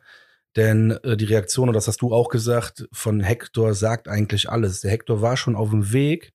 Denn 0.56 0.92
äh, 1.04 1.18
die 1.18 1.26
Reaktion, 1.26 1.70
und 1.70 1.74
das 1.74 1.88
hast 1.88 2.02
du 2.02 2.14
auch 2.14 2.30
gesagt, 2.30 2.88
von 2.92 3.22
Hector 3.22 3.74
sagt 3.74 4.08
eigentlich 4.08 4.50
alles. 4.50 4.82
Der 4.82 4.92
Hector 4.92 5.22
war 5.22 5.36
schon 5.38 5.56
auf 5.56 5.72
dem 5.72 5.92
Weg, 5.92 6.32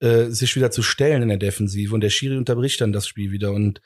äh, 0.00 0.26
sich 0.26 0.56
wieder 0.56 0.70
zu 0.70 0.82
stellen 0.82 1.22
in 1.22 1.28
der 1.28 1.38
Defensive 1.38 1.94
und 1.94 2.00
der 2.00 2.10
Schiri 2.10 2.36
unterbricht 2.36 2.80
dann 2.80 2.92
das 2.92 3.06
Spiel 3.06 3.30
wieder. 3.30 3.52
Und 3.52 3.82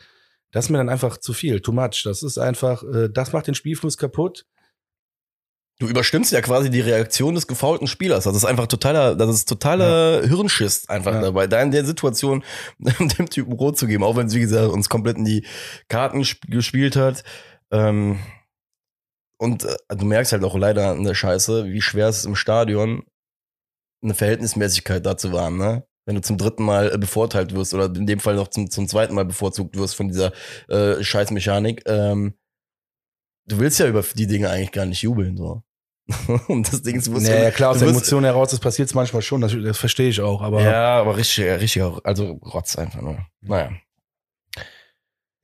das 0.53 0.66
ist 0.66 0.70
mir 0.70 0.79
dann 0.79 0.90
einfach 0.90 1.18
zu 1.18 1.33
viel, 1.33 1.61
too 1.61 1.72
much. 1.72 2.03
Das 2.05 2.22
ist 2.22 2.38
einfach, 2.38 2.85
äh, 2.85 3.09
das 3.12 3.33
macht 3.33 3.48
den 3.48 3.55
Spielfluss 3.55 3.96
kaputt. 3.96 4.44
Du 5.83 5.88
überstimmst 5.88 6.31
ja 6.31 6.40
quasi 6.40 6.71
die 6.71 6.81
Reaktion 6.81 7.35
des 7.35 7.49
gefaulten 7.49 7.88
Spielers. 7.88 8.23
Das 8.23 8.37
ist 8.37 8.45
einfach 8.45 8.68
totaler, 8.68 9.16
das 9.16 9.35
ist 9.35 9.49
totaler 9.49 10.23
ja. 10.23 10.29
Hirnschiss 10.29 10.88
einfach 10.88 11.14
ja. 11.14 11.23
dabei, 11.23 11.49
da 11.49 11.61
in 11.61 11.73
der 11.73 11.85
Situation 11.85 12.45
dem 12.79 13.29
Typen 13.29 13.53
rot 13.55 13.77
zu 13.77 13.88
geben, 13.88 14.05
auch 14.05 14.14
wenn 14.14 14.29
es, 14.29 14.35
wie 14.37 14.38
gesagt, 14.38 14.71
uns 14.71 14.88
komplett 14.88 15.16
in 15.16 15.25
die 15.25 15.45
Karten 15.88 16.25
gespielt 16.47 16.95
hat. 16.95 17.25
Ähm, 17.73 18.21
und 19.38 19.64
äh, 19.64 19.77
du 19.88 20.05
merkst 20.05 20.31
halt 20.31 20.45
auch 20.45 20.55
leider 20.55 20.90
an 20.92 21.03
der 21.03 21.14
Scheiße, 21.14 21.64
wie 21.64 21.83
schwer 21.83 22.07
es 22.07 22.18
ist 22.18 22.27
im 22.27 22.37
Stadion, 22.37 23.03
eine 24.05 24.14
Verhältnismäßigkeit 24.14 25.05
da 25.05 25.16
zu 25.16 25.33
wahren, 25.33 25.57
ne? 25.57 25.85
wenn 26.07 26.14
du 26.14 26.21
zum 26.21 26.38
dritten 26.38 26.62
Mal 26.62 26.95
äh, 26.95 26.99
bevorteilt 26.99 27.57
wirst 27.57 27.75
oder 27.75 27.87
in 27.87 28.07
dem 28.07 28.21
Fall 28.21 28.37
noch 28.37 28.47
zum, 28.47 28.71
zum 28.71 28.87
zweiten 28.87 29.16
Mal 29.16 29.25
bevorzugt 29.25 29.77
wirst 29.77 29.97
von 29.97 30.07
dieser 30.07 30.31
äh, 30.68 31.03
Scheißmechanik, 31.03 31.83
ähm, 31.87 32.35
du 33.49 33.59
willst 33.59 33.81
ja 33.81 33.88
über 33.88 34.03
die 34.03 34.29
Dinge 34.29 34.49
eigentlich 34.49 34.71
gar 34.71 34.87
nicht 34.87 35.03
jubeln, 35.03 35.37
so. 35.37 35.64
Und 36.48 36.66
das 36.72 36.83
Ding 36.83 36.96
ist, 36.96 37.09
naja, 37.09 37.44
ja, 37.44 37.51
klar, 37.51 37.70
aus 37.70 37.79
der 37.79 37.88
Emotion 37.88 38.25
heraus, 38.25 38.51
das 38.51 38.61
passiert 38.61 38.94
manchmal 38.94 39.22
schon, 39.22 39.40
das, 39.40 39.55
das 39.62 39.79
verstehe 39.79 40.09
ich 40.09 40.20
auch, 40.20 40.42
aber. 40.42 40.62
Ja, 40.62 41.01
aber 41.01 41.16
richtig, 41.16 41.44
richtig, 41.44 41.83
also 42.05 42.33
Rotz 42.44 42.77
einfach 42.77 43.01
nur. 43.01 43.18
Naja. 43.40 43.70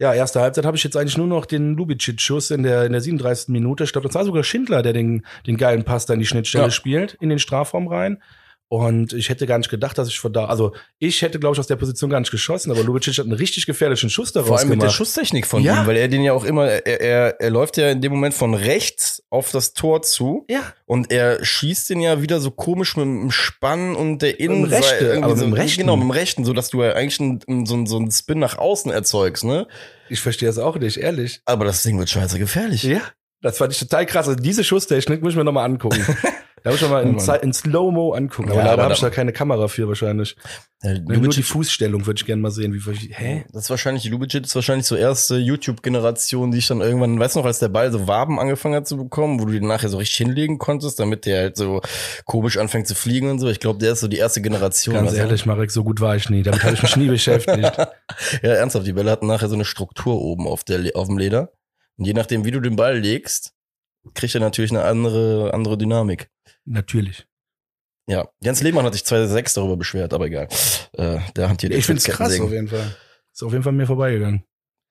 Ja, 0.00 0.14
erste 0.14 0.40
Halbzeit 0.40 0.64
habe 0.64 0.76
ich 0.76 0.85
jetzt 0.85 0.96
eigentlich 0.96 1.18
nur 1.18 1.26
noch 1.26 1.44
den 1.44 1.74
Lubicic-Schuss 1.74 2.52
in 2.52 2.62
der, 2.62 2.85
in 2.85 2.92
der 2.92 3.00
37. 3.00 3.48
Minute. 3.48 3.83
Ich 3.83 3.90
glaube, 3.90 4.07
das 4.07 4.14
war 4.14 4.24
sogar 4.24 4.44
Schindler, 4.44 4.83
der 4.83 4.92
den, 4.92 5.26
den 5.46 5.57
geilen 5.57 5.83
Pass 5.85 6.07
da 6.07 6.14
in 6.14 6.20
die 6.20 6.26
Schnittstelle 6.26 6.66
ja. 6.66 6.70
spielt, 6.70 7.14
in 7.14 7.31
den 7.31 7.40
Strafraum 7.40 7.88
rein. 7.88 8.22
Und 8.70 9.14
ich 9.14 9.31
hätte 9.31 9.46
gar 9.46 9.57
nicht 9.57 9.70
gedacht, 9.70 9.96
dass 9.96 10.09
ich 10.09 10.20
von 10.20 10.31
da, 10.31 10.44
also 10.44 10.74
ich 10.98 11.22
hätte, 11.22 11.40
glaube 11.40 11.54
ich, 11.54 11.61
aus 11.61 11.68
der 11.68 11.76
Position 11.76 12.11
gar 12.11 12.20
nicht 12.20 12.31
geschossen, 12.31 12.70
aber 12.70 12.83
Lubicic 12.83 13.16
hat 13.16 13.24
einen 13.24 13.33
richtig 13.33 13.64
gefährlichen 13.64 14.11
Schuss 14.11 14.33
daraus 14.33 14.48
Vor 14.48 14.59
allem 14.59 14.68
gemacht. 14.68 14.85
mit 14.85 14.90
der 14.90 14.94
Schusstechnik 14.94 15.46
von 15.46 15.62
ja. 15.62 15.81
ihm, 15.81 15.87
weil 15.87 15.96
er 15.96 16.09
den 16.09 16.22
ja 16.22 16.35
auch 16.35 16.44
immer, 16.44 16.66
er, 16.66 17.00
er, 17.00 17.40
er 17.40 17.50
läuft 17.50 17.78
ja 17.78 17.88
in 17.90 18.02
dem 18.02 18.12
Moment 18.12 18.35
von 18.35 18.52
rechts 18.52 19.22
auf 19.31 19.52
das 19.52 19.72
Tor 19.72 20.02
zu. 20.02 20.44
Ja. 20.50 20.61
Und 20.85 21.11
er 21.11 21.42
schießt 21.42 21.88
den 21.88 22.00
ja 22.00 22.20
wieder 22.20 22.40
so 22.40 22.50
komisch 22.50 22.94
mit 22.96 23.07
dem 23.07 23.31
Spann 23.31 23.96
und 23.96 24.20
der 24.20 24.38
Innenseite. 24.38 25.16
Aber 25.22 25.35
mit 25.35 25.44
dem 25.44 25.52
rechten. 25.54 25.81
Genau, 25.81 25.96
mit 25.96 26.04
dem 26.04 26.11
rechten, 26.11 26.44
so 26.44 26.52
dass 26.52 26.68
du 26.68 26.83
ja 26.83 26.92
eigentlich 26.92 27.20
einen, 27.20 27.64
so, 27.64 27.87
so 27.87 27.96
einen 27.96 28.11
Spin 28.11 28.38
nach 28.38 28.59
außen 28.59 28.92
erzeugst, 28.92 29.44
ne? 29.44 29.66
Ich 30.11 30.20
verstehe 30.20 30.48
das 30.48 30.59
auch 30.59 30.76
nicht, 30.76 30.98
ehrlich. 30.98 31.40
Aber 31.46 31.64
das 31.64 31.83
Ding 31.83 31.98
wird 31.98 32.11
scheiße 32.11 32.38
gefährlich. 32.38 32.83
Ja. 32.83 33.00
Das 33.40 33.57
fand 33.57 33.72
ich 33.72 33.78
total 33.78 34.04
krass. 34.04 34.28
Also 34.28 34.40
diese 34.40 34.64
Schusstechnik 34.64 35.22
muss 35.22 35.33
ich 35.33 35.37
mir 35.37 35.44
nochmal 35.44 35.64
angucken. 35.64 36.04
Da 36.62 36.71
muss 36.71 36.83
ich 36.83 36.88
mal 36.88 37.03
in, 37.03 37.18
in 37.42 37.53
Slow-Mo 37.53 38.12
angucken. 38.12 38.51
Aber 38.51 38.61
ja, 38.61 38.66
leider 38.66 38.83
habe 38.85 38.94
ich 38.94 39.01
da 39.01 39.11
keine 39.11 39.33
Kamera 39.33 39.68
für 39.68 39.88
wahrscheinlich. 39.88 40.37
Ja, 40.83 40.97
nur 40.97 41.29
die 41.29 41.42
Fußstellung 41.42 42.07
würde 42.07 42.21
ich 42.21 42.27
gerne 42.27 42.40
mal 42.40 42.53
sehen. 42.53 42.73
Wie, 42.73 43.12
hä? 43.12 43.44
Das 43.53 43.64
ist 43.64 43.71
wahrscheinlich, 43.71 44.05
Lubitsch 44.05 44.37
ist 44.37 44.55
wahrscheinlich 44.55 44.87
so 44.87 44.94
erste 44.94 45.37
YouTube-Generation, 45.37 46.53
die 46.53 46.59
ich 46.59 46.68
dann 46.68 46.81
irgendwann, 46.81 47.18
weißt 47.18 47.35
du 47.35 47.40
noch, 47.40 47.47
als 47.47 47.59
der 47.59 47.68
Ball 47.68 47.90
so 47.90 48.07
Waben 48.07 48.38
angefangen 48.38 48.77
hat 48.77 48.87
zu 48.87 48.97
bekommen, 48.97 49.40
wo 49.40 49.47
du 49.47 49.53
den 49.53 49.66
nachher 49.66 49.88
so 49.88 49.99
richtig 49.99 50.18
hinlegen 50.18 50.59
konntest, 50.59 51.01
damit 51.01 51.27
der 51.27 51.40
halt 51.40 51.57
so 51.57 51.81
komisch 52.27 52.59
anfängt 52.59 52.87
zu 52.87 52.94
fliegen 52.94 53.29
und 53.29 53.40
so. 53.40 53.49
Ich 53.49 53.59
glaube, 53.59 53.81
der 53.81 53.92
ist 53.92 54.01
so 54.01 54.09
die 54.09 54.18
erste 54.18 54.40
Generation. 54.40 54.94
Ganz 54.94 55.14
ehrlich, 55.14 55.47
Marek, 55.47 55.73
so 55.73 55.83
gut 55.83 56.01
war 56.01 56.14
ich 56.14 56.31
nie. 56.31 56.44
Damit 56.44 56.62
habe 56.62 56.75
ich 56.75 56.83
mich 56.83 56.97
nie 56.97 57.09
beschäftigt. 57.09 57.59
Ja, 58.42 58.51
ernsthaft, 58.51 58.87
die 58.87 58.92
Bälle 58.92 59.11
hatten 59.11 59.27
nachher 59.27 59.49
so 59.49 59.55
eine 59.55 59.64
Struktur 59.64 60.21
oben 60.21 60.47
auf, 60.47 60.64
der, 60.64 60.97
auf 60.97 61.09
dem 61.09 61.18
Leder. 61.18 61.53
Und 61.97 62.07
je 62.07 62.14
nachdem, 62.14 62.44
wie 62.44 62.51
du 62.51 62.61
den 62.61 62.77
Ball 62.77 62.99
legst, 62.99 63.53
kriegt 64.14 64.35
er 64.35 64.40
natürlich 64.40 64.71
eine 64.71 64.85
andere, 64.85 65.53
andere 65.53 65.77
Dynamik. 65.77 66.31
Natürlich. 66.68 67.26
Ja, 68.09 68.28
Jens 68.40 68.62
Lehmann 68.62 68.85
hat 68.85 68.94
sich 68.94 69.04
2006 69.04 69.54
darüber 69.54 69.76
beschwert, 69.76 70.14
aber 70.14 70.26
egal. 70.26 70.48
Äh, 70.92 71.18
der 71.37 71.48
hantiert 71.48 71.74
Ich 71.74 71.87
finde 71.87 72.00
es 72.00 72.04
krass 72.07 72.40
auf 72.40 72.50
jeden 72.50 72.68
Fall. 72.68 72.96
Ist 73.33 73.42
auf 73.42 73.52
jeden 73.52 73.62
Fall 73.62 73.72
mir 73.72 73.87
vorbeigegangen. 73.87 74.44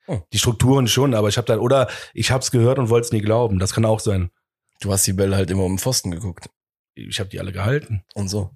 Oh. 0.07 0.21
Die 0.31 0.39
Strukturen 0.39 0.87
schon, 0.87 1.13
aber 1.13 1.27
ich 1.27 1.37
habe 1.37 1.47
da 1.47 1.57
oder 1.57 1.89
ich 2.13 2.31
habe 2.31 2.41
es 2.41 2.51
gehört 2.51 2.79
und 2.79 2.89
wollte 2.89 3.05
es 3.05 3.11
nie 3.11 3.21
glauben. 3.21 3.59
Das 3.59 3.73
kann 3.73 3.85
auch 3.85 3.99
sein. 3.99 4.31
Du 4.79 4.91
hast 4.91 5.05
die 5.07 5.13
Bälle 5.13 5.35
halt 5.35 5.49
immer 5.51 5.65
um 5.65 5.73
den 5.73 5.79
Pfosten 5.79 6.11
geguckt. 6.11 6.49
Ich 6.95 7.19
habe 7.19 7.29
die 7.29 7.39
alle 7.39 7.51
gehalten. 7.51 8.03
Und 8.13 8.27
so. 8.29 8.51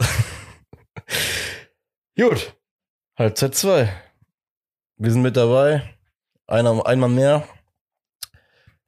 Gut. 2.18 2.56
Halbzeit 3.16 3.54
zwei. 3.54 3.92
Wir 4.96 5.10
sind 5.10 5.22
mit 5.22 5.36
dabei. 5.36 5.94
Einer, 6.46 6.84
einmal 6.86 7.10
mehr. 7.10 7.46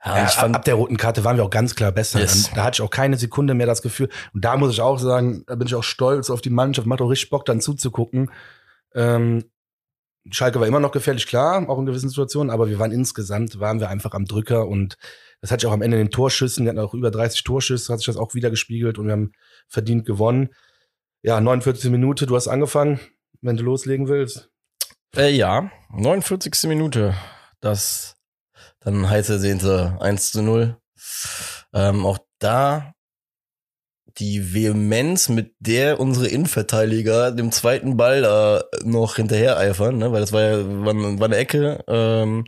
Ja, 0.04 0.16
ja, 0.16 0.26
fand, 0.26 0.54
ab 0.54 0.64
der 0.64 0.74
roten 0.74 0.96
Karte 0.96 1.24
waren 1.24 1.36
wir 1.36 1.44
auch 1.44 1.50
ganz 1.50 1.74
klar 1.74 1.90
besser. 1.90 2.20
Yes. 2.20 2.50
Da 2.54 2.64
hatte 2.64 2.76
ich 2.76 2.82
auch 2.82 2.90
keine 2.90 3.16
Sekunde 3.16 3.54
mehr 3.54 3.66
das 3.66 3.82
Gefühl. 3.82 4.08
Und 4.32 4.44
da 4.44 4.56
muss 4.56 4.72
ich 4.72 4.80
auch 4.80 4.98
sagen, 4.98 5.42
da 5.46 5.56
bin 5.56 5.66
ich 5.66 5.74
auch 5.74 5.82
stolz 5.82 6.30
auf 6.30 6.40
die 6.40 6.50
Mannschaft. 6.50 6.86
Macht 6.86 7.00
auch 7.00 7.10
richtig 7.10 7.30
Bock, 7.30 7.44
dann 7.44 7.60
zuzugucken. 7.60 8.30
Ähm, 8.94 9.44
Schalke 10.30 10.60
war 10.60 10.66
immer 10.66 10.80
noch 10.80 10.92
gefährlich, 10.92 11.26
klar, 11.26 11.68
auch 11.68 11.78
in 11.78 11.86
gewissen 11.86 12.08
Situationen, 12.08 12.50
aber 12.50 12.68
wir 12.68 12.78
waren 12.78 12.92
insgesamt, 12.92 13.60
waren 13.60 13.80
wir 13.80 13.88
einfach 13.88 14.12
am 14.12 14.26
Drücker 14.26 14.66
und 14.66 14.96
das 15.40 15.50
hat 15.50 15.60
sich 15.60 15.68
auch 15.68 15.72
am 15.72 15.82
Ende 15.82 15.98
in 15.98 16.06
den 16.06 16.10
Torschüssen, 16.10 16.64
wir 16.64 16.70
hatten 16.70 16.80
auch 16.80 16.94
über 16.94 17.10
30 17.10 17.44
Torschüsse, 17.44 17.92
hat 17.92 18.00
sich 18.00 18.06
das 18.06 18.16
auch 18.16 18.34
wieder 18.34 18.50
gespiegelt 18.50 18.98
und 18.98 19.06
wir 19.06 19.12
haben 19.12 19.32
verdient 19.68 20.04
gewonnen. 20.04 20.50
Ja, 21.22 21.40
49. 21.40 21.90
Minute, 21.90 22.26
du 22.26 22.36
hast 22.36 22.48
angefangen, 22.48 23.00
wenn 23.40 23.56
du 23.56 23.64
loslegen 23.64 24.08
willst. 24.08 24.50
Äh, 25.16 25.30
ja, 25.30 25.70
49. 25.90 26.64
Minute. 26.64 27.14
Das 27.60 28.17
dann 28.80 29.08
heiß 29.08 29.28
ersehnte 29.30 29.96
1 30.00 30.32
zu 30.32 30.42
0. 30.42 30.76
Ähm, 31.74 32.06
auch 32.06 32.18
da 32.38 32.92
die 34.18 34.52
Vehemenz, 34.54 35.28
mit 35.28 35.54
der 35.60 36.00
unsere 36.00 36.28
Innenverteidiger 36.28 37.30
dem 37.30 37.52
zweiten 37.52 37.96
Ball 37.96 38.22
da 38.22 38.64
noch 38.82 39.16
hinterher 39.16 39.56
eifern, 39.56 39.98
ne? 39.98 40.12
weil 40.12 40.20
das 40.20 40.32
war 40.32 40.42
ja 40.42 40.84
war, 40.84 40.94
war 40.94 41.26
eine 41.26 41.36
Ecke 41.36 41.84
ähm, 41.86 42.44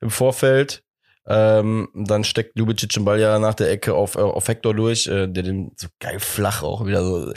im 0.00 0.10
Vorfeld. 0.10 0.82
Ähm, 1.26 1.88
dann 1.94 2.22
steckt 2.24 2.58
Ljubicic 2.58 2.90
den 2.90 3.06
Ball 3.06 3.18
ja 3.18 3.38
nach 3.38 3.54
der 3.54 3.70
Ecke 3.70 3.94
auf, 3.94 4.16
äh, 4.16 4.20
auf 4.20 4.46
Hector 4.46 4.74
durch, 4.74 5.06
äh, 5.06 5.26
der 5.26 5.42
den 5.42 5.72
so 5.76 5.86
geil 5.98 6.20
flach 6.20 6.62
auch 6.62 6.84
wieder 6.84 7.02
so 7.02 7.32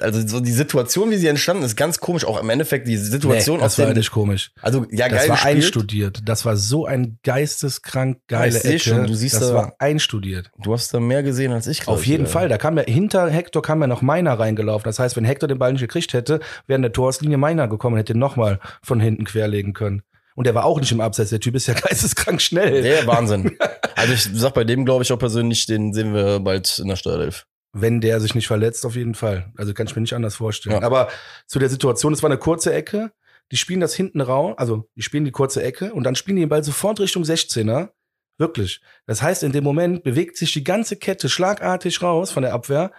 also 0.00 0.26
so 0.26 0.40
die 0.40 0.52
Situation, 0.52 1.10
wie 1.10 1.16
sie 1.16 1.26
entstanden 1.26 1.62
ist, 1.62 1.76
ganz 1.76 2.00
komisch. 2.00 2.24
Auch 2.24 2.40
im 2.40 2.50
Endeffekt 2.50 2.88
die 2.88 2.96
Situation 2.96 3.56
nee, 3.56 3.62
das 3.62 3.78
war 3.78 3.92
nicht 3.92 4.10
komisch. 4.10 4.50
Also 4.60 4.86
ja, 4.90 5.08
das 5.08 5.20
geil 5.20 5.28
war 5.28 5.36
gespielt. 5.36 5.56
einstudiert. 5.56 6.20
Das 6.24 6.44
war 6.44 6.56
so 6.56 6.86
ein 6.86 7.18
geisteskrank 7.22 8.18
geile 8.28 8.58
ich 8.58 8.64
Ecke. 8.64 8.78
Schon, 8.78 9.06
du 9.06 9.14
siehst 9.14 9.36
das 9.36 9.48
da, 9.48 9.54
war 9.54 9.74
einstudiert. 9.78 10.50
Du 10.62 10.72
hast 10.72 10.92
da 10.92 11.00
mehr 11.00 11.22
gesehen 11.22 11.52
als 11.52 11.66
ich. 11.66 11.86
Auf 11.88 12.06
jeden 12.06 12.24
ja. 12.24 12.30
Fall. 12.30 12.48
Da 12.48 12.58
kam 12.58 12.76
ja 12.76 12.84
hinter 12.84 13.28
Hector 13.28 13.62
kam 13.62 13.80
ja 13.80 13.86
noch 13.86 14.02
Meiner 14.02 14.38
reingelaufen. 14.38 14.84
Das 14.84 14.98
heißt, 14.98 15.16
wenn 15.16 15.24
Hector 15.24 15.48
den 15.48 15.58
Ball 15.58 15.72
nicht 15.72 15.82
gekriegt 15.82 16.12
hätte, 16.12 16.40
wäre 16.66 16.76
in 16.76 16.82
der 16.82 16.92
Torauslinie 16.92 17.38
Meiner 17.38 17.68
gekommen 17.68 17.94
und 17.94 17.98
hätte 17.98 18.14
ihn 18.14 18.18
nochmal 18.18 18.60
von 18.82 19.00
hinten 19.00 19.24
querlegen 19.24 19.72
können. 19.72 20.02
Und 20.34 20.46
der 20.46 20.54
war 20.54 20.64
auch 20.64 20.80
nicht 20.80 20.92
im 20.92 21.00
Abseits. 21.00 21.30
Der 21.30 21.40
Typ 21.40 21.54
ist 21.54 21.66
ja 21.66 21.74
geisteskrank 21.80 22.40
schnell. 22.40 22.82
Der 22.82 23.06
Wahnsinn. 23.06 23.56
also 23.96 24.12
ich 24.12 24.28
sag 24.32 24.54
bei 24.54 24.64
dem 24.64 24.84
glaube 24.84 25.04
ich 25.04 25.12
auch 25.12 25.18
persönlich, 25.18 25.66
den 25.66 25.92
sehen 25.92 26.14
wir 26.14 26.40
bald 26.40 26.78
in 26.78 26.88
der 26.88 26.96
Startelf. 26.96 27.46
Wenn 27.74 28.00
der 28.00 28.20
sich 28.20 28.34
nicht 28.34 28.46
verletzt, 28.46 28.86
auf 28.86 28.94
jeden 28.94 29.14
Fall. 29.14 29.52
Also 29.56 29.74
kann 29.74 29.86
ich 29.86 29.96
mir 29.96 30.02
nicht 30.02 30.14
anders 30.14 30.36
vorstellen. 30.36 30.80
Ja. 30.80 30.82
Aber 30.82 31.08
zu 31.46 31.58
der 31.58 31.68
Situation, 31.68 32.12
es 32.12 32.22
war 32.22 32.30
eine 32.30 32.38
kurze 32.38 32.72
Ecke. 32.72 33.12
Die 33.52 33.56
spielen 33.56 33.80
das 33.80 33.94
hinten 33.94 34.22
raus, 34.22 34.54
also 34.56 34.88
die 34.94 35.02
spielen 35.02 35.26
die 35.26 35.30
kurze 35.30 35.62
Ecke 35.62 35.92
und 35.92 36.04
dann 36.04 36.14
spielen 36.14 36.36
die 36.36 36.42
den 36.42 36.48
Ball 36.48 36.64
sofort 36.64 36.98
Richtung 37.00 37.24
16er. 37.24 37.90
Wirklich. 38.38 38.80
Das 39.06 39.22
heißt, 39.22 39.42
in 39.42 39.52
dem 39.52 39.64
Moment 39.64 40.02
bewegt 40.02 40.36
sich 40.36 40.52
die 40.52 40.64
ganze 40.64 40.96
Kette 40.96 41.28
schlagartig 41.28 42.00
raus 42.00 42.30
von 42.30 42.42
der 42.42 42.54
Abwehr 42.54 42.90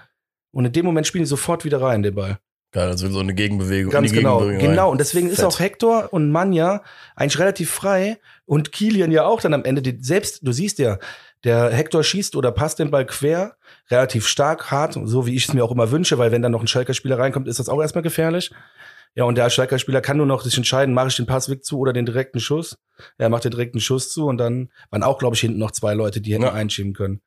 und 0.52 0.66
in 0.66 0.72
dem 0.72 0.86
Moment 0.86 1.08
spielen 1.08 1.24
die 1.24 1.30
sofort 1.30 1.66
wieder 1.66 1.82
rein, 1.82 2.04
den 2.04 2.16
Ball. 2.16 2.40
Geil, 2.72 2.90
also 2.90 3.10
so 3.10 3.20
eine 3.20 3.34
Gegenbewegung. 3.34 3.92
Ganz 3.92 4.12
genau, 4.12 4.40
Gegenbewegung 4.40 4.70
genau. 4.70 4.92
Und 4.92 5.00
deswegen 5.00 5.30
Fett. 5.30 5.40
ist 5.40 5.44
auch 5.46 5.60
Hector 5.60 6.12
und 6.12 6.32
Manja 6.32 6.84
eigentlich 7.16 7.40
relativ 7.40 7.72
frei 7.72 8.20
und 8.46 8.74
Kilian 8.74 9.12
ja 9.12 9.26
auch 9.26 9.40
dann 9.40 9.54
am 9.54 9.64
Ende. 9.64 9.82
Die, 9.82 9.98
selbst, 10.02 10.46
du 10.46 10.52
siehst 10.52 10.80
ja, 10.80 11.00
der 11.46 11.70
Hector 11.70 12.04
schießt 12.04 12.36
oder 12.36 12.52
passt 12.52 12.80
den 12.80 12.92
Ball 12.92 13.06
quer, 13.06 13.56
relativ 13.90 14.28
stark, 14.28 14.72
hart, 14.72 15.00
so 15.04 15.26
wie 15.26 15.36
ich 15.36 15.48
es 15.48 15.54
mir 15.54 15.64
auch 15.64 15.72
immer 15.72 15.92
wünsche, 15.92 16.18
weil 16.18 16.32
wenn 16.32 16.42
dann 16.42 16.52
noch 16.52 16.62
ein 16.62 16.68
Schalker 16.68 16.94
Spieler 16.94 17.20
reinkommt, 17.20 17.48
ist 17.48 17.60
das 17.60 17.70
auch 17.70 17.82
erstmal 17.82 18.02
gefährlich. 18.02 18.52
Ja, 19.14 19.24
und 19.24 19.38
der 19.38 19.50
Schalker 19.50 19.80
Spieler 19.80 20.02
kann 20.02 20.18
nur 20.18 20.26
noch 20.26 20.42
sich 20.42 20.58
entscheiden, 20.58 20.94
mache 20.94 21.08
ich 21.08 21.16
den 21.16 21.26
Passweg 21.26 21.64
zu 21.64 21.80
oder 21.80 21.94
den 21.94 22.06
direkten 22.06 22.42
Schuss. 22.42 22.78
Er 23.18 23.30
macht 23.30 23.46
den 23.46 23.52
direkten 23.52 23.80
Schuss 23.80 24.12
zu 24.12 24.26
und 24.26 24.38
dann 24.38 24.70
waren 24.90 25.04
auch, 25.04 25.20
glaube 25.20 25.36
ich, 25.36 25.42
hinten 25.42 25.60
noch 25.60 25.72
zwei 25.72 25.94
Leute, 25.94 26.20
die 26.20 26.34
hätten 26.34 26.44
ja. 26.44 26.52
einschieben 26.52 26.94
können. 26.94 27.22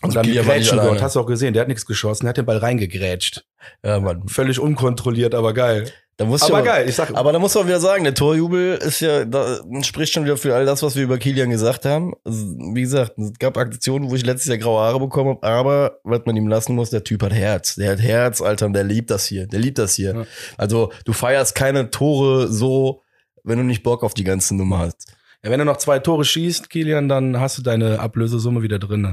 Und 0.00 0.16
also 0.16 0.32
dann 0.32 0.44
Grätschen 0.44 0.78
dort, 0.78 1.02
hast 1.02 1.16
du 1.16 1.20
auch 1.20 1.26
gesehen, 1.26 1.52
der 1.52 1.62
hat 1.62 1.68
nichts 1.68 1.86
geschossen, 1.86 2.24
der 2.24 2.30
hat 2.30 2.36
den 2.36 2.46
Ball 2.46 2.58
reingegrätscht. 2.58 3.44
Ja, 3.82 4.00
Mann. 4.00 4.26
Völlig 4.28 4.58
unkontrolliert, 4.58 5.34
aber 5.34 5.52
geil. 5.52 5.92
Da 6.16 6.24
muss 6.24 6.42
aber 6.42 6.58
ja, 6.58 6.64
geil, 6.64 6.88
ich 6.88 6.94
sag. 6.94 7.12
Aber 7.14 7.32
da 7.32 7.40
muss 7.40 7.54
man 7.54 7.66
wieder 7.66 7.80
sagen, 7.80 8.04
der 8.04 8.14
Torjubel 8.14 8.76
ist 8.76 9.00
ja, 9.00 9.24
da 9.24 9.58
spricht 9.82 10.12
schon 10.12 10.24
wieder 10.24 10.36
für 10.36 10.54
all 10.54 10.64
das, 10.64 10.82
was 10.82 10.94
wir 10.94 11.02
über 11.02 11.18
Kilian 11.18 11.50
gesagt 11.50 11.84
haben. 11.84 12.12
Also, 12.24 12.46
wie 12.72 12.82
gesagt, 12.82 13.18
es 13.18 13.32
gab 13.40 13.56
Aktionen, 13.56 14.10
wo 14.10 14.14
ich 14.14 14.24
letztes 14.24 14.48
Jahr 14.48 14.58
graue 14.58 14.80
Haare 14.80 15.00
bekommen 15.00 15.38
habe, 15.42 15.46
aber 15.46 15.98
was 16.04 16.20
man 16.24 16.36
ihm 16.36 16.46
lassen 16.46 16.76
muss, 16.76 16.90
der 16.90 17.02
Typ 17.02 17.22
hat 17.24 17.32
Herz. 17.32 17.74
Der 17.74 17.90
hat 17.90 18.00
Herz, 18.00 18.40
Alter, 18.40 18.66
und 18.66 18.74
der 18.74 18.84
liebt 18.84 19.10
das 19.10 19.26
hier. 19.26 19.48
Der 19.48 19.58
liebt 19.58 19.78
das 19.78 19.94
hier. 19.94 20.14
Ja. 20.14 20.24
Also, 20.56 20.92
du 21.04 21.12
feierst 21.12 21.56
keine 21.56 21.90
Tore 21.90 22.46
so, 22.46 23.02
wenn 23.42 23.58
du 23.58 23.64
nicht 23.64 23.82
Bock 23.82 24.04
auf 24.04 24.14
die 24.14 24.24
ganze 24.24 24.54
Nummer 24.54 24.78
hast. 24.78 25.16
Ja, 25.44 25.50
wenn 25.50 25.58
du 25.58 25.66
noch 25.66 25.76
zwei 25.76 25.98
Tore 25.98 26.24
schießt, 26.24 26.70
Kilian, 26.70 27.06
dann 27.06 27.38
hast 27.38 27.58
du 27.58 27.62
deine 27.62 28.00
Ablösesumme 28.00 28.62
wieder 28.62 28.78
drin. 28.78 29.12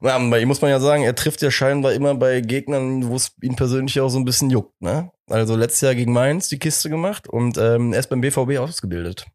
bei 0.00 0.38
ihm 0.40 0.48
muss 0.48 0.60
man 0.60 0.70
ja 0.70 0.78
sagen, 0.78 1.02
er 1.02 1.14
trifft 1.14 1.40
ja 1.40 1.50
scheinbar 1.50 1.94
immer 1.94 2.14
bei 2.14 2.42
Gegnern, 2.42 3.08
wo 3.08 3.16
es 3.16 3.32
ihn 3.40 3.56
persönlich 3.56 3.98
auch 4.02 4.10
so 4.10 4.18
ein 4.18 4.26
bisschen 4.26 4.50
juckt. 4.50 4.78
Ne? 4.82 5.10
Also 5.30 5.56
letztes 5.56 5.80
Jahr 5.80 5.94
gegen 5.94 6.12
Mainz 6.12 6.48
die 6.48 6.58
Kiste 6.58 6.90
gemacht 6.90 7.26
und 7.26 7.56
ähm, 7.56 7.94
er 7.94 8.00
ist 8.00 8.10
beim 8.10 8.20
BVB 8.20 8.58
ausgebildet. 8.58 9.26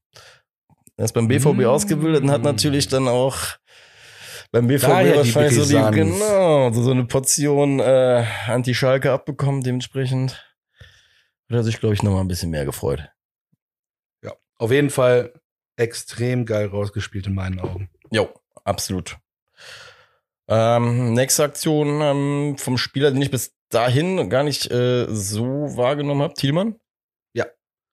Er 0.95 1.05
ist 1.05 1.13
beim 1.13 1.27
BVB 1.27 1.55
mmh. 1.55 1.65
ausgebildet 1.65 2.21
und 2.21 2.29
hat 2.29 2.43
natürlich 2.43 2.87
dann 2.87 3.07
auch 3.07 3.35
beim 4.51 4.67
BVB 4.67 4.87
Daher 4.87 5.15
wahrscheinlich 5.15 5.55
so 5.55 5.65
die, 5.65 5.95
genau, 5.95 6.71
so 6.71 6.91
eine 6.91 7.05
Portion 7.05 7.79
äh, 7.79 8.23
Anti-Schalke 8.45 9.11
abbekommen. 9.11 9.63
Dementsprechend 9.63 10.33
hat 11.49 11.57
er 11.57 11.63
sich, 11.63 11.79
glaube 11.79 11.95
ich, 11.95 12.03
noch 12.03 12.11
mal 12.11 12.21
ein 12.21 12.27
bisschen 12.27 12.51
mehr 12.51 12.65
gefreut. 12.65 13.09
Auf 14.57 14.71
jeden 14.71 14.89
Fall 14.89 15.33
extrem 15.77 16.45
geil 16.45 16.67
rausgespielt 16.67 17.27
in 17.27 17.35
meinen 17.35 17.59
Augen. 17.59 17.89
Jo, 18.11 18.29
absolut. 18.63 19.17
Ähm, 20.47 21.13
nächste 21.13 21.43
Aktion 21.43 22.01
ähm, 22.01 22.57
vom 22.57 22.77
Spieler, 22.77 23.11
den 23.11 23.21
ich 23.21 23.31
bis 23.31 23.55
dahin 23.69 24.29
gar 24.29 24.43
nicht 24.43 24.69
äh, 24.71 25.07
so 25.09 25.75
wahrgenommen 25.75 26.21
habe. 26.21 26.33
Thielmann? 26.35 26.75
Ja. 27.33 27.45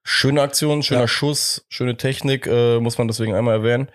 Schöne 0.05 0.43
Aktion, 0.43 0.83
schöner 0.83 1.03
ja. 1.03 1.09
Schuss, 1.09 1.65
schöne 1.69 1.97
Technik, 1.97 2.47
äh, 2.47 2.79
muss 2.79 2.99
man 2.99 3.09
deswegen 3.09 3.35
einmal 3.35 3.57
erwähnen. 3.59 3.89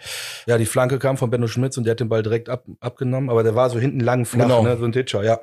Ja, 0.48 0.58
die 0.58 0.66
Flanke 0.66 0.98
kam 0.98 1.18
von 1.18 1.30
Benno 1.30 1.48
Schmitz 1.48 1.78
und 1.78 1.84
der 1.84 1.92
hat 1.92 2.00
den 2.00 2.10
Ball 2.10 2.24
direkt 2.24 2.50
ab, 2.50 2.66
abgenommen, 2.80 3.30
aber 3.30 3.44
der 3.44 3.56
war 3.56 3.70
so 3.70 3.80
hinten 3.80 4.00
lang 4.00 4.26
flach, 4.26 4.46
genau. 4.46 4.64
ne, 4.64 4.78
so 4.78 4.86
ein 4.86 4.92
Titscher, 4.92 5.24
ja. 5.24 5.40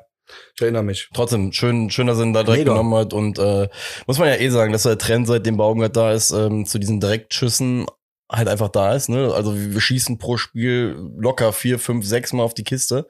Ich 0.54 0.62
erinnere 0.62 0.82
mich. 0.82 1.08
Trotzdem, 1.12 1.52
schön, 1.52 1.90
schön, 1.90 2.06
dass 2.06 2.18
er 2.18 2.24
ihn 2.24 2.32
da 2.32 2.42
direkt 2.42 2.64
Mega. 2.64 2.72
genommen 2.72 2.94
hat. 2.94 3.12
Und 3.12 3.38
äh, 3.38 3.68
muss 4.06 4.18
man 4.18 4.28
ja 4.28 4.36
eh 4.36 4.48
sagen, 4.48 4.72
dass 4.72 4.84
der 4.84 4.98
Trend, 4.98 5.26
seitdem 5.26 5.56
Baumgart 5.56 5.96
da 5.96 6.12
ist, 6.12 6.30
ähm, 6.30 6.66
zu 6.66 6.78
diesen 6.78 7.00
Direktschüssen 7.00 7.86
halt 8.30 8.48
einfach 8.48 8.68
da 8.68 8.94
ist. 8.94 9.08
Ne? 9.08 9.32
Also 9.34 9.54
wir 9.56 9.80
schießen 9.80 10.18
pro 10.18 10.36
Spiel 10.36 10.96
locker 11.16 11.52
vier, 11.52 11.78
fünf, 11.78 12.06
sechs 12.06 12.32
Mal 12.32 12.42
auf 12.42 12.54
die 12.54 12.64
Kiste. 12.64 13.06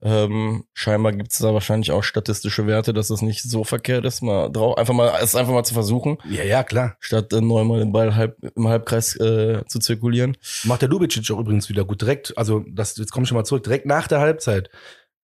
Ähm, 0.00 0.64
scheinbar 0.72 1.12
gibt 1.12 1.32
es 1.32 1.38
da 1.38 1.52
wahrscheinlich 1.52 1.90
auch 1.90 2.04
statistische 2.04 2.66
Werte, 2.66 2.92
dass 2.92 3.08
das 3.08 3.22
nicht 3.22 3.42
so 3.42 3.64
verkehrt 3.64 4.04
ist. 4.04 4.22
Mal 4.22 4.50
drauf, 4.50 4.78
einfach 4.78 4.94
mal, 4.94 5.12
es 5.20 5.34
einfach 5.34 5.52
mal 5.52 5.64
zu 5.64 5.74
versuchen. 5.74 6.18
Ja, 6.28 6.44
ja, 6.44 6.62
klar. 6.62 6.96
Statt 7.00 7.32
äh, 7.32 7.40
neunmal 7.40 7.80
den 7.80 7.92
Ball 7.92 8.14
halb, 8.14 8.36
im 8.54 8.68
Halbkreis 8.68 9.16
äh, 9.16 9.64
zu 9.66 9.80
zirkulieren. 9.80 10.36
Macht 10.64 10.82
der 10.82 10.88
Lubicic 10.88 11.30
auch 11.32 11.40
übrigens 11.40 11.68
wieder 11.68 11.84
gut. 11.84 12.00
Direkt, 12.02 12.36
also 12.38 12.64
das, 12.68 12.96
jetzt 12.96 13.10
komme 13.10 13.24
ich 13.24 13.28
schon 13.28 13.36
mal 13.36 13.44
zurück, 13.44 13.64
direkt 13.64 13.86
nach 13.86 14.06
der 14.06 14.20
Halbzeit 14.20 14.70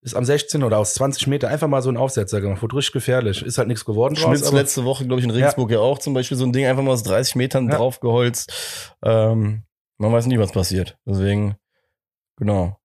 ist 0.03 0.15
am 0.15 0.25
16 0.25 0.63
oder 0.63 0.79
aus 0.79 0.95
20 0.95 1.27
Meter 1.27 1.49
einfach 1.49 1.69
mal 1.69 1.83
so 1.83 1.91
ein 1.91 1.97
Aufsetzer 1.97 2.41
gemacht. 2.41 2.63
Wurde 2.63 2.77
richtig 2.77 2.93
gefährlich. 2.93 3.43
Ist 3.43 3.59
halt 3.59 3.69
nichts 3.69 3.85
geworden 3.85 4.17
Schmitz 4.17 4.51
letzte 4.51 4.85
Woche, 4.85 5.07
glaube 5.07 5.21
ich, 5.21 5.27
in 5.27 5.31
Regensburg 5.31 5.71
ja. 5.71 5.77
ja. 5.77 5.83
auch 5.83 5.99
zum 5.99 6.15
Beispiel 6.15 6.37
so 6.37 6.45
ein 6.45 6.53
Ding 6.53 6.67
einfach 6.67 6.83
mal 6.83 6.93
aus 6.93 7.03
30 7.03 7.37
Metern 7.37 7.69
ja. 7.69 7.77
draufgeholzt. 7.77 8.97
Ähm, 9.05 9.65
man 9.99 10.13
weiß 10.13 10.27
nie, 10.27 10.39
was 10.39 10.53
passiert. 10.53 10.99
Deswegen, 11.05 11.57
genau. 12.37 12.80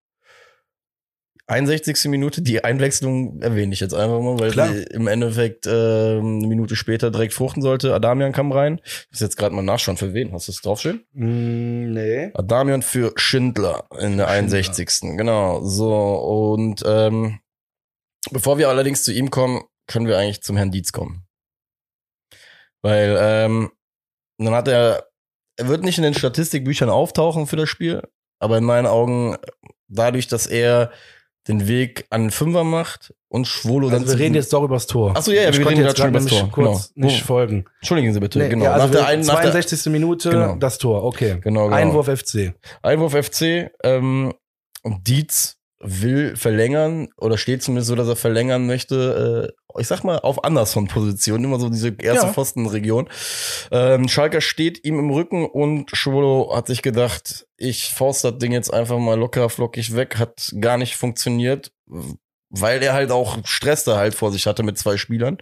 61. 1.47 2.05
Minute, 2.05 2.41
die 2.41 2.63
Einwechslung 2.63 3.39
erwähne 3.41 3.73
ich 3.73 3.79
jetzt 3.79 3.93
einfach 3.93 4.19
mal, 4.19 4.39
weil 4.39 4.51
Klar. 4.51 4.73
sie 4.73 4.83
im 4.83 5.07
Endeffekt 5.07 5.67
äh, 5.67 5.69
eine 5.69 6.47
Minute 6.47 6.75
später 6.75 7.11
direkt 7.11 7.33
fruchten 7.33 7.61
sollte. 7.61 7.93
Adamian 7.93 8.31
kam 8.31 8.51
rein. 8.51 8.81
Ich 8.83 9.07
muss 9.11 9.19
jetzt 9.19 9.37
gerade 9.37 9.53
mal 9.53 9.61
nachschauen, 9.61 9.97
für 9.97 10.13
wen? 10.13 10.31
Hast 10.33 10.47
du 10.47 10.51
es 10.51 10.61
draufstehen? 10.61 11.05
Mm, 11.13 11.93
nee. 11.93 12.31
Adamian 12.33 12.81
für 12.81 13.13
Schindler 13.15 13.85
in 13.99 14.17
der 14.17 14.27
61. 14.27 15.17
Genau. 15.17 15.63
So, 15.63 15.93
und 16.53 16.83
ähm, 16.85 17.39
bevor 18.31 18.57
wir 18.57 18.69
allerdings 18.69 19.03
zu 19.03 19.13
ihm 19.13 19.29
kommen, 19.29 19.61
können 19.87 20.07
wir 20.07 20.17
eigentlich 20.17 20.41
zum 20.41 20.57
Herrn 20.57 20.71
Dietz 20.71 20.91
kommen. 20.91 21.27
Weil 22.81 23.17
ähm, 23.19 23.71
dann 24.39 24.53
hat 24.53 24.67
er, 24.67 25.07
er 25.57 25.67
wird 25.67 25.83
nicht 25.83 25.99
in 25.99 26.03
den 26.03 26.15
Statistikbüchern 26.15 26.89
auftauchen 26.89 27.45
für 27.45 27.55
das 27.55 27.69
Spiel, 27.69 28.01
aber 28.39 28.57
in 28.57 28.63
meinen 28.63 28.87
Augen 28.87 29.37
dadurch, 29.87 30.27
dass 30.27 30.47
er 30.47 30.91
den 31.47 31.67
Weg 31.67 32.05
an 32.09 32.23
den 32.23 32.31
Fünfer 32.31 32.63
macht 32.63 33.13
und 33.27 33.47
Schwolo 33.47 33.87
also 33.89 33.99
dann. 33.99 34.07
Wir 34.07 34.19
reden 34.19 34.35
jetzt 34.35 34.51
doch 34.51 34.63
übers 34.63 34.87
Tor. 34.87 35.15
Achso, 35.15 35.31
ja, 35.31 35.43
ja, 35.43 35.49
ich 35.49 35.57
wir 35.57 35.69
reden 35.69 35.83
jetzt 35.83 35.97
schon 35.97 36.09
übers 36.09 36.25
Tor. 36.25 36.49
Kurz 36.51 36.93
genau. 36.93 37.07
nicht 37.07 37.21
folgen. 37.21 37.65
Entschuldigen 37.81 38.13
Sie 38.13 38.19
bitte, 38.19 38.39
nee, 38.39 38.49
genau. 38.49 38.65
Ja, 38.65 38.73
also 38.73 38.87
nach 38.87 38.91
der 38.93 39.07
einen, 39.07 39.23
62. 39.23 39.83
Der, 39.83 39.91
Minute 39.91 40.29
genau. 40.29 40.55
das 40.55 40.77
Tor, 40.77 41.03
okay. 41.03 41.37
Genau, 41.41 41.65
genau. 41.65 41.75
Einwurf 41.75 42.07
FC. 42.07 42.53
Einwurf 42.81 43.13
FC, 43.13 43.71
ähm, 43.83 44.33
und 44.83 45.07
Dietz 45.07 45.57
will 45.87 46.35
verlängern 46.35 47.09
oder 47.17 47.37
steht 47.37 47.63
zumindest 47.63 47.89
so, 47.89 47.95
dass 47.95 48.07
er 48.07 48.15
verlängern 48.15 48.65
möchte. 48.65 49.53
Äh, 49.53 49.79
ich 49.79 49.87
sag 49.87 50.03
mal 50.03 50.19
auf 50.19 50.43
Anderson-Position, 50.43 51.43
immer 51.43 51.59
so 51.59 51.69
diese 51.69 51.89
erste 51.89 52.27
Ja. 52.27 52.33
Pfostenregion. 52.33 53.09
Ähm, 53.71 54.07
Schalker 54.07 54.41
steht 54.41 54.85
ihm 54.85 54.99
im 54.99 55.09
Rücken 55.11 55.45
und 55.45 55.91
Schwolo 55.95 56.55
hat 56.55 56.67
sich 56.67 56.81
gedacht, 56.81 57.45
ich 57.57 57.91
forst 57.93 58.23
das 58.23 58.37
Ding 58.37 58.51
jetzt 58.51 58.73
einfach 58.73 58.97
mal 58.97 59.19
locker 59.19 59.49
flockig 59.49 59.95
weg. 59.95 60.17
Hat 60.17 60.53
gar 60.59 60.77
nicht 60.77 60.95
funktioniert, 60.95 61.71
weil 62.49 62.81
er 62.81 62.93
halt 62.93 63.11
auch 63.11 63.37
Stress 63.45 63.83
da 63.83 63.97
halt 63.97 64.15
vor 64.15 64.31
sich 64.31 64.47
hatte 64.47 64.63
mit 64.63 64.77
zwei 64.77 64.97
Spielern. 64.97 65.37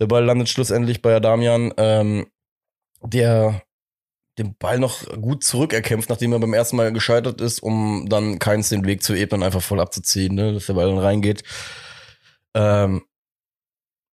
Der 0.00 0.06
Ball 0.06 0.24
landet 0.24 0.48
schlussendlich 0.48 1.00
bei 1.00 1.16
Adamian, 1.16 1.72
ähm, 1.78 2.26
der 3.02 3.62
den 4.38 4.54
Ball 4.58 4.78
noch 4.78 5.06
gut 5.20 5.44
zurückerkämpft, 5.44 6.10
nachdem 6.10 6.32
er 6.32 6.38
beim 6.38 6.54
ersten 6.54 6.76
Mal 6.76 6.92
gescheitert 6.92 7.40
ist, 7.40 7.60
um 7.62 8.06
dann 8.08 8.38
keins 8.38 8.68
den 8.68 8.84
Weg 8.84 9.02
zu 9.02 9.14
ebnen, 9.14 9.42
einfach 9.42 9.62
voll 9.62 9.80
abzuziehen, 9.80 10.34
ne, 10.34 10.52
dass 10.52 10.66
der 10.66 10.74
Ball 10.74 10.88
dann 10.88 10.98
reingeht. 10.98 11.42
Ähm, 12.54 13.02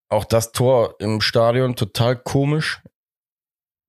auch 0.09 0.25
das 0.25 0.51
Tor 0.51 0.95
im 0.99 1.21
Stadion 1.21 1.75
total 1.75 2.15
komisch. 2.15 2.81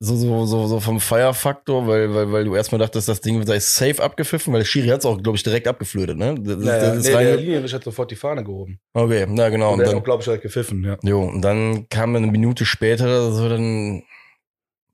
So, 0.01 0.17
so, 0.17 0.45
so, 0.45 0.67
so 0.67 0.81
vom 0.81 1.01
Feierfaktor, 1.01 1.87
weil, 1.87 2.15
weil, 2.15 2.33
weil 2.33 2.45
du 2.45 2.57
erstmal 2.57 2.79
dachtest, 2.79 3.09
das 3.09 3.21
Ding 3.21 3.47
sei 3.47 3.59
safe 3.61 4.03
abgepfiffen, 4.03 4.53
weil 4.53 4.61
der 4.61 4.67
Schiri 4.67 4.89
hat 4.89 5.01
es 5.01 5.07
auch, 5.07 5.23
glaube 5.23 5.37
ich, 5.37 5.43
direkt 5.45 5.69
abgeflötet, 5.69 6.19
ne? 6.19 6.35
Das, 6.39 6.63
Ja, 6.63 6.77
ja, 6.77 6.79
das 6.81 6.97
ist 6.99 7.07
nee, 7.07 7.25
der 7.25 7.37
Linienrichter 7.37 7.77
hat 7.77 7.85
sofort 7.85 8.11
die 8.11 8.17
Fahne 8.17 8.45
gehoben. 8.45 8.81
okay, 8.93 9.25
na 9.29 9.49
genau. 9.49 9.69
Und 9.73 9.79
Und 9.79 9.85
der 9.85 9.95
dann, 9.95 10.03
glaube 10.03 10.21
ich, 10.21 10.25
direkt 10.25 10.43
gepfiffen, 10.43 10.85
ja. 10.85 10.99
Jo, 11.03 11.23
und 11.23 11.41
dann 11.43 11.89
kam 11.89 12.15
eine 12.17 12.27
Minute 12.27 12.67
später 12.67 13.33
so 13.33 13.49
dann 13.49 14.03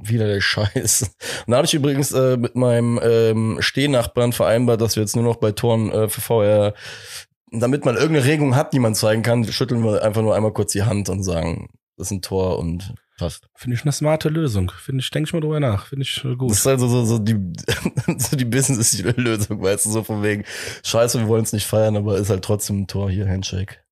wieder 0.02 0.26
der 0.26 0.40
Scheiß. 0.40 1.02
Und 1.46 1.52
da 1.52 1.58
hatte 1.58 1.66
ich 1.66 1.74
übrigens 1.74 2.12
äh, 2.12 2.36
mit 2.36 2.56
meinem 2.56 3.00
ähm, 3.02 3.58
Stehnachbarn 3.60 4.32
vereinbart, 4.32 4.80
dass 4.80 4.96
wir 4.96 5.02
jetzt 5.02 5.16
nur 5.16 5.24
noch 5.24 5.36
bei 5.36 5.52
Toren 5.52 5.90
äh, 5.90 6.08
für 6.08 6.20
VR, 6.20 6.74
damit 7.52 7.84
man 7.84 7.96
irgendeine 7.96 8.26
Regung 8.26 8.56
hat, 8.56 8.72
die 8.72 8.78
man 8.78 8.94
zeigen 8.94 9.22
kann, 9.22 9.44
schütteln 9.44 9.82
wir 9.84 10.02
einfach 10.02 10.22
nur 10.22 10.34
einmal 10.34 10.52
kurz 10.52 10.72
die 10.72 10.84
Hand 10.84 11.08
und 11.08 11.22
sagen, 11.22 11.68
das 11.96 12.08
ist 12.08 12.12
ein 12.12 12.22
Tor 12.22 12.58
und 12.58 12.94
passt. 13.20 13.48
Finde 13.54 13.76
ich 13.76 13.82
eine 13.82 13.92
smarte 13.92 14.28
Lösung. 14.28 14.72
Finde 14.76 15.02
ich, 15.02 15.10
denke 15.10 15.28
ich 15.28 15.32
mal 15.32 15.40
drüber 15.40 15.60
nach. 15.60 15.86
Finde 15.86 16.02
ich 16.02 16.24
äh, 16.24 16.34
gut. 16.34 16.50
Das 16.50 16.60
ist 16.60 16.66
also 16.66 16.88
so, 16.88 17.04
so 17.04 17.18
die, 17.18 17.36
so 18.18 18.36
die 18.36 18.44
Business-Lösung, 18.44 19.62
weißt 19.62 19.86
du, 19.86 19.90
so 19.90 20.02
von 20.02 20.22
wegen, 20.22 20.44
scheiße, 20.84 21.20
wir 21.20 21.28
wollen 21.28 21.44
es 21.44 21.52
nicht 21.52 21.66
feiern, 21.66 21.96
aber 21.96 22.16
ist 22.16 22.30
halt 22.30 22.44
trotzdem 22.44 22.82
ein 22.82 22.86
Tor 22.86 23.10
hier, 23.10 23.28
Handshake. 23.28 23.82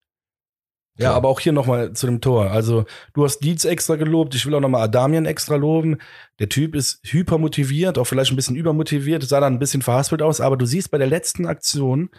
Ja, 0.99 1.13
aber 1.13 1.29
auch 1.29 1.39
hier 1.39 1.53
nochmal 1.53 1.93
zu 1.93 2.07
dem 2.07 2.21
Tor. 2.21 2.51
Also, 2.51 2.85
du 3.15 3.25
hast 3.25 3.39
Dietz 3.39 3.65
extra 3.65 3.95
gelobt. 3.95 4.35
Ich 4.35 4.45
will 4.47 4.55
auch 4.55 4.61
nochmal 4.61 4.83
Adamian 4.83 5.27
extra 5.27 5.55
loben. 5.55 5.99
Der 6.41 6.49
Typ 6.49 6.75
ist 6.75 7.01
hypermotiviert, 7.05 7.99
auch 7.99 8.05
vielleicht 8.05 8.33
ein 8.33 8.37
bisschen 8.37 8.57
übermotiviert, 8.57 9.23
sah 9.23 9.41
dann 9.41 9.55
ein 9.55 9.59
bisschen 9.61 9.83
verhaspelt 9.83 10.23
aus, 10.23 10.41
aber 10.41 10.57
du 10.57 10.67
siehst 10.67 10.91
bei 10.91 10.99
der 10.99 11.07
letzten 11.07 11.47
Aktion, 11.47 12.11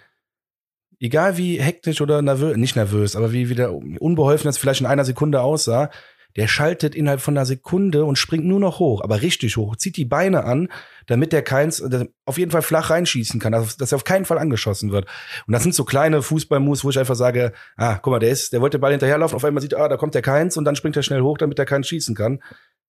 egal 0.99 1.37
wie 1.37 1.59
hektisch 1.59 1.99
oder 1.99 2.21
nervös, 2.21 2.55
nicht 2.55 2.77
nervös, 2.77 3.17
aber 3.17 3.33
wie 3.33 3.49
wieder 3.49 3.73
unbeholfen 3.73 4.47
das 4.47 4.57
vielleicht 4.57 4.81
in 4.81 4.87
einer 4.87 5.05
Sekunde 5.05 5.41
aussah, 5.41 5.89
der 6.35 6.47
schaltet 6.47 6.95
innerhalb 6.95 7.21
von 7.21 7.35
einer 7.35 7.45
Sekunde 7.45 8.05
und 8.05 8.17
springt 8.17 8.45
nur 8.45 8.59
noch 8.59 8.79
hoch, 8.79 9.01
aber 9.01 9.21
richtig 9.21 9.57
hoch, 9.57 9.75
zieht 9.75 9.97
die 9.97 10.05
Beine 10.05 10.43
an, 10.43 10.69
damit 11.07 11.33
der 11.33 11.41
keins 11.41 11.79
äh, 11.79 12.07
auf 12.25 12.37
jeden 12.37 12.51
Fall 12.51 12.61
flach 12.61 12.89
reinschießen 12.89 13.39
kann, 13.39 13.51
dass, 13.51 13.77
dass 13.77 13.91
er 13.91 13.97
auf 13.97 14.03
keinen 14.03 14.25
Fall 14.25 14.37
angeschossen 14.37 14.91
wird. 14.91 15.07
Und 15.47 15.53
das 15.53 15.63
sind 15.63 15.73
so 15.73 15.83
kleine 15.83 16.21
Fußballmoves, 16.21 16.83
wo 16.83 16.89
ich 16.89 16.99
einfach 16.99 17.15
sage, 17.15 17.53
ah, 17.77 17.97
guck 17.97 18.11
mal, 18.11 18.19
der 18.19 18.29
ist, 18.29 18.53
der 18.53 18.61
wollte 18.61 18.77
den 18.77 18.81
Ball 18.81 18.91
hinterherlaufen, 18.91 19.35
auf 19.35 19.43
einmal 19.43 19.61
sieht, 19.61 19.73
ah, 19.73 19.87
da 19.87 19.97
kommt 19.97 20.15
der 20.15 20.21
keins 20.21 20.57
und 20.57 20.65
dann 20.65 20.75
springt 20.75 20.95
er 20.95 21.03
schnell 21.03 21.21
hoch, 21.21 21.37
damit 21.37 21.57
er 21.59 21.65
keinen 21.65 21.83
schießen 21.83 22.15
kann. 22.15 22.41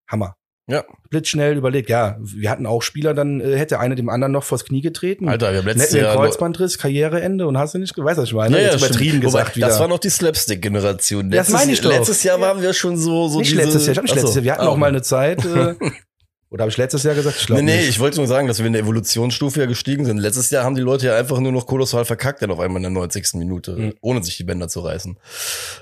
Hammer. 0.06 0.36
Ja. 0.66 0.84
Blitzschnell 1.08 1.56
überlegt, 1.56 1.90
ja, 1.90 2.16
wir 2.20 2.48
hatten 2.48 2.64
auch 2.64 2.82
Spieler, 2.82 3.12
dann 3.12 3.40
äh, 3.40 3.56
hätte 3.56 3.80
einer 3.80 3.96
dem 3.96 4.08
anderen 4.08 4.30
noch 4.32 4.44
vors 4.44 4.64
Knie 4.64 4.80
getreten. 4.82 5.28
Alter, 5.28 5.50
wir 5.52 5.58
haben 5.58 5.66
letztes 5.66 5.92
Jahr. 5.94 6.14
Kreuzbandriss, 6.14 6.78
Karriereende 6.78 7.46
und 7.48 7.58
hast 7.58 7.74
du 7.74 7.78
nicht, 7.78 7.96
weißt 7.98 8.18
du, 8.18 8.22
was 8.22 8.28
ich 8.28 8.34
meine? 8.34 8.56
Ja, 8.62 8.68
ja, 8.68 8.76
übertrieben 8.76 9.08
stimmt. 9.10 9.24
gesagt 9.24 9.46
Wobei, 9.48 9.56
wieder. 9.56 9.66
Das 9.68 9.80
war 9.80 9.88
noch 9.88 9.98
die 9.98 10.10
Slapstick-Generation. 10.10 11.30
Das 11.30 11.48
Letztes- 11.48 11.54
meine 11.54 11.72
ich 11.72 11.80
doch. 11.80 11.90
Letztes 11.90 12.22
Jahr 12.22 12.40
waren 12.40 12.62
wir 12.62 12.72
schon 12.72 12.96
so, 12.96 13.26
so 13.28 13.40
nicht 13.40 13.50
diese, 13.50 13.62
letztes 13.62 13.86
Jahr, 13.86 13.92
ich 13.92 13.98
hab 13.98 14.04
nicht 14.04 14.14
letztes 14.14 14.34
Jahr. 14.36 14.44
Wir 14.44 14.52
hatten 14.52 14.62
Ah, 14.62 14.68
auch 14.68 14.76
mal 14.76 14.86
okay. 14.86 14.94
eine 14.96 15.02
Zeit, 15.02 15.44
äh, 15.44 15.74
oder 16.50 16.62
habe 16.62 16.70
ich 16.70 16.76
letztes 16.76 17.02
Jahr 17.02 17.14
gesagt? 17.16 17.36
Ich 17.40 17.48
Nee, 17.48 17.62
nee, 17.62 17.76
nicht. 17.78 17.88
ich 17.88 17.98
wollte 17.98 18.18
nur 18.18 18.28
sagen, 18.28 18.46
dass 18.46 18.60
wir 18.60 18.66
in 18.66 18.72
der 18.72 18.82
Evolutionsstufe 18.82 19.58
ja 19.58 19.66
gestiegen 19.66 20.04
sind. 20.04 20.18
Letztes 20.18 20.50
Jahr 20.50 20.62
haben 20.62 20.76
die 20.76 20.82
Leute 20.82 21.06
ja 21.06 21.16
einfach 21.16 21.40
nur 21.40 21.50
noch 21.50 21.66
kolossal 21.66 22.04
verkackt, 22.04 22.42
dann 22.42 22.52
auf 22.52 22.60
einmal 22.60 22.76
in 22.76 22.82
der 22.84 22.90
90. 22.92 23.34
Minute, 23.38 23.72
Mhm. 23.76 23.94
ohne 24.02 24.22
sich 24.22 24.36
die 24.36 24.44
Bänder 24.44 24.68
zu 24.68 24.80
reißen. 24.80 25.18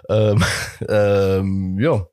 Ähm, 0.08 0.42
ähm, 0.88 1.78
ja. 1.78 2.06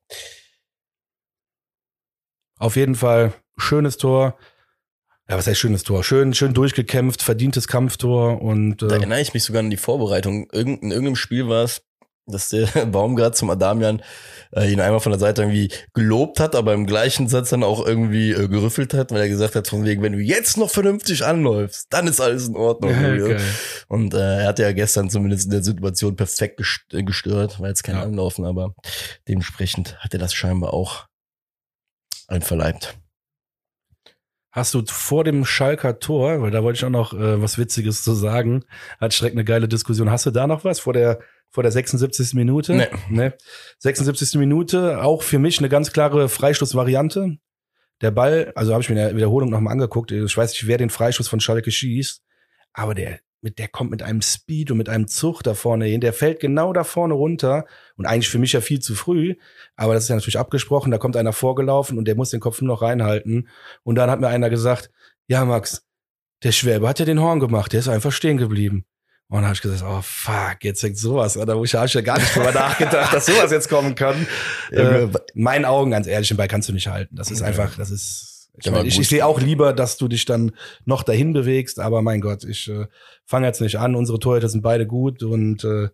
Auf 2.57 2.75
jeden 2.75 2.95
Fall 2.95 3.33
schönes 3.57 3.97
Tor. 3.97 4.37
Ja, 5.29 5.37
was 5.37 5.47
heißt 5.47 5.59
schönes 5.59 5.83
Tor? 5.83 6.03
Schön, 6.03 6.33
schön 6.33 6.53
durchgekämpft, 6.53 7.23
verdientes 7.23 7.67
Kampftor 7.67 8.41
und 8.41 8.77
Da 8.81 8.87
äh, 8.87 8.93
erinnere 8.93 9.21
ich 9.21 9.33
mich 9.33 9.43
sogar 9.43 9.61
an 9.61 9.71
die 9.71 9.77
Vorbereitung. 9.77 10.47
Irgend, 10.51 10.83
in 10.83 10.91
irgendeinem 10.91 11.15
Spiel 11.15 11.47
war 11.47 11.63
es, 11.63 11.81
dass 12.27 12.49
der 12.49 12.67
Baumgart 12.85 13.35
zum 13.35 13.49
Adamian 13.49 14.03
äh, 14.55 14.71
ihn 14.71 14.79
einmal 14.79 14.99
von 14.99 15.11
der 15.11 15.19
Seite 15.19 15.41
irgendwie 15.41 15.71
gelobt 15.95 16.39
hat, 16.39 16.55
aber 16.55 16.73
im 16.75 16.85
gleichen 16.85 17.27
Satz 17.27 17.49
dann 17.49 17.63
auch 17.63 17.85
irgendwie 17.85 18.31
äh, 18.33 18.47
gerüffelt 18.47 18.93
hat, 18.93 19.11
weil 19.11 19.21
er 19.21 19.29
gesagt 19.29 19.55
hat, 19.55 19.67
von 19.67 19.83
wegen, 19.83 20.03
wenn 20.03 20.13
du 20.13 20.19
jetzt 20.19 20.57
noch 20.57 20.69
vernünftig 20.69 21.25
anläufst, 21.25 21.87
dann 21.89 22.05
ist 22.07 22.21
alles 22.21 22.47
in 22.47 22.55
Ordnung. 22.55 22.91
ja. 22.91 23.37
Und 23.87 24.13
äh, 24.13 24.41
er 24.41 24.47
hat 24.47 24.59
ja 24.59 24.71
gestern 24.73 25.09
zumindest 25.09 25.45
in 25.45 25.51
der 25.51 25.63
Situation 25.63 26.15
perfekt 26.15 26.61
äh, 26.93 27.01
gestört, 27.03 27.59
war 27.59 27.69
jetzt 27.69 27.83
kein 27.83 27.95
Ja. 27.95 28.03
Anlaufen, 28.03 28.45
aber 28.45 28.75
dementsprechend 29.27 29.97
hat 29.99 30.13
er 30.13 30.19
das 30.19 30.35
scheinbar 30.35 30.71
auch 30.73 31.07
einverleibt. 32.27 32.97
Hast 34.51 34.73
du 34.73 34.83
vor 34.85 35.25
dem 35.25 35.43
Schalker 35.43 35.99
Tor, 35.99 36.41
weil 36.41 36.51
da 36.51 36.63
wollte 36.63 36.77
ich 36.77 36.85
auch 36.85 36.89
noch 36.89 37.13
äh, 37.13 37.41
was 37.41 37.57
Witziges 37.57 38.03
zu 38.03 38.13
sagen, 38.13 38.63
hat 39.01 39.13
Schreck 39.13 39.33
eine 39.33 39.43
geile 39.43 39.67
Diskussion. 39.67 40.09
Hast 40.09 40.25
du 40.25 40.31
da 40.31 40.47
noch 40.47 40.63
was 40.63 40.79
vor 40.79 40.93
der 40.93 41.19
vor 41.51 41.63
der 41.63 41.71
76. 41.71 42.33
Minute? 42.33 42.73
Nee. 42.73 42.87
nee. 43.09 43.31
76. 43.79 44.35
Minute, 44.35 45.01
auch 45.01 45.23
für 45.23 45.39
mich 45.39 45.59
eine 45.59 45.69
ganz 45.69 45.91
klare 45.91 46.29
Freistoßvariante. 46.29 47.37
Der 48.01 48.11
Ball, 48.11 48.51
also 48.55 48.73
habe 48.73 48.81
ich 48.81 48.89
mir 48.89 48.95
in 48.95 49.07
der 49.07 49.15
Wiederholung 49.15 49.49
nochmal 49.49 49.71
angeguckt, 49.71 50.11
ich 50.11 50.37
weiß 50.37 50.51
nicht, 50.51 50.67
wer 50.67 50.77
den 50.77 50.89
Freistoß 50.89 51.29
von 51.29 51.39
Schalke 51.39 51.71
schießt, 51.71 52.21
aber 52.73 52.93
der, 52.93 53.19
mit, 53.45 53.59
der 53.59 53.67
kommt 53.67 53.91
mit 53.91 54.01
einem 54.01 54.23
Speed 54.23 54.71
und 54.71 54.77
mit 54.77 54.89
einem 54.89 55.07
Zug 55.07 55.43
da 55.43 55.53
vorne 55.53 55.85
hin, 55.85 56.01
der 56.01 56.13
fällt 56.13 56.39
genau 56.39 56.73
da 56.73 56.83
vorne 56.83 57.13
runter 57.13 57.65
und 57.95 58.07
eigentlich 58.07 58.27
für 58.27 58.39
mich 58.39 58.53
ja 58.53 58.59
viel 58.59 58.79
zu 58.79 58.95
früh, 58.95 59.35
aber 59.75 59.93
das 59.93 60.03
ist 60.03 60.09
ja 60.09 60.15
natürlich 60.15 60.39
abgesprochen, 60.39 60.89
da 60.91 60.97
kommt 60.97 61.15
einer 61.15 61.31
vorgelaufen 61.31 61.99
und 61.99 62.05
der 62.05 62.15
muss 62.15 62.31
den 62.31 62.39
Kopf 62.39 62.59
nur 62.61 62.73
noch 62.73 62.81
reinhalten 62.81 63.47
und 63.83 63.95
dann 63.95 64.09
hat 64.09 64.19
mir 64.19 64.29
einer 64.29 64.49
gesagt, 64.49 64.89
ja 65.27 65.45
Max, 65.45 65.85
der 66.43 66.51
Schwäbe 66.51 66.89
hat 66.89 66.97
ja 66.97 67.05
den 67.05 67.21
Horn 67.21 67.39
gemacht, 67.39 67.71
der 67.71 67.81
ist 67.81 67.87
einfach 67.87 68.11
stehen 68.11 68.37
geblieben. 68.37 68.85
Und 69.27 69.37
dann 69.37 69.45
habe 69.45 69.55
ich 69.55 69.61
gesagt, 69.61 69.83
oh 69.83 70.01
fuck, 70.03 70.63
jetzt 70.63 70.81
fängt 70.81 70.99
sowas 70.99 71.35
an. 71.35 71.47
Da 71.47 71.55
habe 71.55 71.65
ich 71.65 71.71
ja 71.71 72.01
gar 72.01 72.19
nicht 72.19 72.35
drüber 72.35 72.51
nachgedacht, 72.53 73.11
dass 73.11 73.25
sowas 73.25 73.49
jetzt 73.49 73.69
kommen 73.69 73.95
kann. 73.95 74.27
Äh, 74.69 75.07
meinen 75.33 75.65
Augen, 75.65 75.89
ganz 75.89 76.05
ehrlich, 76.05 76.27
den 76.27 76.37
Ball 76.37 76.47
kannst 76.47 76.69
du 76.69 76.73
nicht 76.73 76.87
halten. 76.87 77.15
Das 77.15 77.31
ist 77.31 77.41
einfach, 77.41 77.75
das 77.75 77.89
ist. 77.89 78.34
Ich, 78.57 78.65
Ja, 78.65 78.71
mein, 78.71 78.79
aber 78.79 78.87
ich, 78.87 78.99
ich 78.99 79.07
sehe 79.07 79.25
auch 79.25 79.39
lieber, 79.39 79.73
dass 79.73 79.97
du 79.97 80.07
dich 80.07 80.25
dann 80.25 80.51
noch 80.85 81.03
dahin 81.03 81.33
bewegst, 81.33 81.79
aber 81.79 82.01
mein 82.01 82.21
Gott, 82.21 82.43
ich 82.43 82.69
äh, 82.69 82.87
fange 83.25 83.47
jetzt 83.47 83.61
nicht 83.61 83.79
an. 83.79 83.95
Unsere 83.95 84.19
Torhüter 84.19 84.49
sind 84.49 84.61
beide 84.61 84.87
gut 84.87 85.23
und 85.23 85.63
äh. 85.63 85.89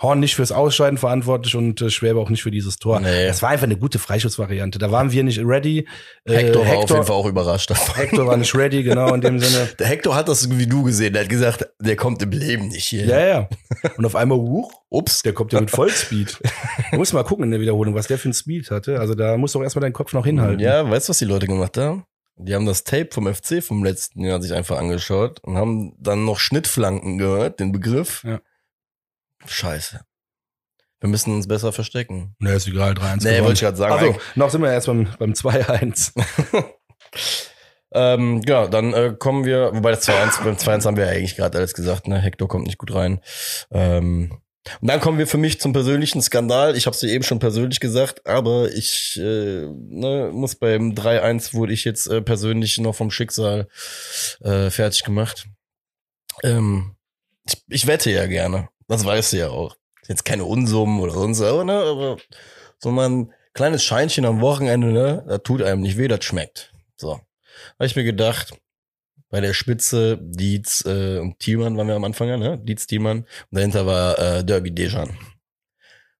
Horn 0.00 0.20
nicht 0.20 0.34
fürs 0.34 0.52
Ausscheiden 0.52 0.98
verantwortlich 0.98 1.56
und 1.56 1.80
äh, 1.80 1.88
Schwäbe 1.88 2.20
auch 2.20 2.28
nicht 2.28 2.42
für 2.42 2.50
dieses 2.50 2.76
Tor. 2.76 3.00
Nee. 3.00 3.26
Das 3.26 3.40
war 3.40 3.48
einfach 3.48 3.64
eine 3.64 3.78
gute 3.78 3.98
Freischussvariante. 3.98 4.78
Da 4.78 4.92
waren 4.92 5.10
wir 5.10 5.24
nicht 5.24 5.40
ready. 5.42 5.88
Äh, 6.24 6.34
Hector 6.34 6.66
war 6.66 6.76
auf 6.76 6.90
jeden 6.90 7.04
Fall 7.04 7.16
auch 7.16 7.26
überrascht 7.26 7.70
davon. 7.70 7.94
Hector 7.94 8.26
war 8.26 8.36
nicht 8.36 8.54
ready, 8.54 8.82
genau 8.82 9.14
in 9.14 9.22
dem 9.22 9.38
Sinne. 9.38 9.70
Der 9.78 9.86
Hector 9.86 10.14
hat 10.14 10.28
das 10.28 10.50
wie 10.50 10.66
du 10.66 10.82
gesehen. 10.82 11.14
Der 11.14 11.22
hat 11.22 11.30
gesagt, 11.30 11.66
der 11.80 11.96
kommt 11.96 12.20
im 12.22 12.30
Leben 12.30 12.68
nicht 12.68 12.84
hier. 12.84 13.06
Ja, 13.06 13.26
ja. 13.26 13.48
Und 13.96 14.04
auf 14.04 14.16
einmal, 14.16 14.36
huch, 14.36 14.70
Ups. 14.90 15.22
der 15.22 15.32
kommt 15.32 15.52
ja 15.52 15.60
mit 15.60 15.70
Vollspeed. 15.70 16.40
muss 16.92 17.12
mal 17.12 17.24
gucken 17.24 17.44
in 17.44 17.50
der 17.50 17.60
Wiederholung, 17.60 17.94
was 17.94 18.06
der 18.06 18.18
für 18.18 18.28
ein 18.28 18.34
Speed 18.34 18.70
hatte. 18.70 19.00
Also 19.00 19.14
da 19.14 19.36
musst 19.36 19.54
du 19.54 19.60
auch 19.60 19.62
erstmal 19.62 19.80
deinen 19.80 19.92
Kopf 19.92 20.12
noch 20.12 20.26
hinhalten. 20.26 20.60
Ja, 20.60 20.88
weißt 20.88 21.08
du, 21.08 21.10
was 21.10 21.18
die 21.18 21.24
Leute 21.24 21.46
gemacht 21.46 21.78
haben? 21.78 22.04
Die 22.38 22.54
haben 22.54 22.66
das 22.66 22.84
Tape 22.84 23.08
vom 23.12 23.32
FC 23.32 23.62
vom 23.62 23.82
letzten 23.82 24.22
Jahr 24.22 24.42
sich 24.42 24.52
einfach 24.52 24.78
angeschaut 24.78 25.40
und 25.40 25.56
haben 25.56 25.94
dann 25.98 26.26
noch 26.26 26.38
Schnittflanken 26.38 27.16
gehört, 27.16 27.60
den 27.60 27.72
Begriff. 27.72 28.24
Ja. 28.24 28.40
Scheiße. 29.46 30.00
Wir 31.00 31.08
müssen 31.10 31.34
uns 31.34 31.46
besser 31.46 31.72
verstecken. 31.72 32.34
Ne, 32.38 32.52
ist 32.54 32.66
egal, 32.66 32.92
3-1 32.92 33.16
Nee, 33.16 33.18
gewonnen. 33.18 33.44
wollte 33.44 33.52
ich 33.54 33.60
gerade 33.60 33.76
sagen. 33.76 33.92
Also, 33.92 34.20
noch 34.34 34.50
sind 34.50 34.62
wir 34.62 34.72
erst 34.72 34.86
beim, 34.86 35.08
beim 35.18 35.32
2-1. 35.32 36.12
Ähm, 37.92 38.42
ja, 38.46 38.66
dann 38.66 38.92
äh, 38.92 39.14
kommen 39.18 39.44
wir, 39.46 39.70
wobei 39.72 39.92
das 39.92 40.06
2-1, 40.06 40.44
beim 40.44 40.56
2-1 40.56 40.84
haben 40.84 40.96
wir 40.96 41.06
ja 41.06 41.12
eigentlich 41.12 41.36
gerade 41.36 41.56
alles 41.56 41.72
gesagt, 41.72 42.08
ne? 42.08 42.18
Hector 42.18 42.46
kommt 42.48 42.66
nicht 42.66 42.78
gut 42.78 42.92
rein. 42.92 43.20
Ähm, 43.70 44.38
und 44.80 44.90
dann 44.90 45.00
kommen 45.00 45.18
wir 45.18 45.28
für 45.28 45.38
mich 45.38 45.60
zum 45.60 45.72
persönlichen 45.72 46.20
Skandal. 46.20 46.76
Ich 46.76 46.86
habe 46.86 46.94
es 46.94 47.00
dir 47.00 47.08
eben 47.08 47.22
schon 47.22 47.38
persönlich 47.38 47.78
gesagt, 47.80 48.26
aber 48.26 48.70
ich 48.72 49.16
äh, 49.16 49.66
ne, 49.70 50.30
muss 50.32 50.56
beim 50.56 50.92
3-1 50.92 51.54
wurde 51.54 51.72
ich 51.72 51.84
jetzt 51.84 52.08
äh, 52.08 52.20
persönlich 52.20 52.76
noch 52.78 52.94
vom 52.96 53.10
Schicksal 53.10 53.68
äh, 54.42 54.68
fertig 54.70 55.04
gemacht. 55.04 55.46
Ähm, 56.42 56.96
ich, 57.46 57.62
ich 57.68 57.86
wette 57.86 58.10
ja 58.10 58.26
gerne. 58.26 58.68
Das 58.88 59.04
weißt 59.04 59.32
du 59.32 59.36
ja 59.38 59.48
auch. 59.48 59.76
Jetzt 60.08 60.24
keine 60.24 60.44
Unsummen 60.44 61.00
oder 61.00 61.12
sonst, 61.12 61.40
aber, 61.42 61.64
ne, 61.64 61.72
aber 61.72 62.16
so 62.78 62.90
ein 62.90 63.32
kleines 63.54 63.82
Scheinchen 63.82 64.24
am 64.24 64.40
Wochenende, 64.40 64.92
ne, 64.92 65.24
das 65.26 65.42
tut 65.42 65.62
einem 65.62 65.82
nicht 65.82 65.98
weh, 65.98 66.08
das 66.08 66.24
schmeckt. 66.24 66.72
So. 66.96 67.20
Habe 67.78 67.86
ich 67.86 67.96
mir 67.96 68.04
gedacht, 68.04 68.56
bei 69.28 69.40
der 69.40 69.54
Spitze 69.54 70.18
Dietz 70.22 70.84
äh, 70.86 71.18
und 71.18 71.38
Thielmann 71.40 71.76
waren 71.76 71.88
wir 71.88 71.96
am 71.96 72.04
Anfang, 72.04 72.28
ja, 72.28 72.36
ne? 72.36 72.58
Dietz, 72.58 72.86
Thielmann. 72.86 73.20
Und 73.20 73.26
dahinter 73.50 73.86
war 73.86 74.18
äh, 74.18 74.44
Derby 74.44 74.70
Dejan. 74.70 75.10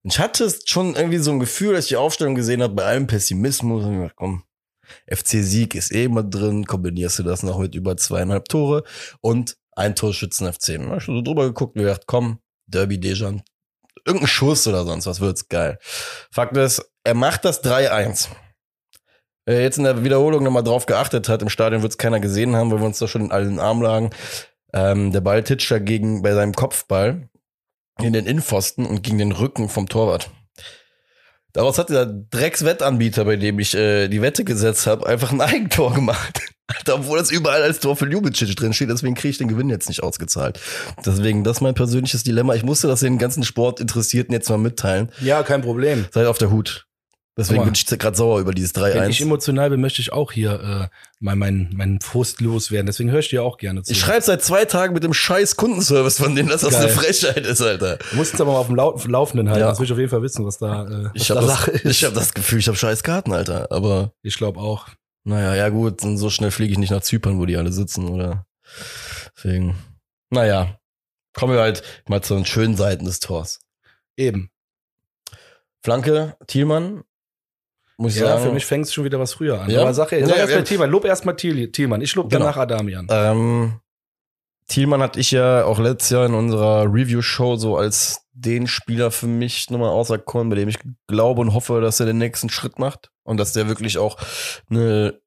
Und 0.03 0.13
ich 0.13 0.19
hatte 0.19 0.53
schon 0.65 0.95
irgendwie 0.95 1.19
so 1.19 1.31
ein 1.31 1.39
Gefühl, 1.39 1.75
als 1.75 1.87
ich 1.87 1.91
die 1.91 1.97
Aufstellung 1.97 2.35
gesehen 2.35 2.63
habe, 2.63 2.75
bei 2.75 2.85
allem 2.85 3.07
Pessimismus, 3.07 3.85
und 3.85 3.95
ich 3.95 4.01
dachte, 4.01 4.15
komm, 4.17 4.43
FC-Sieg 5.09 5.75
ist 5.75 5.93
eh 5.93 6.05
immer 6.05 6.23
drin, 6.23 6.65
kombinierst 6.65 7.19
du 7.19 7.23
das 7.23 7.43
noch 7.43 7.59
mit 7.59 7.75
über 7.75 7.97
zweieinhalb 7.97 8.49
Tore 8.49 8.85
und 9.21 9.57
ein 9.73 9.95
Torschützen 9.95 10.53
FC. 10.53 10.79
Da 10.79 10.89
hab 10.91 10.99
ich 10.99 11.05
so 11.07 11.23
drüber 11.23 11.45
geguckt 11.47 11.77
und 11.77 11.83
gedacht, 11.83 12.03
komm, 12.07 12.39
Derby 12.67 12.99
Dejan, 12.99 13.43
irgendein 14.05 14.29
Schuss 14.29 14.67
oder 14.67 14.85
sonst 14.85 15.07
was 15.07 15.21
wird's 15.21 15.49
geil. 15.49 15.79
Fakt 16.31 16.57
ist, 16.57 16.85
er 17.05 17.15
macht 17.15 17.45
das 17.45 17.63
3-1. 17.63 18.29
Wer 19.45 19.63
jetzt 19.63 19.79
in 19.79 19.85
der 19.85 20.03
Wiederholung 20.03 20.43
nochmal 20.43 20.65
drauf 20.65 20.87
geachtet 20.87 21.29
hat, 21.29 21.43
im 21.43 21.49
Stadion 21.49 21.83
wird's 21.83 21.99
keiner 21.99 22.19
gesehen 22.19 22.57
haben, 22.57 22.71
weil 22.71 22.81
wir 22.81 22.87
uns 22.87 22.99
da 22.99 23.07
schon 23.07 23.27
in 23.27 23.33
allen 23.33 23.61
Arm 23.61 23.81
lagen. 23.81 24.11
Ähm, 24.73 25.13
der 25.13 25.21
Ball 25.21 25.45
titscht 25.45 25.71
dagegen 25.71 26.23
bei 26.23 26.35
seinem 26.35 26.53
Kopfball 26.53 27.29
in 28.01 28.13
den 28.13 28.27
Innenpfosten 28.27 28.85
und 28.87 29.03
gegen 29.03 29.19
den 29.19 29.33
Rücken 29.33 29.69
vom 29.69 29.89
Torwart. 29.89 30.31
Daraus 31.53 31.79
hat 31.79 31.89
der 31.89 32.07
Dreckswettanbieter, 32.07 33.25
bei 33.25 33.37
dem 33.37 33.59
ich 33.59 33.75
äh, 33.75 34.09
die 34.09 34.21
Wette 34.21 34.45
gesetzt 34.45 34.87
habe, 34.87 35.07
einfach 35.07 35.33
ein 35.33 35.41
Eigentor 35.41 35.95
gemacht. 35.95 36.41
Obwohl 36.91 37.19
das 37.19 37.31
überall 37.31 37.63
als 37.63 37.81
Tor 37.81 37.97
für 37.97 38.07
Ljubicic 38.07 38.57
drin 38.57 38.73
steht, 38.73 38.91
deswegen 38.91 39.15
kriege 39.15 39.31
ich 39.31 39.39
den 39.39 39.49
Gewinn 39.49 39.71
jetzt 39.71 39.89
nicht 39.89 40.03
ausgezahlt. 40.03 40.59
Deswegen, 41.05 41.45
das 41.45 41.59
ist 41.59 41.61
mein 41.61 41.75
persönliches 41.75 42.25
Dilemma. 42.25 42.55
Ich 42.55 42.65
musste 42.65 42.89
das 42.89 43.01
den 43.01 43.19
ganzen 43.19 43.45
Sportinteressierten 43.45 44.33
jetzt 44.33 44.49
mal 44.51 44.59
mitteilen. 44.59 45.11
Ja, 45.21 45.43
kein 45.43 45.63
Problem. 45.63 46.07
Seid 46.13 46.27
auf 46.27 46.39
der 46.39 46.51
Hut. 46.51 46.87
Deswegen 47.39 47.65
bin 47.65 47.75
ich 47.75 47.85
gerade 47.85 48.17
sauer 48.17 48.41
über 48.41 48.55
dieses 48.55 48.75
Wenn 48.75 49.11
ich 49.11 49.19
3-1. 49.19 49.23
emotional 49.23 49.69
bin, 49.69 49.83
möchte 49.83 50.01
ich 50.01 50.11
auch 50.11 50.33
hier 50.33 50.89
äh, 50.91 50.97
mal 51.21 51.37
meinen 51.37 51.71
mein 51.77 52.01
Frust 52.01 52.41
loswerden. 52.41 52.87
Deswegen 52.87 53.11
höre 53.11 53.19
ich 53.19 53.29
dir 53.29 53.43
auch 53.43 53.59
gerne 53.59 53.83
zu. 53.83 53.93
Ich 53.93 54.01
schreibe 54.01 54.23
seit 54.23 54.43
zwei 54.43 54.65
Tagen 54.65 54.95
mit 54.95 55.05
dem 55.05 55.13
scheiß 55.13 55.57
Kundenservice 55.57 56.17
von 56.17 56.35
denen, 56.35 56.49
dass 56.49 56.63
das 56.63 56.73
Geil. 56.73 56.85
eine 56.85 56.93
Frechheit 56.93 57.45
ist, 57.47 57.61
Alter. 57.61 57.99
Du 58.11 58.17
musst 58.17 58.33
uns 58.33 58.41
aber 58.41 58.53
mal 58.53 58.59
auf 58.59 58.69
dem 58.69 58.77
Lau 58.77 58.99
Laufenden 59.07 59.51
halten. 59.51 59.61
Ja. 59.61 59.69
Das 59.69 59.79
will 59.79 59.85
ich 59.85 59.93
auf 59.93 59.99
jeden 59.99 60.09
Fall 60.11 60.23
wissen, 60.23 60.47
was 60.47 60.57
da, 60.57 60.85
äh, 60.87 61.05
was 61.05 61.11
Ich 61.13 61.27
da 61.29 61.35
habe 61.35 61.47
Sache 61.47 61.73
das, 61.73 61.83
ist. 61.83 61.91
ich 61.91 62.05
hab 62.05 62.15
das 62.15 62.33
Gefühl, 62.33 62.59
ich 62.59 62.69
habe 62.69 62.79
scheiß 62.79 63.03
Karten, 63.03 63.35
Alter. 63.35 63.71
Aber 63.71 64.13
Ich 64.23 64.39
glaube 64.39 64.59
auch. 64.59 64.87
Naja, 65.29 65.57
ja 65.57 65.69
gut, 65.71 66.05
und 66.05 66.19
so 66.19 66.31
schnell 66.31 66.53
fliege 66.53 66.73
ich 66.73 66.79
nicht 66.79 66.91
nach 66.93 67.03
Zypern, 67.03 67.41
wo 67.41 67.47
die 67.47 67.57
alle 67.57 67.73
sitzen, 67.73 68.09
oder? 68.09 68.47
Deswegen. 69.37 69.77
Naja, 70.31 70.79
kommen 71.33 71.53
wir 71.53 71.61
halt 71.61 71.83
mal 72.09 72.23
zu 72.23 72.35
den 72.37 72.45
schönen 72.47 72.77
Seiten 72.77 73.05
des 73.05 73.19
Tors. 73.19 73.59
Eben. 74.17 74.51
Flanke, 75.83 76.37
Thielmann, 76.47 77.03
muss 77.97 78.15
ich 78.15 78.21
Ja, 78.21 78.29
sagen. 78.29 78.45
für 78.45 78.53
mich 78.53 78.67
fängt 78.67 78.87
es 78.87 78.95
schon 78.95 79.05
wieder 79.05 79.19
was 79.19 79.35
früher 79.35 79.61
an. 79.61 79.69
Ja? 79.71 79.83
Aber 79.83 79.95
sag, 79.95 80.11
sag 80.11 80.21
Ja, 80.21 80.27
erst 80.37 80.51
ja. 80.53 80.59
mal 80.59 80.65
Thielmann. 80.65 80.91
Lob 80.91 81.05
erst 81.05 81.25
mal 81.25 81.33
Thiel- 81.35 81.73
Thielmann. 81.73 82.01
Ich 82.03 82.15
lob 82.15 82.29
Genau. 82.31 82.45
danach 82.45 82.57
Adamian. 82.59 83.07
Ähm, 83.11 83.81
Thielmann 84.69 85.03
hatte 85.03 85.21
ich 85.21 85.31
ja 85.31 85.65
auch 85.65 85.79
letztes 85.79 86.11
Jahr 86.11 86.27
in 86.27 86.35
unserer 86.35 86.85
Review-Show 86.85 87.57
so 87.57 87.77
als 87.77 88.23
den 88.33 88.67
Spieler 88.67 89.11
für 89.11 89.27
mich 89.27 89.71
nochmal 89.71 89.91
auserkoren, 89.91 90.49
bei 90.51 90.57
dem 90.57 90.69
ich 90.69 90.79
glaube 91.07 91.41
und 91.41 91.55
hoffe, 91.55 91.81
dass 91.81 92.01
er 92.01 92.07
den 92.07 92.19
nächsten 92.19 92.51
Schritt 92.51 92.79
macht 92.79 93.11
und 93.25 93.39
dass 93.39 93.53
der 93.53 93.69
wirklich 93.69 93.99
auch 93.99 94.19
eine 94.69 95.21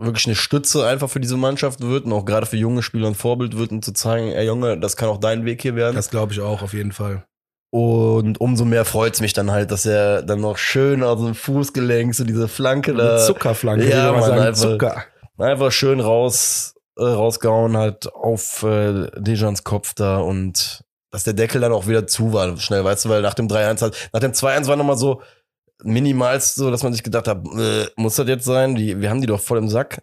wirklich 0.00 0.26
eine 0.26 0.36
Stütze 0.36 0.86
einfach 0.86 1.10
für 1.10 1.20
diese 1.20 1.36
Mannschaft 1.36 1.80
wird 1.80 2.04
und 2.04 2.12
auch 2.12 2.24
gerade 2.24 2.46
für 2.46 2.56
junge 2.56 2.82
Spieler 2.82 3.08
ein 3.08 3.16
Vorbild 3.16 3.58
wird, 3.58 3.72
um 3.72 3.82
zu 3.82 3.92
zeigen, 3.92 4.28
ey 4.28 4.46
Junge, 4.46 4.78
das 4.78 4.96
kann 4.96 5.08
auch 5.08 5.18
dein 5.18 5.44
Weg 5.44 5.60
hier 5.60 5.74
werden. 5.74 5.96
Das 5.96 6.10
glaube 6.10 6.32
ich 6.32 6.40
auch, 6.40 6.62
auf 6.62 6.72
jeden 6.72 6.92
Fall. 6.92 7.24
Und 7.70 8.40
umso 8.40 8.64
mehr 8.64 8.84
freut's 8.84 9.20
mich 9.20 9.32
dann 9.32 9.50
halt, 9.50 9.70
dass 9.70 9.84
er 9.84 10.22
dann 10.22 10.40
noch 10.40 10.56
schön 10.56 11.02
aus 11.02 11.20
dem 11.20 11.34
Fußgelenk 11.34 12.14
so 12.14 12.24
diese 12.24 12.48
Flanke 12.48 12.92
Eine 12.92 13.02
da 13.02 13.18
Zuckerflanke, 13.18 13.90
ja, 13.90 14.12
Mann, 14.12 14.22
sagen. 14.22 14.40
einfach. 14.40 14.62
Zucker. 14.62 15.04
einfach 15.36 15.72
schön 15.72 16.00
raus 16.00 16.77
äh, 16.98 17.04
rausgehauen 17.04 17.76
hat 17.76 18.12
auf 18.12 18.62
äh, 18.62 19.10
Dejans 19.16 19.64
Kopf 19.64 19.94
da 19.94 20.18
und 20.18 20.84
dass 21.10 21.24
der 21.24 21.32
Deckel 21.32 21.60
dann 21.60 21.72
auch 21.72 21.86
wieder 21.86 22.06
zu 22.06 22.32
war, 22.32 22.56
schnell, 22.58 22.84
weißt 22.84 23.06
du, 23.06 23.08
weil 23.08 23.22
nach 23.22 23.34
dem 23.34 23.48
3-1 23.48 23.80
hat, 23.80 24.10
nach 24.12 24.20
dem 24.20 24.32
2-1 24.32 24.66
war 24.66 24.76
nochmal 24.76 24.98
so 24.98 25.22
minimal 25.82 26.40
so, 26.40 26.70
dass 26.70 26.82
man 26.82 26.92
sich 26.92 27.02
gedacht 27.02 27.28
hat, 27.28 27.46
äh, 27.56 27.86
muss 27.96 28.16
das 28.16 28.28
jetzt 28.28 28.44
sein? 28.44 28.74
Die, 28.74 29.00
wir 29.00 29.10
haben 29.10 29.20
die 29.20 29.26
doch 29.26 29.40
voll 29.40 29.58
im 29.58 29.68
Sack. 29.68 30.02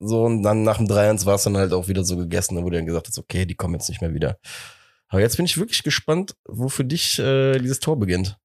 So, 0.00 0.24
und 0.24 0.42
dann 0.42 0.64
nach 0.64 0.78
dem 0.78 0.86
3-1 0.86 1.24
war 1.24 1.36
es 1.36 1.44
dann 1.44 1.56
halt 1.56 1.72
auch 1.72 1.88
wieder 1.88 2.04
so 2.04 2.16
gegessen, 2.16 2.56
da 2.56 2.62
wurde 2.62 2.76
dann 2.76 2.86
gesagt, 2.86 3.10
okay, 3.16 3.46
die 3.46 3.54
kommen 3.54 3.74
jetzt 3.74 3.88
nicht 3.88 4.00
mehr 4.00 4.12
wieder. 4.12 4.38
Aber 5.08 5.20
jetzt 5.20 5.36
bin 5.36 5.46
ich 5.46 5.56
wirklich 5.56 5.82
gespannt, 5.82 6.36
wo 6.46 6.68
für 6.68 6.84
dich 6.84 7.18
äh, 7.18 7.58
dieses 7.58 7.80
Tor 7.80 7.98
beginnt. 7.98 8.36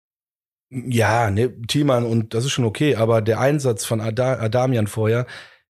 Ja, 0.70 1.32
ne, 1.32 1.60
Thielmann 1.68 2.06
und 2.06 2.34
das 2.34 2.46
ist 2.46 2.52
schon 2.52 2.66
okay, 2.66 2.96
aber 2.96 3.22
der 3.22 3.40
Einsatz 3.40 3.86
von 3.86 4.00
Ada 4.02 4.40
Adamian 4.40 4.86
vorher, 4.86 5.26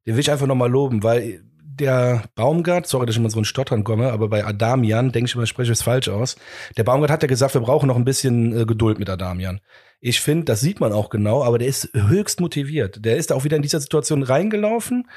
den 0.05 0.15
will 0.15 0.19
ich 0.19 0.29
einfach 0.29 0.47
nochmal 0.47 0.69
loben, 0.69 1.03
weil 1.03 1.48
der 1.79 2.23
Baumgart, 2.35 2.87
sorry, 2.87 3.05
dass 3.05 3.15
ich 3.15 3.19
immer 3.19 3.29
so 3.29 3.39
ein 3.39 3.45
Stottern 3.45 3.83
komme, 3.83 4.11
aber 4.11 4.27
bei 4.27 4.45
Adamian, 4.45 5.11
denke 5.11 5.29
ich 5.29 5.35
immer, 5.35 5.43
ich 5.43 5.49
spreche 5.49 5.71
es 5.71 5.81
falsch 5.81 6.09
aus. 6.09 6.35
Der 6.77 6.83
Baumgart 6.83 7.11
hat 7.11 7.23
ja 7.23 7.27
gesagt, 7.27 7.53
wir 7.53 7.61
brauchen 7.61 7.87
noch 7.87 7.95
ein 7.95 8.05
bisschen 8.05 8.57
äh, 8.57 8.65
Geduld 8.65 8.99
mit 8.99 9.09
Adamian. 9.09 9.61
Ich 9.99 10.21
finde, 10.21 10.45
das 10.45 10.61
sieht 10.61 10.79
man 10.79 10.93
auch 10.93 11.09
genau, 11.09 11.43
aber 11.43 11.57
der 11.57 11.67
ist 11.67 11.89
höchst 11.93 12.39
motiviert. 12.39 13.03
Der 13.03 13.17
ist 13.17 13.31
auch 13.31 13.43
wieder 13.43 13.57
in 13.57 13.61
dieser 13.61 13.79
Situation 13.79 14.23
reingelaufen, 14.23 15.09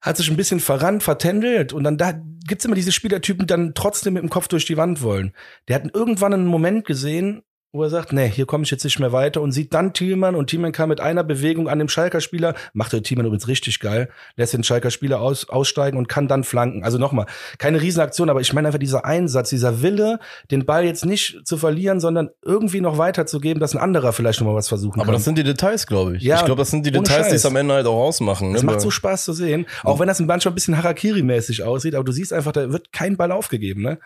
hat 0.00 0.16
sich 0.16 0.30
ein 0.30 0.36
bisschen 0.36 0.60
verrannt, 0.60 1.02
vertändelt 1.02 1.72
und 1.72 1.84
dann 1.84 1.96
da 1.96 2.12
gibt's 2.46 2.64
immer 2.64 2.74
diese 2.74 2.92
Spielertypen, 2.92 3.46
die 3.46 3.46
dann 3.46 3.72
trotzdem 3.74 4.14
mit 4.14 4.22
dem 4.22 4.30
Kopf 4.30 4.48
durch 4.48 4.66
die 4.66 4.76
Wand 4.76 5.02
wollen. 5.02 5.32
Der 5.68 5.76
hat 5.76 5.94
irgendwann 5.94 6.34
einen 6.34 6.46
Moment 6.46 6.84
gesehen, 6.84 7.42
wo 7.74 7.82
er 7.82 7.90
sagt, 7.90 8.12
nee, 8.12 8.30
hier 8.30 8.46
komme 8.46 8.62
ich 8.62 8.70
jetzt 8.70 8.84
nicht 8.84 9.00
mehr 9.00 9.10
weiter 9.10 9.42
und 9.42 9.50
sieht 9.50 9.74
dann 9.74 9.92
Thielmann 9.92 10.36
und 10.36 10.48
Thielmann 10.48 10.70
kann 10.70 10.88
mit 10.88 11.00
einer 11.00 11.24
Bewegung 11.24 11.68
an 11.68 11.80
dem 11.80 11.88
Schalker 11.88 12.20
Spieler, 12.20 12.54
macht 12.72 12.92
der 12.92 13.02
Thielmann 13.02 13.26
übrigens 13.26 13.48
richtig 13.48 13.80
geil, 13.80 14.10
lässt 14.36 14.52
den 14.52 14.62
Schalker 14.62 14.92
Spieler 14.92 15.20
aus, 15.20 15.48
aussteigen 15.48 15.98
und 15.98 16.08
kann 16.08 16.28
dann 16.28 16.44
flanken. 16.44 16.84
Also 16.84 16.98
nochmal, 16.98 17.26
keine 17.58 17.82
Riesenaktion, 17.82 18.30
aber 18.30 18.40
ich 18.40 18.52
meine 18.52 18.68
einfach 18.68 18.78
dieser 18.78 19.04
Einsatz, 19.04 19.50
dieser 19.50 19.82
Wille, 19.82 20.20
den 20.52 20.66
Ball 20.66 20.84
jetzt 20.84 21.04
nicht 21.04 21.40
zu 21.44 21.56
verlieren, 21.56 21.98
sondern 21.98 22.30
irgendwie 22.44 22.80
noch 22.80 22.96
weiterzugeben, 22.96 23.58
dass 23.60 23.74
ein 23.74 23.80
anderer 23.80 24.12
vielleicht 24.12 24.40
noch 24.40 24.46
mal 24.46 24.54
was 24.54 24.68
versuchen 24.68 25.00
Aber 25.00 25.06
kann. 25.06 25.14
das 25.14 25.24
sind 25.24 25.36
die 25.36 25.42
Details, 25.42 25.88
glaube 25.88 26.16
ich. 26.16 26.22
Ja, 26.22 26.36
ich 26.36 26.44
glaube, 26.44 26.60
das 26.60 26.70
sind 26.70 26.86
die 26.86 26.92
Details, 26.92 27.30
die 27.30 27.34
es 27.34 27.44
am 27.44 27.56
Ende 27.56 27.74
halt 27.74 27.86
auch 27.86 27.98
ausmachen. 27.98 28.54
Es 28.54 28.62
ne? 28.62 28.66
macht 28.70 28.82
so 28.82 28.92
Spaß 28.92 29.24
zu 29.24 29.32
sehen, 29.32 29.66
auch 29.82 29.98
wenn 29.98 30.06
das 30.06 30.20
manchmal 30.20 30.52
ein 30.52 30.54
bisschen 30.54 30.76
Harakiri-mäßig 30.76 31.64
aussieht, 31.64 31.96
aber 31.96 32.04
du 32.04 32.12
siehst 32.12 32.32
einfach, 32.32 32.52
da 32.52 32.70
wird 32.70 32.92
kein 32.92 33.16
Ball 33.16 33.32
aufgegeben, 33.32 33.82
ne? 33.82 33.98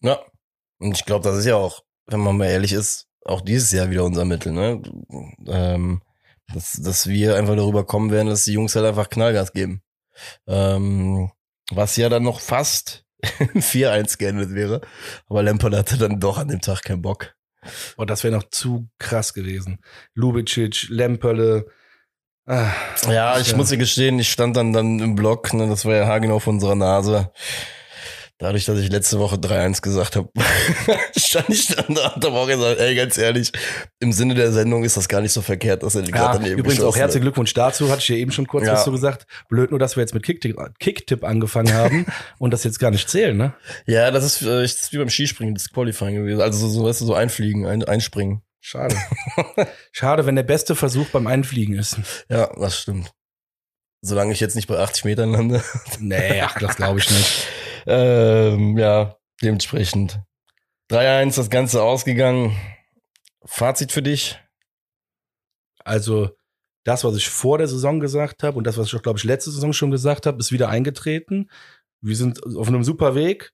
Ja. 0.00 0.18
Und 0.80 0.96
ich 0.96 1.04
glaube, 1.04 1.22
das 1.22 1.38
ist 1.38 1.46
ja 1.46 1.54
auch, 1.54 1.84
wenn 2.08 2.18
man 2.18 2.36
mal 2.36 2.46
ehrlich 2.46 2.72
ist, 2.72 3.06
auch 3.24 3.40
dieses 3.40 3.72
Jahr 3.72 3.90
wieder 3.90 4.04
unser 4.04 4.24
Mittel, 4.24 4.52
ne? 4.52 4.82
Ähm, 5.46 6.02
dass, 6.52 6.72
dass 6.72 7.06
wir 7.06 7.36
einfach 7.36 7.56
darüber 7.56 7.84
kommen 7.86 8.10
werden, 8.10 8.28
dass 8.28 8.44
die 8.44 8.52
Jungs 8.52 8.74
halt 8.76 8.84
einfach 8.86 9.08
Knallgas 9.08 9.52
geben. 9.52 9.82
Ähm, 10.46 11.30
was 11.70 11.96
ja 11.96 12.08
dann 12.08 12.24
noch 12.24 12.40
fast 12.40 13.04
4-1 13.24 14.18
geendet 14.18 14.54
wäre. 14.54 14.80
Aber 15.28 15.42
Lampard 15.42 15.74
hatte 15.74 15.96
dann 15.96 16.20
doch 16.20 16.38
an 16.38 16.48
dem 16.48 16.60
Tag 16.60 16.82
keinen 16.82 17.02
Bock. 17.02 17.34
Und 17.96 18.10
das 18.10 18.24
wäre 18.24 18.34
noch 18.34 18.50
zu 18.50 18.88
krass 18.98 19.32
gewesen. 19.34 19.78
Lubicic, 20.14 20.88
Lemperle. 20.88 21.66
Ah, 22.44 22.72
Ja, 23.08 23.38
ich 23.38 23.52
Ja. 23.52 23.56
muss 23.56 23.68
dir 23.68 23.76
gestehen, 23.78 24.18
ich 24.18 24.30
stand 24.32 24.56
dann, 24.56 24.72
dann 24.72 24.98
im 24.98 25.14
Block, 25.14 25.54
ne, 25.54 25.68
das 25.68 25.84
war 25.84 25.94
ja 25.94 26.06
haargenau 26.08 26.34
auf 26.36 26.48
unserer 26.48 26.74
Nase. 26.74 27.30
Dadurch, 28.42 28.64
dass 28.64 28.80
ich 28.80 28.90
letzte 28.90 29.20
Woche 29.20 29.36
3-1 29.36 29.82
gesagt 29.82 30.16
habe, 30.16 30.28
stand 31.16 31.48
ich 31.48 31.68
dann 31.68 31.94
da 31.94 32.08
und 32.08 32.24
habe 32.24 32.36
auch 32.36 32.48
gesagt, 32.48 32.80
ey, 32.80 32.96
ganz 32.96 33.16
ehrlich, 33.16 33.52
im 34.00 34.10
Sinne 34.10 34.34
der 34.34 34.50
Sendung 34.50 34.82
ist 34.82 34.96
das 34.96 35.06
gar 35.06 35.20
nicht 35.20 35.30
so 35.30 35.42
verkehrt, 35.42 35.84
dass 35.84 35.94
er 35.94 36.02
die 36.02 36.10
ja, 36.10 36.16
gerade 36.16 36.38
daneben 36.40 36.58
übrigens 36.58 36.82
auch 36.82 36.96
herzlichen. 36.96 37.22
Glückwunsch 37.22 37.54
dazu, 37.54 37.88
hatte 37.88 38.00
ich 38.00 38.08
ja 38.08 38.16
eben 38.16 38.32
schon 38.32 38.48
kurz 38.48 38.66
Ja. 38.66 38.72
was 38.72 38.82
zu 38.82 38.90
gesagt. 38.90 39.28
Blöd 39.48 39.70
nur, 39.70 39.78
dass 39.78 39.94
wir 39.94 40.00
jetzt 40.00 40.12
mit 40.12 40.24
Kicktipp, 40.24 40.56
Kicktipp 40.80 41.22
angefangen 41.22 41.72
haben 41.72 42.04
und 42.38 42.52
das 42.52 42.64
jetzt 42.64 42.80
gar 42.80 42.90
nicht 42.90 43.08
zählen, 43.08 43.36
ne? 43.36 43.54
Ja, 43.86 44.10
das 44.10 44.24
ist, 44.24 44.42
äh, 44.42 44.62
das 44.62 44.72
ist 44.72 44.92
wie 44.92 44.98
beim 44.98 45.08
Skispringen, 45.08 45.54
das 45.54 45.70
Qualifying 45.70 46.16
gewesen. 46.16 46.40
Also 46.40 46.66
so, 46.66 46.80
so, 46.80 46.84
weißt 46.84 47.00
du, 47.00 47.04
so 47.04 47.14
einfliegen, 47.14 47.64
ein, 47.64 47.84
einspringen. 47.84 48.42
Schade. 48.58 48.96
Schade, 49.92 50.26
wenn 50.26 50.34
der 50.34 50.42
beste 50.42 50.74
Versuch 50.74 51.06
beim 51.10 51.28
Einfliegen 51.28 51.78
ist. 51.78 51.96
Ja, 52.28 52.50
das 52.58 52.76
stimmt. 52.76 53.12
Solange 54.00 54.32
ich 54.32 54.40
jetzt 54.40 54.56
nicht 54.56 54.66
bei 54.66 54.80
80 54.80 55.04
Metern 55.04 55.30
lande. 55.30 55.62
Nee, 56.00 56.40
ach, 56.40 56.58
das 56.58 56.74
glaube 56.74 56.98
ich 56.98 57.08
nicht. 57.08 57.46
Ähm, 57.86 58.78
ja, 58.78 59.16
dementsprechend. 59.42 60.20
3-1 60.90 61.36
das 61.36 61.50
Ganze 61.50 61.82
ausgegangen. 61.82 62.56
Fazit 63.44 63.92
für 63.92 64.02
dich? 64.02 64.38
Also, 65.84 66.30
das, 66.84 67.04
was 67.04 67.16
ich 67.16 67.28
vor 67.28 67.58
der 67.58 67.68
Saison 67.68 68.00
gesagt 68.00 68.42
habe 68.42 68.58
und 68.58 68.66
das, 68.66 68.76
was 68.76 68.88
ich 68.88 68.96
auch, 68.96 69.02
glaube 69.02 69.18
ich, 69.18 69.24
letzte 69.24 69.50
Saison 69.50 69.72
schon 69.72 69.90
gesagt 69.90 70.26
habe, 70.26 70.38
ist 70.38 70.52
wieder 70.52 70.68
eingetreten. 70.68 71.48
Wir 72.00 72.16
sind 72.16 72.44
auf 72.56 72.68
einem 72.68 72.84
super 72.84 73.14
Weg. 73.14 73.52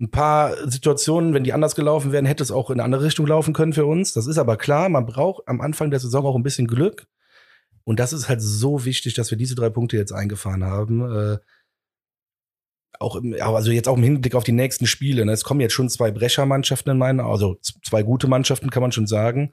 Ein 0.00 0.10
paar 0.10 0.56
Situationen, 0.68 1.34
wenn 1.34 1.44
die 1.44 1.52
anders 1.52 1.74
gelaufen 1.74 2.12
wären, 2.12 2.24
hätte 2.24 2.42
es 2.42 2.50
auch 2.50 2.70
in 2.70 2.74
eine 2.74 2.84
andere 2.84 3.04
Richtung 3.04 3.26
laufen 3.26 3.52
können 3.52 3.74
für 3.74 3.84
uns. 3.84 4.12
Das 4.12 4.26
ist 4.26 4.38
aber 4.38 4.56
klar, 4.56 4.88
man 4.88 5.04
braucht 5.04 5.46
am 5.46 5.60
Anfang 5.60 5.90
der 5.90 6.00
Saison 6.00 6.24
auch 6.24 6.36
ein 6.36 6.42
bisschen 6.42 6.68
Glück. 6.68 7.06
Und 7.84 7.98
das 7.98 8.12
ist 8.12 8.28
halt 8.28 8.40
so 8.40 8.84
wichtig, 8.84 9.14
dass 9.14 9.30
wir 9.30 9.36
diese 9.36 9.56
drei 9.56 9.68
Punkte 9.68 9.96
jetzt 9.96 10.12
eingefahren 10.12 10.64
haben. 10.64 11.38
Auch 13.00 13.16
im, 13.16 13.34
also 13.40 13.72
jetzt 13.72 13.88
auch 13.88 13.96
im 13.96 14.04
Hinblick 14.04 14.36
auf 14.36 14.44
die 14.44 14.52
nächsten 14.52 14.86
Spiele. 14.86 15.26
Ne? 15.26 15.32
Es 15.32 15.42
kommen 15.42 15.60
jetzt 15.60 15.72
schon 15.72 15.88
zwei 15.88 16.12
Brechermannschaften 16.12 16.92
in 16.92 16.98
meinen, 16.98 17.18
also 17.18 17.58
zwei 17.60 18.02
gute 18.02 18.28
Mannschaften, 18.28 18.70
kann 18.70 18.82
man 18.82 18.92
schon 18.92 19.08
sagen. 19.08 19.52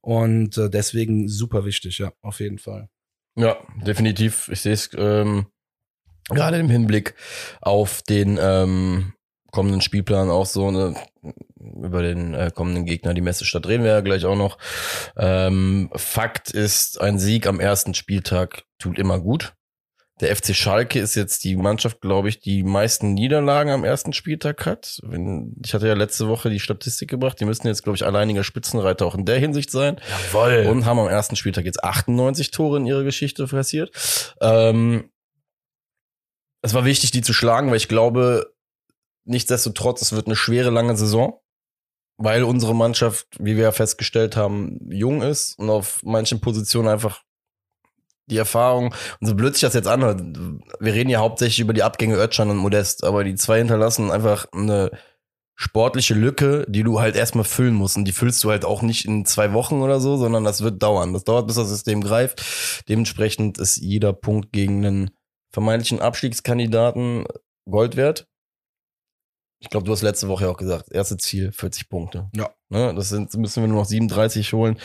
Und 0.00 0.56
äh, 0.56 0.70
deswegen 0.70 1.28
super 1.28 1.64
wichtig, 1.66 1.98
ja, 1.98 2.12
auf 2.22 2.40
jeden 2.40 2.58
Fall. 2.58 2.88
Ja, 3.36 3.56
definitiv. 3.84 4.48
Ich 4.48 4.60
sehe 4.60 4.72
es 4.72 4.90
ähm, 4.96 5.46
Gerade 6.28 6.58
im 6.58 6.70
Hinblick 6.70 7.14
auf 7.60 8.02
den 8.02 8.38
ähm, 8.40 9.12
kommenden 9.50 9.82
Spielplan 9.82 10.30
auch 10.30 10.46
so 10.46 10.68
eine 10.68 10.94
über 11.82 12.02
den 12.02 12.34
äh, 12.34 12.50
kommenden 12.54 12.84
Gegner 12.84 13.14
die 13.14 13.20
Messestadt 13.20 13.66
reden 13.66 13.84
wir 13.84 13.92
ja 13.92 14.00
gleich 14.00 14.24
auch 14.24 14.36
noch. 14.36 14.58
Ähm, 15.16 15.90
Fakt 15.94 16.50
ist, 16.50 17.00
ein 17.00 17.18
Sieg 17.18 17.46
am 17.46 17.60
ersten 17.60 17.94
Spieltag 17.94 18.64
tut 18.78 18.98
immer 18.98 19.20
gut. 19.20 19.54
Der 20.20 20.34
FC 20.34 20.54
Schalke 20.54 21.00
ist 21.00 21.16
jetzt 21.16 21.42
die 21.42 21.56
Mannschaft, 21.56 22.00
glaube 22.00 22.28
ich, 22.28 22.38
die 22.38 22.62
meisten 22.62 23.14
Niederlagen 23.14 23.70
am 23.70 23.82
ersten 23.82 24.12
Spieltag 24.12 24.64
hat. 24.64 25.00
Wenn, 25.02 25.56
ich 25.64 25.74
hatte 25.74 25.88
ja 25.88 25.94
letzte 25.94 26.28
Woche 26.28 26.50
die 26.50 26.60
Statistik 26.60 27.10
gebracht, 27.10 27.40
die 27.40 27.44
müssen 27.44 27.66
jetzt, 27.66 27.82
glaube 27.82 27.96
ich, 27.96 28.04
alleiniger 28.04 28.44
Spitzenreiter 28.44 29.06
auch 29.06 29.16
in 29.16 29.24
der 29.24 29.38
Hinsicht 29.38 29.72
sein. 29.72 30.00
Jawoll. 30.32 30.66
Und 30.70 30.84
haben 30.84 31.00
am 31.00 31.08
ersten 31.08 31.34
Spieltag 31.34 31.64
jetzt 31.64 31.82
98 31.82 32.52
Tore 32.52 32.76
in 32.76 32.86
ihrer 32.86 33.02
Geschichte 33.02 33.46
passiert. 33.46 34.34
Ähm, 34.40 35.10
es 36.62 36.74
war 36.74 36.84
wichtig, 36.84 37.10
die 37.10 37.22
zu 37.22 37.32
schlagen, 37.32 37.70
weil 37.70 37.76
ich 37.76 37.88
glaube, 37.88 38.54
nichtsdestotrotz, 39.24 40.00
es 40.00 40.12
wird 40.12 40.26
eine 40.26 40.36
schwere, 40.36 40.70
lange 40.70 40.96
Saison 40.96 41.40
weil 42.16 42.44
unsere 42.44 42.74
Mannschaft, 42.74 43.26
wie 43.38 43.56
wir 43.56 43.64
ja 43.64 43.72
festgestellt 43.72 44.36
haben, 44.36 44.78
jung 44.90 45.22
ist 45.22 45.58
und 45.58 45.70
auf 45.70 46.00
manchen 46.04 46.40
Positionen 46.40 46.88
einfach 46.88 47.22
die 48.26 48.38
Erfahrung, 48.38 48.94
und 49.20 49.26
so 49.26 49.34
blöd 49.34 49.54
sich 49.54 49.62
das 49.62 49.74
jetzt 49.74 49.88
anhört, 49.88 50.22
wir 50.80 50.94
reden 50.94 51.10
ja 51.10 51.20
hauptsächlich 51.20 51.60
über 51.60 51.74
die 51.74 51.82
Abgänge 51.82 52.16
Özcan 52.16 52.50
und 52.50 52.56
Modest, 52.56 53.04
aber 53.04 53.24
die 53.24 53.34
zwei 53.34 53.58
hinterlassen 53.58 54.10
einfach 54.10 54.46
eine 54.52 54.90
sportliche 55.56 56.14
Lücke, 56.14 56.66
die 56.68 56.82
du 56.82 57.00
halt 57.00 57.16
erstmal 57.16 57.44
füllen 57.44 57.74
musst. 57.74 57.96
Und 57.96 58.06
die 58.06 58.12
füllst 58.12 58.42
du 58.42 58.50
halt 58.50 58.64
auch 58.64 58.82
nicht 58.82 59.04
in 59.04 59.24
zwei 59.24 59.52
Wochen 59.52 59.82
oder 59.82 60.00
so, 60.00 60.16
sondern 60.16 60.44
das 60.44 60.62
wird 60.62 60.82
dauern. 60.82 61.12
Das 61.12 61.24
dauert, 61.24 61.46
bis 61.46 61.56
das 61.56 61.68
System 61.68 62.02
greift. 62.02 62.42
Dementsprechend 62.88 63.58
ist 63.58 63.76
jeder 63.76 64.12
Punkt 64.12 64.52
gegen 64.52 64.84
einen 64.84 65.10
vermeintlichen 65.52 66.00
Abstiegskandidaten 66.00 67.26
Gold 67.70 67.96
wert. 67.96 68.26
Ich 69.60 69.70
glaube, 69.70 69.86
du 69.86 69.92
hast 69.92 70.02
letzte 70.02 70.28
Woche 70.28 70.50
auch 70.50 70.56
gesagt, 70.56 70.90
erste 70.92 71.16
Ziel 71.16 71.52
40 71.52 71.88
Punkte. 71.88 72.28
Ja. 72.34 72.50
Ne, 72.68 72.92
das 72.94 73.08
sind, 73.08 73.32
müssen 73.34 73.62
wir 73.62 73.68
nur 73.68 73.78
noch 73.78 73.86
37 73.86 74.52
holen. 74.52 74.78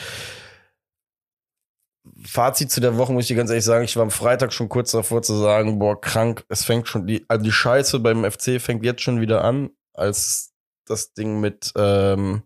Fazit 2.26 2.72
zu 2.72 2.82
der 2.82 2.97
Woche 2.97 3.14
muss 3.14 3.24
ich 3.24 3.28
dir 3.30 3.36
ganz 3.38 3.49
ehrlich 3.49 3.66
sagen, 3.66 3.86
ich 3.86 3.95
war 3.95 4.03
am 4.03 4.12
Freitag 4.12 4.53
schon 4.53 4.70
kurz 4.70 4.91
davor 4.91 5.22
zu 5.22 5.36
sagen, 5.36 5.80
boah, 5.80 5.99
krank, 5.99 6.45
es 6.49 6.64
fängt 6.66 6.88
schon, 6.88 7.07
die, 7.07 7.26
also 7.28 7.43
die 7.43 7.51
Scheiße 7.51 7.99
beim 7.99 8.30
FC 8.30 8.62
fängt 8.62 8.84
jetzt 8.84 9.01
schon 9.01 9.22
wieder 9.22 9.43
an, 9.43 9.70
als 9.93 10.53
das 10.86 11.14
Ding 11.14 11.39
mit 11.39 11.72
ähm, 11.76 12.43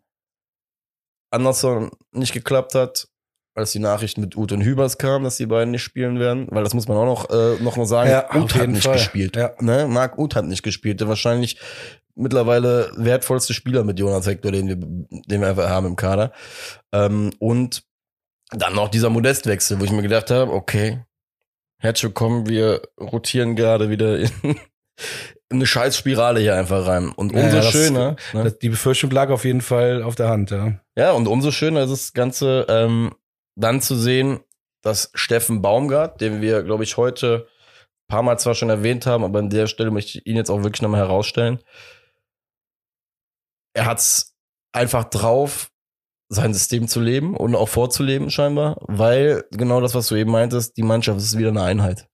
Anderson 1.32 1.92
nicht 2.12 2.34
geklappt 2.34 2.76
hat, 2.76 3.08
als 3.56 3.72
die 3.72 3.80
Nachrichten 3.80 4.22
mit 4.22 4.36
Uth 4.36 4.52
und 4.52 4.62
Hübers 4.62 4.98
kamen, 4.98 5.24
dass 5.24 5.38
die 5.38 5.46
beiden 5.46 5.72
nicht 5.72 5.84
spielen 5.84 6.20
werden, 6.20 6.48
weil 6.50 6.64
das 6.64 6.74
muss 6.74 6.88
man 6.88 6.98
auch 6.98 7.06
noch, 7.06 7.30
äh, 7.30 7.62
noch 7.62 7.78
mal 7.78 7.86
sagen, 7.86 8.10
Ja, 8.10 8.34
Uth 8.36 8.56
hat 8.56 8.70
nicht 8.70 8.84
Fall. 8.84 8.94
gespielt. 8.94 9.36
Ja. 9.36 9.54
Ne? 9.60 9.88
Marc 9.88 10.18
Uth 10.18 10.36
hat 10.36 10.46
nicht 10.46 10.64
gespielt, 10.64 11.00
der 11.02 11.08
wahrscheinlich 11.08 11.60
mittlerweile 12.16 12.92
wertvollste 12.96 13.54
Spieler 13.54 13.84
mit 13.84 14.00
Jonas 14.00 14.28
Hector, 14.28 14.52
den 14.52 14.68
wir, 14.68 14.76
den 14.76 15.42
wir 15.42 15.48
einfach 15.48 15.70
haben 15.70 15.88
im 15.88 15.96
Kader. 15.96 16.32
Ähm, 16.92 17.32
und 17.40 17.84
dann 18.56 18.76
noch 18.76 18.90
dieser 18.90 19.10
Modestwechsel, 19.10 19.80
wo 19.80 19.84
ich 19.86 19.92
mir 19.92 20.02
gedacht 20.02 20.30
habe, 20.32 20.52
okay, 20.52 21.04
herzlich 21.80 22.04
willkommen, 22.06 22.48
wir 22.48 22.82
rotieren 23.00 23.56
gerade 23.56 23.90
wieder 23.90 24.20
in, 24.20 24.30
in 24.44 24.56
eine 25.52 25.66
Scheißspirale 25.66 26.40
hier 26.40 26.56
einfach 26.56 26.86
rein. 26.88 27.10
Und 27.10 27.34
Ja, 27.34 27.44
umso 27.44 27.58
das- 27.58 27.72
schöner, 27.72 28.16
ne? 28.34 28.44
Das, 28.44 28.60
die 28.60 28.70
Befürchtung 28.70 29.12
lag 29.12 29.30
auf 29.30 29.46
jeden 29.46 29.62
Fall 29.62 30.04
auf 30.04 30.16
der 30.16 30.30
Hand, 30.30 30.52
ja. 30.52 30.80
ja, 30.98 31.12
und 31.12 31.28
umso 31.28 31.52
schöner 31.52 31.84
ist 31.84 31.92
das 31.92 32.14
Ganze 32.14 32.66
ähm, 32.70 33.14
dann 33.56 33.82
zu 33.82 33.96
sehen, 33.96 34.40
dass 34.82 35.12
Steffen 35.14 35.62
Baumgart, 35.62 36.20
den 36.22 36.42
wir, 36.42 36.64
glaube 36.64 36.84
ich, 36.84 36.98
heute 36.98 37.48
ein 37.48 38.08
paar 38.16 38.24
Mal 38.24 38.38
zwar 38.38 38.54
schon 38.56 38.70
erwähnt 38.70 39.06
haben, 39.06 39.24
aber 39.24 39.40
an 39.40 39.50
der 39.50 39.68
Stelle 39.68 39.92
möchte 39.92 40.18
ich 40.20 40.26
ihn 40.28 40.36
jetzt 40.36 40.50
auch 40.50 40.64
wirklich 40.64 40.82
nochmal 40.82 41.00
herausstellen. 41.02 41.60
Er 43.74 43.86
hat's 43.86 44.36
einfach 44.74 45.06
drauf, 45.06 45.72
sein 46.30 46.54
System 46.54 46.88
zu 46.88 47.00
leben 47.00 47.36
und 47.36 47.56
auch 47.56 47.70
vorzuleben 47.70 48.30
scheinbar, 48.30 48.78
weil 48.82 49.44
genau 49.52 49.82
das, 49.82 49.94
was 49.94 50.08
du 50.08 50.16
eben 50.16 50.32
meintest, 50.32 50.78
die 50.78 50.84
Mannschaft 50.84 51.20
ist 51.20 51.38
wieder 51.38 51.50
eine 51.50 51.64
Einheit. 51.64 52.08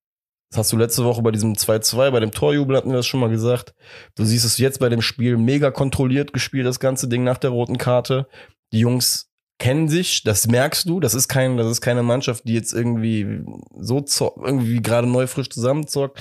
Das 0.51 0.59
hast 0.59 0.71
du 0.71 0.77
letzte 0.77 1.05
Woche 1.05 1.21
bei 1.21 1.31
diesem 1.31 1.53
2-2, 1.53 2.09
bei 2.09 2.19
dem 2.19 2.31
Torjubel 2.31 2.75
hatten 2.75 2.89
wir 2.89 2.97
das 2.97 3.05
schon 3.05 3.19
mal 3.19 3.29
gesagt. 3.29 3.75
Du 4.15 4.25
siehst 4.25 4.45
es 4.45 4.57
jetzt 4.57 4.79
bei 4.79 4.89
dem 4.89 5.01
Spiel 5.01 5.37
mega 5.37 5.69
kontrolliert 5.69 6.33
gespielt, 6.33 6.65
das 6.65 6.79
ganze 6.79 7.07
Ding 7.07 7.23
nach 7.23 7.37
der 7.37 7.51
roten 7.51 7.77
Karte. 7.77 8.27
Die 8.73 8.79
Jungs 8.79 9.29
kennen 9.59 9.89
sich, 9.89 10.23
das 10.23 10.47
merkst 10.47 10.89
du. 10.89 10.99
Das 10.99 11.13
ist 11.13 11.27
kein, 11.27 11.57
das 11.57 11.67
ist 11.67 11.81
keine 11.81 12.01
Mannschaft, 12.01 12.45
die 12.47 12.53
jetzt 12.53 12.73
irgendwie 12.73 13.43
so 13.77 14.03
irgendwie 14.43 14.81
gerade 14.81 15.07
neu 15.07 15.27
frisch 15.27 15.49
zusammenzockt. 15.49 16.19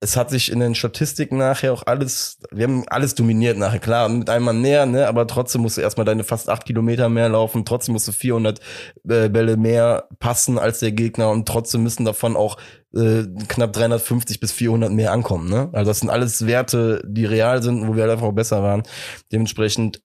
Es 0.00 0.16
hat 0.16 0.30
sich 0.30 0.52
in 0.52 0.60
den 0.60 0.76
Statistiken 0.76 1.38
nachher 1.38 1.72
auch 1.72 1.82
alles, 1.84 2.38
wir 2.52 2.64
haben 2.64 2.84
alles 2.88 3.16
dominiert 3.16 3.58
nachher, 3.58 3.80
klar, 3.80 4.08
mit 4.08 4.30
einem 4.30 4.44
Mann 4.44 4.60
näher, 4.60 4.86
ne, 4.86 5.08
aber 5.08 5.26
trotzdem 5.26 5.62
musst 5.62 5.76
du 5.76 5.80
erstmal 5.80 6.04
deine 6.04 6.22
fast 6.22 6.48
acht 6.48 6.64
Kilometer 6.64 7.08
mehr 7.08 7.28
laufen, 7.28 7.64
trotzdem 7.64 7.94
musst 7.94 8.06
du 8.06 8.12
400 8.12 8.60
äh, 9.08 9.28
Bälle 9.28 9.56
mehr 9.56 10.08
passen 10.20 10.56
als 10.56 10.78
der 10.78 10.92
Gegner 10.92 11.30
und 11.30 11.48
trotzdem 11.48 11.82
müssen 11.82 12.04
davon 12.04 12.36
auch 12.36 12.58
äh, 12.94 13.24
knapp 13.48 13.72
350 13.72 14.38
bis 14.38 14.52
400 14.52 14.92
mehr 14.92 15.10
ankommen, 15.10 15.50
ne? 15.50 15.68
Also 15.72 15.90
das 15.90 16.00
sind 16.00 16.10
alles 16.10 16.46
Werte, 16.46 17.02
die 17.04 17.24
real 17.24 17.62
sind, 17.62 17.88
wo 17.88 17.96
wir 17.96 18.02
halt 18.02 18.12
einfach 18.12 18.26
auch 18.26 18.32
besser 18.32 18.62
waren. 18.62 18.84
Dementsprechend 19.32 20.00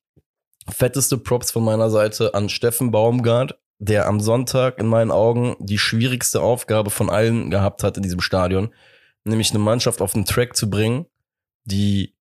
fetteste 0.69 1.17
Props 1.17 1.51
von 1.51 1.63
meiner 1.63 1.89
Seite 1.89 2.33
an 2.33 2.49
Steffen 2.49 2.91
Baumgart, 2.91 3.59
der 3.79 4.07
am 4.07 4.19
Sonntag 4.19 4.79
in 4.79 4.87
meinen 4.87 5.11
Augen 5.11 5.55
die 5.59 5.77
schwierigste 5.77 6.41
Aufgabe 6.41 6.89
von 6.89 7.09
allen 7.09 7.51
gehabt 7.51 7.83
hat 7.83 7.97
in 7.97 8.03
diesem 8.03 8.21
Stadion, 8.21 8.73
nämlich 9.23 9.51
eine 9.51 9.59
Mannschaft 9.59 10.01
auf 10.01 10.13
den 10.13 10.25
Track 10.25 10.55
zu 10.55 10.69
bringen, 10.69 11.05
die 11.65 12.15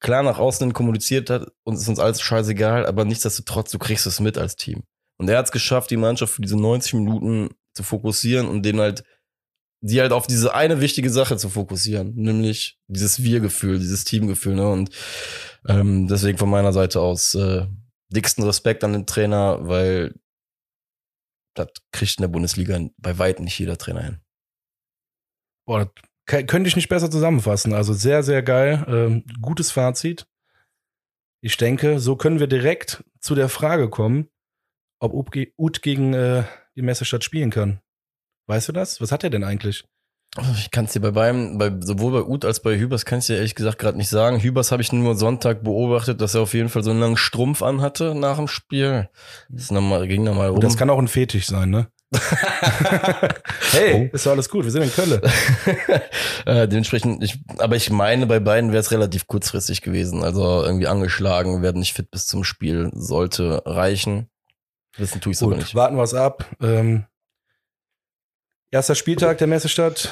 klar 0.00 0.22
nach 0.22 0.38
außen 0.38 0.72
kommuniziert 0.72 1.30
hat 1.30 1.50
und 1.64 1.74
ist 1.74 1.88
uns 1.88 1.98
alles 1.98 2.20
scheißegal, 2.20 2.86
aber 2.86 3.04
nichtsdestotrotz, 3.04 3.70
du 3.70 3.78
kriegst 3.78 4.06
es 4.06 4.20
mit 4.20 4.38
als 4.38 4.56
Team. 4.56 4.84
Und 5.18 5.28
er 5.28 5.38
hat 5.38 5.46
es 5.46 5.52
geschafft, 5.52 5.90
die 5.90 5.96
Mannschaft 5.96 6.34
für 6.34 6.42
diese 6.42 6.56
90 6.56 6.94
Minuten 6.94 7.50
zu 7.74 7.82
fokussieren 7.82 8.48
und 8.48 8.62
den 8.62 8.80
halt, 8.80 9.04
die 9.80 10.00
halt 10.00 10.12
auf 10.12 10.26
diese 10.26 10.54
eine 10.54 10.80
wichtige 10.80 11.10
Sache 11.10 11.36
zu 11.36 11.48
fokussieren, 11.48 12.14
nämlich 12.14 12.78
dieses 12.86 13.22
Wir-Gefühl, 13.22 13.78
dieses 13.78 14.04
Teamgefühl. 14.04 14.54
Ne? 14.54 14.68
Und 14.68 14.90
ähm, 15.66 16.06
deswegen 16.08 16.38
von 16.38 16.50
meiner 16.50 16.72
Seite 16.72 17.00
aus 17.00 17.34
äh, 17.34 17.66
dicksten 18.10 18.44
Respekt 18.44 18.84
an 18.84 18.92
den 18.92 19.06
Trainer, 19.06 19.66
weil 19.66 20.14
das 21.54 21.68
kriegt 21.92 22.18
in 22.18 22.22
der 22.22 22.28
Bundesliga 22.28 22.78
bei 22.98 23.18
weitem 23.18 23.44
nicht 23.44 23.58
jeder 23.58 23.78
Trainer 23.78 24.02
hin. 24.02 24.20
Boah, 25.66 25.86
das 25.86 26.04
könnte 26.26 26.68
ich 26.68 26.76
nicht 26.76 26.88
besser 26.88 27.10
zusammenfassen. 27.10 27.72
Also 27.72 27.92
sehr, 27.92 28.22
sehr 28.22 28.42
geil. 28.42 28.84
Ähm, 28.88 29.24
gutes 29.40 29.70
Fazit. 29.70 30.26
Ich 31.40 31.56
denke, 31.56 32.00
so 32.00 32.16
können 32.16 32.40
wir 32.40 32.48
direkt 32.48 33.04
zu 33.20 33.34
der 33.34 33.48
Frage 33.48 33.88
kommen, 33.88 34.28
ob 34.98 35.14
Ut 35.14 35.30
ge- 35.30 35.52
Ut 35.56 35.82
gegen 35.82 36.14
äh, 36.14 36.44
die 36.74 36.82
Messestadt 36.82 37.22
spielen 37.22 37.50
kann. 37.50 37.80
Weißt 38.48 38.68
du 38.68 38.72
das? 38.72 39.00
Was 39.00 39.12
hat 39.12 39.22
er 39.24 39.30
denn 39.30 39.44
eigentlich? 39.44 39.84
Ich 40.58 40.70
kann 40.70 40.84
es 40.84 40.92
dir 40.92 41.00
bei 41.00 41.12
beiden, 41.12 41.56
bei, 41.56 41.72
sowohl 41.80 42.12
bei 42.12 42.28
Uth 42.28 42.44
als 42.44 42.60
bei 42.60 42.76
Hübers, 42.76 43.04
kann 43.06 43.20
ich 43.20 43.26
dir 43.26 43.36
ehrlich 43.36 43.54
gesagt 43.54 43.78
gerade 43.78 43.96
nicht 43.96 44.08
sagen. 44.08 44.40
Hübers 44.42 44.70
habe 44.70 44.82
ich 44.82 44.92
nur 44.92 45.14
Sonntag 45.14 45.62
beobachtet, 45.62 46.20
dass 46.20 46.34
er 46.34 46.42
auf 46.42 46.52
jeden 46.52 46.68
Fall 46.68 46.82
so 46.82 46.90
einen 46.90 47.00
langen 47.00 47.16
Strumpf 47.16 47.62
anhatte 47.62 48.14
nach 48.14 48.36
dem 48.36 48.48
Spiel. 48.48 49.08
Das 49.48 49.70
noch 49.70 49.80
mal, 49.80 50.06
ging 50.06 50.24
nochmal. 50.24 50.50
Und 50.50 50.62
das 50.62 50.76
kann 50.76 50.90
auch 50.90 50.98
ein 50.98 51.08
Fetisch 51.08 51.46
sein, 51.46 51.70
ne? 51.70 51.88
hey, 53.72 54.10
ist 54.12 54.26
doch 54.26 54.32
alles 54.32 54.48
gut. 54.48 54.64
Wir 54.64 54.70
sind 54.70 54.82
in 54.82 54.92
Köln. 54.92 55.20
äh, 56.46 56.68
dementsprechend, 56.68 57.22
ich, 57.22 57.38
aber 57.58 57.76
ich 57.76 57.90
meine, 57.90 58.26
bei 58.26 58.38
beiden 58.38 58.70
wäre 58.70 58.80
es 58.80 58.92
relativ 58.92 59.26
kurzfristig 59.26 59.82
gewesen. 59.82 60.22
Also 60.22 60.62
irgendwie 60.62 60.86
angeschlagen, 60.86 61.62
werden 61.62 61.80
nicht 61.80 61.94
fit 61.94 62.10
bis 62.10 62.26
zum 62.26 62.44
Spiel, 62.44 62.90
sollte 62.94 63.62
reichen. 63.66 64.28
Wissen 64.96 65.20
tue 65.20 65.32
ich 65.32 65.42
aber 65.42 65.56
nicht. 65.56 65.74
warten 65.74 65.96
wir 65.96 66.04
es 66.04 66.14
ab. 66.14 66.46
Ähm, 66.60 67.04
erster 68.70 68.94
Spieltag 68.94 69.38
der 69.38 69.46
Messestadt 69.46 70.10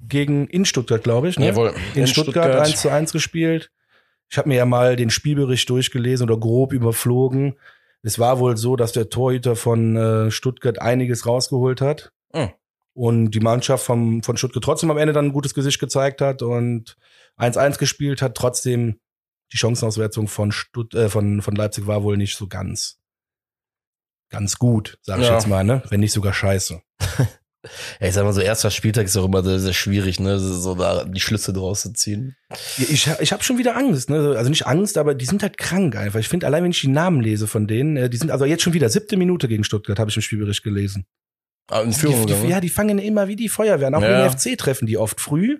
gegen 0.00 0.48
in 0.48 0.64
Stuttgart, 0.64 1.02
glaube 1.02 1.28
ich. 1.28 1.38
Ne? 1.38 1.46
Jawohl. 1.46 1.72
in, 1.94 2.06
Stuttgart, 2.06 2.66
1 2.66 2.80
zu 2.80 2.90
1 2.90 3.12
gespielt. 3.12 3.70
Ich 4.28 4.38
habe 4.38 4.48
mir 4.48 4.56
ja 4.56 4.64
mal 4.64 4.96
den 4.96 5.10
Spielbericht 5.10 5.68
durchgelesen 5.70 6.28
oder 6.28 6.38
grob 6.38 6.72
überflogen. 6.72 7.56
Es 8.02 8.18
war 8.18 8.38
wohl 8.40 8.56
so, 8.56 8.76
dass 8.76 8.92
der 8.92 9.08
Torhüter 9.08 9.54
von 9.56 9.96
äh, 9.96 10.30
Stuttgart 10.30 10.80
einiges 10.80 11.26
rausgeholt 11.26 11.80
hat 11.80 12.12
Hm. 12.34 12.50
und 12.94 13.30
die 13.30 13.40
Mannschaft 13.40 13.84
vom, 13.84 14.22
von 14.22 14.36
Stuttgart 14.36 14.64
trotzdem 14.64 14.90
am 14.90 14.98
Ende 14.98 15.12
dann 15.12 15.26
ein 15.26 15.32
gutes 15.32 15.54
Gesicht 15.54 15.78
gezeigt 15.78 16.20
hat 16.20 16.42
und 16.42 16.96
1-1 17.38 17.78
gespielt 17.78 18.22
hat. 18.22 18.34
Trotzdem 18.36 18.98
die 19.52 19.56
Chancenauswertung 19.58 20.28
von, 20.28 20.50
Stutt 20.50 20.94
äh, 20.94 21.08
von, 21.08 21.42
von 21.42 21.54
Leipzig 21.54 21.86
war 21.86 22.02
wohl 22.02 22.16
nicht 22.16 22.36
so 22.36 22.48
ganz, 22.48 22.98
ganz 24.30 24.56
gut, 24.58 24.98
sag 25.02 25.20
ich 25.20 25.26
Ja. 25.26 25.34
jetzt 25.34 25.46
mal, 25.46 25.62
ne? 25.62 25.82
wenn 25.90 26.00
nicht 26.00 26.12
sogar 26.12 26.32
scheiße. 26.32 26.80
Ja, 28.00 28.08
ich 28.08 28.14
sag 28.14 28.24
mal 28.24 28.32
so, 28.32 28.40
erster 28.40 28.70
Spieltag 28.72 29.04
ist 29.04 29.16
auch 29.16 29.24
immer 29.24 29.42
sehr, 29.44 29.60
sehr 29.60 29.72
schwierig, 29.72 30.18
ne? 30.18 30.38
So 30.40 30.74
da 30.74 31.04
die 31.04 31.20
Schlüsse 31.20 31.52
draus 31.52 31.82
zu 31.82 31.92
ziehen. 31.92 32.34
Ich, 32.76 33.08
ich 33.20 33.32
habe 33.32 33.44
schon 33.44 33.58
wieder 33.58 33.76
Angst, 33.76 34.10
ne? 34.10 34.34
Also 34.36 34.50
nicht 34.50 34.66
Angst, 34.66 34.98
aber 34.98 35.14
die 35.14 35.26
sind 35.26 35.42
halt 35.42 35.58
krank 35.58 35.94
einfach. 35.96 36.18
Ich 36.18 36.28
finde, 36.28 36.46
allein 36.46 36.64
wenn 36.64 36.72
ich 36.72 36.80
die 36.80 36.88
Namen 36.88 37.20
lese 37.20 37.46
von 37.46 37.66
denen, 37.68 37.96
äh, 37.96 38.10
die 38.10 38.16
sind 38.16 38.30
also 38.32 38.44
jetzt 38.44 38.62
schon 38.62 38.72
wieder 38.72 38.88
siebte 38.88 39.16
Minute 39.16 39.46
gegen 39.46 39.62
Stuttgart, 39.64 39.98
habe 40.00 40.10
ich 40.10 40.16
im 40.16 40.22
Spielbericht 40.22 40.62
gelesen. 40.64 41.06
Ah, 41.70 41.82
in 41.82 41.90
Die, 41.90 41.96
Führung 41.96 42.26
die, 42.26 42.32
gegangen, 42.32 42.48
ja, 42.50 42.60
die 42.60 42.68
fangen 42.68 42.98
immer 42.98 43.28
wie 43.28 43.36
die 43.36 43.48
Feuerwehren. 43.48 43.94
Auch 43.94 44.02
Ja. 44.02 44.26
gegen 44.28 44.38
FC 44.38 44.58
treffen 44.58 44.86
die 44.86 44.98
oft 44.98 45.20
früh. 45.20 45.58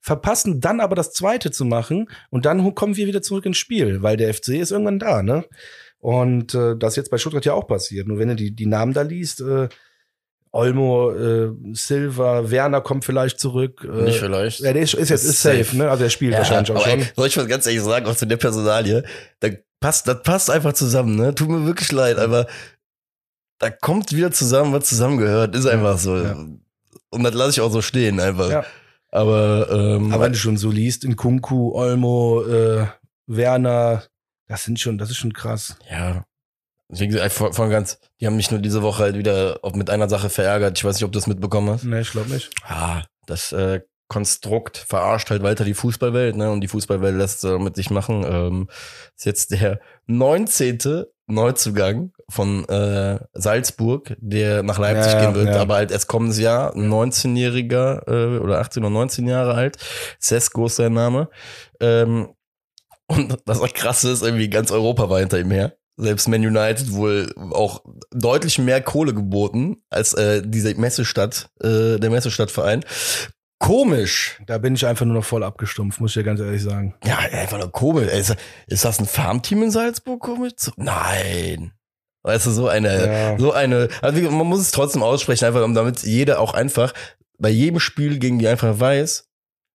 verpassen 0.00 0.60
dann 0.60 0.80
aber 0.80 0.94
das 0.94 1.12
zweite 1.12 1.50
zu 1.50 1.64
machen 1.64 2.08
und 2.30 2.44
dann 2.44 2.74
kommen 2.74 2.96
wir 2.96 3.06
wieder 3.06 3.22
zurück 3.22 3.46
ins 3.46 3.56
Spiel, 3.58 4.02
weil 4.02 4.16
der 4.16 4.32
FC 4.34 4.48
ist 4.50 4.70
irgendwann 4.72 4.98
da, 4.98 5.22
ne? 5.22 5.44
Und 5.98 6.54
äh, 6.54 6.76
das 6.76 6.92
ist 6.92 6.96
jetzt 6.96 7.10
bei 7.10 7.18
Stuttgart 7.18 7.44
ja 7.44 7.54
auch 7.54 7.66
passiert. 7.66 8.06
Nur 8.06 8.18
wenn 8.18 8.28
du 8.28 8.36
die, 8.36 8.54
die 8.54 8.66
Namen 8.66 8.92
da 8.92 9.02
liest, 9.02 9.40
äh, 9.40 9.68
Olmo, 10.56 11.10
äh, 11.12 11.50
Silva, 11.72 12.50
Werner 12.50 12.80
kommt 12.80 13.04
vielleicht 13.04 13.38
zurück. 13.38 13.84
Äh, 13.84 14.02
Nicht 14.04 14.18
vielleicht. 14.20 14.60
Ja, 14.60 14.72
der 14.72 14.82
ist, 14.82 14.94
ist 14.94 15.10
jetzt 15.10 15.24
ist 15.24 15.42
safe, 15.42 15.64
safe. 15.64 15.76
ne? 15.76 15.90
Also 15.90 16.04
er 16.04 16.10
spielt 16.10 16.32
Ja, 16.32 16.38
wahrscheinlich 16.38 16.72
auch 16.72 16.82
schon. 16.82 17.00
ey, 17.00 17.06
soll 17.14 17.26
ich 17.28 17.36
was 17.36 17.46
ganz 17.46 17.66
ehrlich 17.66 17.82
sagen, 17.82 18.06
auch 18.06 18.16
zu 18.16 18.26
der 18.26 18.36
Personalie? 18.38 19.04
Da 19.40 19.48
passt, 19.80 20.08
das 20.08 20.22
passt 20.22 20.50
einfach 20.50 20.72
zusammen, 20.72 21.16
ne? 21.16 21.34
Tut 21.34 21.48
mir 21.50 21.66
wirklich 21.66 21.92
leid, 21.92 22.18
aber 22.18 22.46
da 23.58 23.70
kommt 23.70 24.12
wieder 24.14 24.30
zusammen, 24.32 24.72
was 24.72 24.84
zusammengehört. 24.88 25.54
Ist 25.54 25.66
einfach 25.66 25.98
so. 25.98 26.16
Ja. 26.16 26.36
Und 27.10 27.22
das 27.22 27.34
lasse 27.34 27.50
ich 27.50 27.60
auch 27.60 27.70
so 27.70 27.82
stehen, 27.82 28.18
einfach. 28.20 28.50
Ja. 28.50 28.64
Aber, 29.10 29.68
ähm, 29.70 30.12
Aber 30.12 30.24
wenn 30.24 30.32
du 30.32 30.38
schon 30.38 30.56
so 30.56 30.70
liest, 30.70 31.04
in 31.04 31.16
Kunku, 31.16 31.72
Olmo, 31.74 32.42
äh, 32.44 32.86
Werner, 33.26 34.04
das 34.48 34.64
sind 34.64 34.78
schon, 34.80 34.98
das 34.98 35.10
ist 35.10 35.16
schon 35.16 35.32
krass. 35.32 35.76
ja. 35.90 36.24
Wie 36.88 37.08
gesagt, 37.08 37.32
von, 37.32 37.52
von 37.52 37.70
ganz, 37.70 37.98
die 38.20 38.26
haben 38.26 38.36
mich 38.36 38.50
nur 38.50 38.60
diese 38.60 38.82
Woche 38.82 39.02
halt 39.02 39.18
wieder 39.18 39.60
mit 39.74 39.90
einer 39.90 40.08
Sache 40.08 40.30
verärgert. 40.30 40.78
Ich 40.78 40.84
weiß 40.84 40.96
nicht, 40.96 41.04
ob 41.04 41.12
du 41.12 41.18
das 41.18 41.26
mitbekommen 41.26 41.70
hast. 41.70 41.84
Ne, 41.84 42.00
ich 42.00 42.12
glaube 42.12 42.30
nicht. 42.30 42.50
Ah, 42.64 43.02
das 43.26 43.52
äh, 43.52 43.80
Konstrukt 44.08 44.78
verarscht 44.78 45.30
halt 45.30 45.42
weiter 45.42 45.64
die 45.64 45.74
Fußballwelt, 45.74 46.36
ne? 46.36 46.50
Und 46.52 46.60
die 46.60 46.68
Fußballwelt 46.68 47.16
lässt 47.16 47.42
es 47.44 47.58
mit 47.58 47.74
sich 47.74 47.90
machen. 47.90 48.24
Ähm, 48.24 48.68
ist 49.16 49.26
jetzt 49.26 49.50
der 49.50 49.80
19. 50.06 51.06
Neuzugang 51.28 52.12
von 52.28 52.68
äh, 52.68 53.18
Salzburg, 53.32 54.16
der 54.20 54.62
nach 54.62 54.78
Leipzig 54.78 55.14
Ja, 55.14 55.24
gehen 55.24 55.34
wird, 55.34 55.48
ja. 55.48 55.60
aber 55.60 55.74
halt 55.74 55.90
erst 55.90 56.06
kommendes 56.06 56.38
Jahr, 56.38 56.72
ein 56.76 56.88
19-Jähriger 56.88 58.06
äh, 58.06 58.38
oder 58.38 58.60
18 58.60 58.84
oder 58.84 58.90
19 58.90 59.26
Jahre 59.26 59.54
alt. 59.54 59.76
Sesko 60.20 60.66
ist 60.66 60.76
sein 60.76 60.92
Name. 60.92 61.28
Ähm, 61.80 62.28
und 63.08 63.38
das 63.44 63.60
krasse 63.74 64.12
ist, 64.12 64.22
irgendwie 64.22 64.48
ganz 64.48 64.70
Europa 64.70 65.10
war 65.10 65.18
hinter 65.18 65.40
ihm 65.40 65.50
her. 65.50 65.76
Selbst 65.98 66.28
Man 66.28 66.44
United 66.46 66.92
wohl 66.92 67.32
auch 67.52 67.82
deutlich 68.10 68.58
mehr 68.58 68.82
Kohle 68.82 69.14
geboten 69.14 69.78
als 69.88 70.12
äh, 70.12 70.42
diese 70.44 70.74
Messestadt, 70.74 71.48
äh, 71.62 71.98
der 71.98 72.10
Messestadtverein. 72.10 72.84
Komisch. 73.58 74.38
Da 74.46 74.58
bin 74.58 74.74
ich 74.74 74.84
einfach 74.86 75.06
nur 75.06 75.14
noch 75.16 75.24
voll 75.24 75.42
abgestumpft, 75.42 76.00
muss 76.00 76.10
ich 76.10 76.14
dir 76.14 76.24
ganz 76.24 76.40
ehrlich 76.40 76.62
sagen. 76.62 76.94
Ja, 77.04 77.16
einfach 77.18 77.58
nur 77.58 77.72
komisch. 77.72 78.12
Ist, 78.12 78.36
ist 78.66 78.84
das 78.84 78.98
ein 79.00 79.06
Farmteam 79.06 79.62
in 79.62 79.70
Salzburg? 79.70 80.20
Komisch? 80.20 80.52
Nein. 80.76 81.72
Weißt 82.22 82.44
du, 82.46 82.50
so 82.50 82.68
eine, 82.68 83.06
Ja. 83.06 83.38
so 83.38 83.52
eine, 83.52 83.88
also 84.02 84.20
man 84.30 84.46
muss 84.46 84.60
es 84.60 84.72
trotzdem 84.72 85.02
aussprechen, 85.02 85.46
einfach 85.46 85.64
um 85.64 85.74
damit 85.74 86.02
jeder 86.02 86.40
auch 86.40 86.52
einfach 86.52 86.92
bei 87.38 87.48
jedem 87.48 87.80
Spiel 87.80 88.18
gegen 88.18 88.38
die 88.38 88.48
einfach 88.48 88.78
weiß, 88.78 89.28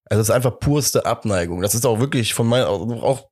also 0.09 0.21
es 0.21 0.29
ist 0.29 0.35
einfach 0.35 0.59
purste 0.59 1.05
Abneigung. 1.05 1.61
Das 1.61 1.73
ist 1.73 1.85
auch 1.85 1.99
wirklich 1.99 2.33
von 2.33 2.45
meiner, 2.47 2.67
auch 2.69 3.29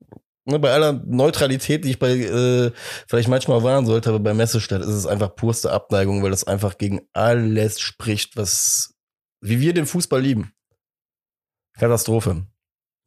ne, 0.49 0.59
bei 0.59 0.71
aller 0.71 0.93
Neutralität, 1.05 1.85
die 1.85 1.91
ich 1.91 1.99
bei 1.99 2.11
äh, 2.11 2.71
vielleicht 3.07 3.29
manchmal 3.29 3.63
wahren 3.63 3.85
sollte, 3.85 4.09
aber 4.09 4.19
bei 4.19 4.33
Messestadt 4.33 4.81
ist 4.81 4.87
es 4.87 5.05
einfach 5.05 5.35
purste 5.35 5.71
Abneigung, 5.71 6.23
weil 6.23 6.31
das 6.31 6.45
einfach 6.45 6.77
gegen 6.77 7.01
alles 7.13 7.79
spricht, 7.79 8.37
was 8.37 8.95
wie 9.41 9.59
wir 9.61 9.73
den 9.73 9.85
Fußball 9.85 10.21
lieben. 10.21 10.51
Katastrophe. 11.77 12.45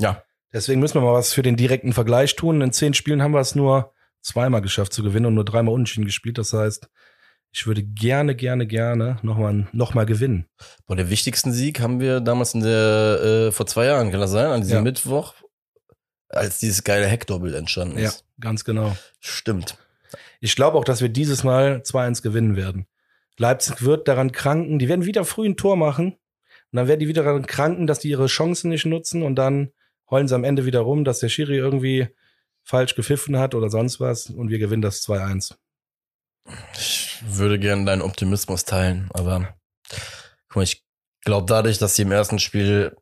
Ja. 0.00 0.22
Deswegen 0.52 0.80
müssen 0.80 0.94
wir 0.94 1.02
mal 1.02 1.14
was 1.14 1.32
für 1.32 1.42
den 1.42 1.56
direkten 1.56 1.92
Vergleich 1.92 2.36
tun. 2.36 2.60
In 2.60 2.72
zehn 2.72 2.94
Spielen 2.94 3.22
haben 3.22 3.32
wir 3.32 3.40
es 3.40 3.54
nur 3.54 3.92
zweimal 4.22 4.60
geschafft 4.62 4.92
zu 4.92 5.02
gewinnen 5.02 5.26
und 5.26 5.34
nur 5.34 5.44
dreimal 5.44 5.74
unentschieden 5.74 6.04
gespielt. 6.06 6.38
Das 6.38 6.52
heißt, 6.52 6.88
ich 7.52 7.66
würde 7.66 7.82
gerne, 7.82 8.34
gerne, 8.34 8.66
gerne 8.66 9.18
nochmal 9.22 9.68
noch 9.72 9.94
mal 9.94 10.06
gewinnen. 10.06 10.46
Boah, 10.86 10.96
der 10.96 11.10
wichtigsten 11.10 11.52
Sieg 11.52 11.80
haben 11.80 12.00
wir 12.00 12.20
damals 12.20 12.54
in 12.54 12.62
der, 12.62 13.20
äh, 13.48 13.52
vor 13.52 13.66
zwei 13.66 13.86
Jahren, 13.86 14.10
kann 14.10 14.20
das 14.20 14.30
sein? 14.30 14.46
An 14.46 14.62
diesem 14.62 14.76
Ja. 14.76 14.82
Mittwoch, 14.82 15.34
als 16.32 16.58
dieses 16.58 16.84
geile 16.84 17.06
Heckdoppel 17.06 17.54
entstanden 17.54 17.98
Ja, 17.98 18.08
ist. 18.08 18.24
ganz 18.40 18.64
genau. 18.64 18.96
Stimmt. 19.20 19.76
Ich 20.40 20.56
glaube 20.56 20.76
auch, 20.78 20.84
dass 20.84 21.00
wir 21.00 21.08
dieses 21.08 21.44
Mal 21.44 21.82
2-1 21.84 22.22
gewinnen 22.22 22.56
werden. 22.56 22.86
Leipzig 23.38 23.82
wird 23.82 24.08
daran 24.08 24.32
kranken, 24.32 24.78
die 24.78 24.88
werden 24.88 25.04
wieder 25.04 25.24
früh 25.24 25.46
ein 25.48 25.56
Tor 25.56 25.76
machen. 25.76 26.12
Und 26.12 26.76
dann 26.76 26.88
werden 26.88 27.00
die 27.00 27.08
wieder 27.08 27.22
daran 27.22 27.46
kranken, 27.46 27.86
dass 27.86 27.98
die 28.00 28.08
ihre 28.08 28.26
Chancen 28.26 28.70
nicht 28.70 28.86
nutzen 28.86 29.22
und 29.22 29.36
dann 29.36 29.72
heulen 30.10 30.26
sie 30.28 30.34
am 30.34 30.44
Ende 30.44 30.64
wieder 30.66 30.80
rum, 30.80 31.04
dass 31.04 31.20
der 31.20 31.28
Schiri 31.28 31.56
irgendwie 31.56 32.08
falsch 32.64 32.94
gepfiffen 32.94 33.38
hat 33.38 33.54
oder 33.54 33.68
sonst 33.70 34.00
was 34.00 34.30
und 34.30 34.48
wir 34.48 34.58
gewinnen 34.58 34.82
das 34.82 35.02
2-1. 35.06 35.54
Ich 36.74 37.20
würde 37.26 37.58
gerne 37.58 37.84
deinen 37.84 38.02
Optimismus 38.02 38.64
teilen, 38.64 39.08
aber 39.14 39.54
guck 40.48 40.56
mal, 40.56 40.62
ich 40.62 40.84
glaube 41.22 41.46
dadurch, 41.46 41.78
dass 41.78 41.94
sie 41.94 42.02
im 42.02 42.12
ersten 42.12 42.38
Spiel 42.38 42.96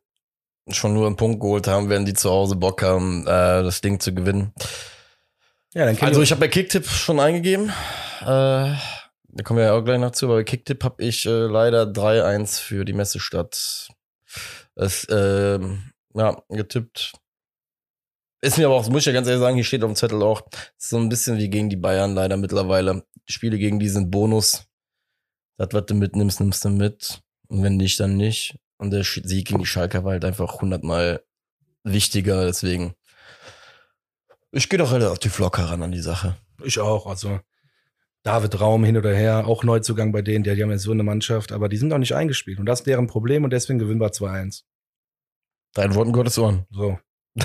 schon 0.69 0.93
nur 0.93 1.07
einen 1.07 1.15
Punkt 1.15 1.39
geholt 1.39 1.67
haben, 1.67 1.89
werden 1.89 2.05
die 2.05 2.13
zu 2.13 2.29
Hause 2.29 2.55
Bock 2.55 2.81
haben, 2.83 3.23
äh, 3.23 3.63
das 3.63 3.81
Ding 3.81 3.99
zu 3.99 4.13
gewinnen. 4.13 4.53
Ja, 5.73 5.85
dann 5.85 5.97
Also 5.99 6.21
ich 6.21 6.31
habe 6.31 6.41
bei 6.41 6.47
Kicktipp 6.47 6.85
schon 6.85 7.19
eingegeben. 7.19 7.69
Äh, 8.21 8.75
da 9.33 9.43
kommen 9.43 9.59
wir 9.59 9.67
ja 9.67 9.73
auch 9.73 9.83
gleich 9.83 9.99
noch 9.99 10.11
zu, 10.11 10.25
aber 10.25 10.35
bei 10.35 10.43
Kicktipp 10.43 10.83
habe 10.83 11.03
ich 11.03 11.25
äh, 11.25 11.29
leider 11.29 11.83
3-1 11.83 12.59
für 12.59 12.85
die 12.85 12.93
Messestadt. 12.93 13.87
Es, 14.75 15.07
ähm, 15.09 15.91
ja, 16.13 16.41
getippt. 16.49 17.13
Ist 18.41 18.57
mir 18.57 18.65
aber 18.65 18.75
auch, 18.75 18.89
muss 18.89 19.01
ich 19.01 19.05
ja 19.05 19.13
ganz 19.13 19.27
ehrlich 19.27 19.41
sagen, 19.41 19.55
hier 19.55 19.63
steht 19.63 19.83
auf 19.83 19.91
dem 19.91 19.95
Zettel 19.95 20.21
auch, 20.23 20.41
so 20.77 20.97
ein 20.97 21.09
bisschen 21.09 21.37
wie 21.37 21.49
gegen 21.49 21.69
die 21.69 21.75
Bayern 21.75 22.15
leider 22.15 22.37
mittlerweile. 22.37 23.05
Die 23.29 23.33
Spiele 23.33 23.57
gegen 23.57 23.79
die 23.79 23.89
sind 23.89 24.09
Bonus. 24.09 24.65
Das, 25.57 25.69
was 25.71 25.85
du 25.85 25.93
mitnimmst, 25.93 26.39
nimmst 26.39 26.65
du 26.65 26.69
mit. 26.69 27.21
Und 27.47 27.63
wenn 27.63 27.77
nicht, 27.77 27.99
dann 27.99 28.17
nicht. 28.17 28.57
Und 28.81 28.89
der 28.89 29.03
Sieg 29.03 29.47
gegen 29.47 29.59
die 29.59 29.67
Schalker 29.67 30.03
war 30.03 30.13
halt 30.13 30.25
einfach 30.25 30.59
hundertmal 30.59 31.23
wichtiger, 31.83 32.45
deswegen. 32.45 32.95
Ich 34.51 34.69
gehe 34.69 34.79
doch 34.79 34.91
relativ 34.91 35.37
locker 35.37 35.65
ran 35.65 35.83
an 35.83 35.91
die 35.91 36.01
Sache. 36.01 36.35
Ich 36.63 36.79
auch, 36.79 37.05
also 37.05 37.39
David 38.23 38.59
Raum 38.59 38.83
hin 38.83 38.97
oder 38.97 39.13
her, 39.13 39.45
auch 39.45 39.63
Neuzugang 39.63 40.11
bei 40.11 40.23
denen, 40.23 40.43
die, 40.43 40.55
die 40.55 40.63
haben 40.63 40.71
ja 40.71 40.79
so 40.79 40.93
eine 40.93 41.03
Mannschaft, 41.03 41.51
aber 41.51 41.69
die 41.69 41.77
sind 41.77 41.93
auch 41.93 41.99
nicht 41.99 42.15
eingespielt 42.15 42.57
und 42.57 42.65
das 42.65 42.79
ist 42.79 42.87
deren 42.87 43.05
Problem 43.05 43.43
und 43.43 43.53
deswegen 43.53 43.77
gewinnen 43.77 44.01
wir 44.01 44.09
2-1. 44.09 44.63
Dein 45.75 45.93
Worten 45.93 46.11
Gottes 46.11 46.39
Ohren. 46.39 46.65
So. 46.71 46.97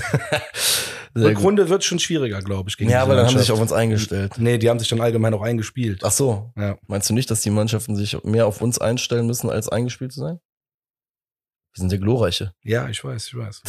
Rückrunde 1.15 1.69
wird 1.69 1.83
schon 1.83 1.99
schwieriger, 1.99 2.41
glaube 2.41 2.71
ich. 2.71 2.77
gegen 2.77 2.89
Ja, 2.89 3.03
aber 3.03 3.15
dann 3.15 3.27
haben 3.27 3.33
sie 3.33 3.41
sich 3.41 3.51
auf 3.51 3.61
uns 3.61 3.71
eingestellt. 3.71 4.33
Nee, 4.39 4.57
die 4.57 4.71
haben 4.71 4.79
sich 4.79 4.89
dann 4.89 5.01
allgemein 5.01 5.35
auch 5.35 5.43
eingespielt. 5.43 6.01
Ach 6.03 6.11
so. 6.11 6.51
Ja. 6.57 6.79
Meinst 6.87 7.11
du 7.11 7.13
nicht, 7.13 7.29
dass 7.29 7.41
die 7.41 7.51
Mannschaften 7.51 7.95
sich 7.95 8.23
mehr 8.23 8.47
auf 8.47 8.59
uns 8.59 8.79
einstellen 8.79 9.27
müssen, 9.27 9.51
als 9.51 9.69
eingespielt 9.69 10.11
zu 10.11 10.21
sein? 10.21 10.39
Wir 11.77 11.81
sind 11.81 11.91
der 11.91 11.99
Glorreiche. 11.99 12.53
Ja, 12.63 12.89
ich 12.89 13.03
weiß, 13.03 13.27
ich 13.27 13.37
weiß. 13.37 13.61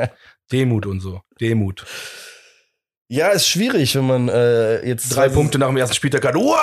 Demut 0.52 0.86
und 0.86 1.00
so. 1.00 1.20
Demut. 1.40 1.84
Ja, 3.12 3.28
ist 3.28 3.48
schwierig, 3.48 3.94
wenn 3.96 4.06
man 4.06 4.28
äh, 4.28 4.86
jetzt 4.86 5.14
Drei 5.14 5.28
Punkte 5.28 5.58
nach 5.58 5.66
dem 5.66 5.76
ersten 5.76 5.94
Spieltag 5.96 6.24
hat. 6.24 6.36
Wow! 6.36 6.56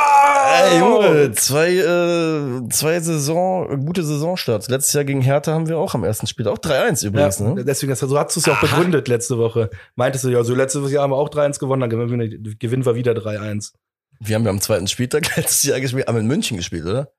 Ey, 0.71 0.79
Junge, 0.79 1.31
zwei, 1.33 1.73
äh, 1.75 2.69
zwei 2.69 2.99
Saison, 3.01 3.85
gute 3.85 4.01
Saisonstarts. 4.01 4.69
Letztes 4.69 4.93
Jahr 4.93 5.03
gegen 5.03 5.21
Hertha 5.21 5.51
haben 5.53 5.67
wir 5.67 5.77
auch 5.77 5.93
am 5.93 6.03
ersten 6.03 6.25
Spiel 6.25 6.47
auch 6.47 6.57
3-1 6.57 7.03
Ja, 7.03 7.09
übrigens, 7.09 7.39
ne? 7.41 7.63
deswegen, 7.65 7.89
das- 7.91 7.99
so 7.99 8.17
hast 8.17 8.35
du 8.35 8.39
es 8.39 8.45
ja 8.45 8.53
auch 8.53 8.61
begründet 8.61 9.07
letzte 9.07 9.37
Woche. 9.37 9.69
Meintest 9.95 10.23
du 10.23 10.29
ja, 10.29 10.43
so 10.43 10.55
letztes 10.55 10.89
Jahr 10.89 11.03
haben 11.03 11.11
wir 11.11 11.17
auch 11.17 11.29
3-1 11.29 11.59
gewonnen, 11.59 11.81
dann 11.81 11.89
gewinnen 11.91 12.19
wir, 12.19 12.85
wir 12.85 12.95
wieder 12.95 13.11
3-1. 13.11 13.73
Wir 14.19 14.35
haben 14.35 14.45
ja 14.45 14.49
am 14.49 14.61
zweiten 14.61 14.87
Spieltag 14.87 15.23
letztes 15.35 15.63
Jahr 15.63 15.79
gespielt, 15.79 16.07
haben 16.07 16.17
in 16.17 16.27
München 16.27 16.57
gespielt, 16.57 16.85
oder? 16.85 17.11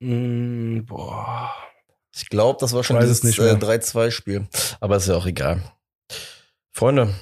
Mm, 0.00 0.86
boah. 0.86 1.50
Ich 2.14 2.28
glaube, 2.28 2.58
das 2.60 2.72
war 2.72 2.84
schon 2.84 2.96
Weiß 2.96 3.20
dieses 3.20 3.38
äh, 3.38 3.54
3-2-Spiel. 3.54 4.46
Aber 4.80 4.96
ist 4.96 5.08
ja 5.08 5.16
auch 5.16 5.26
egal. 5.26 5.62
Freunde, 6.72 7.14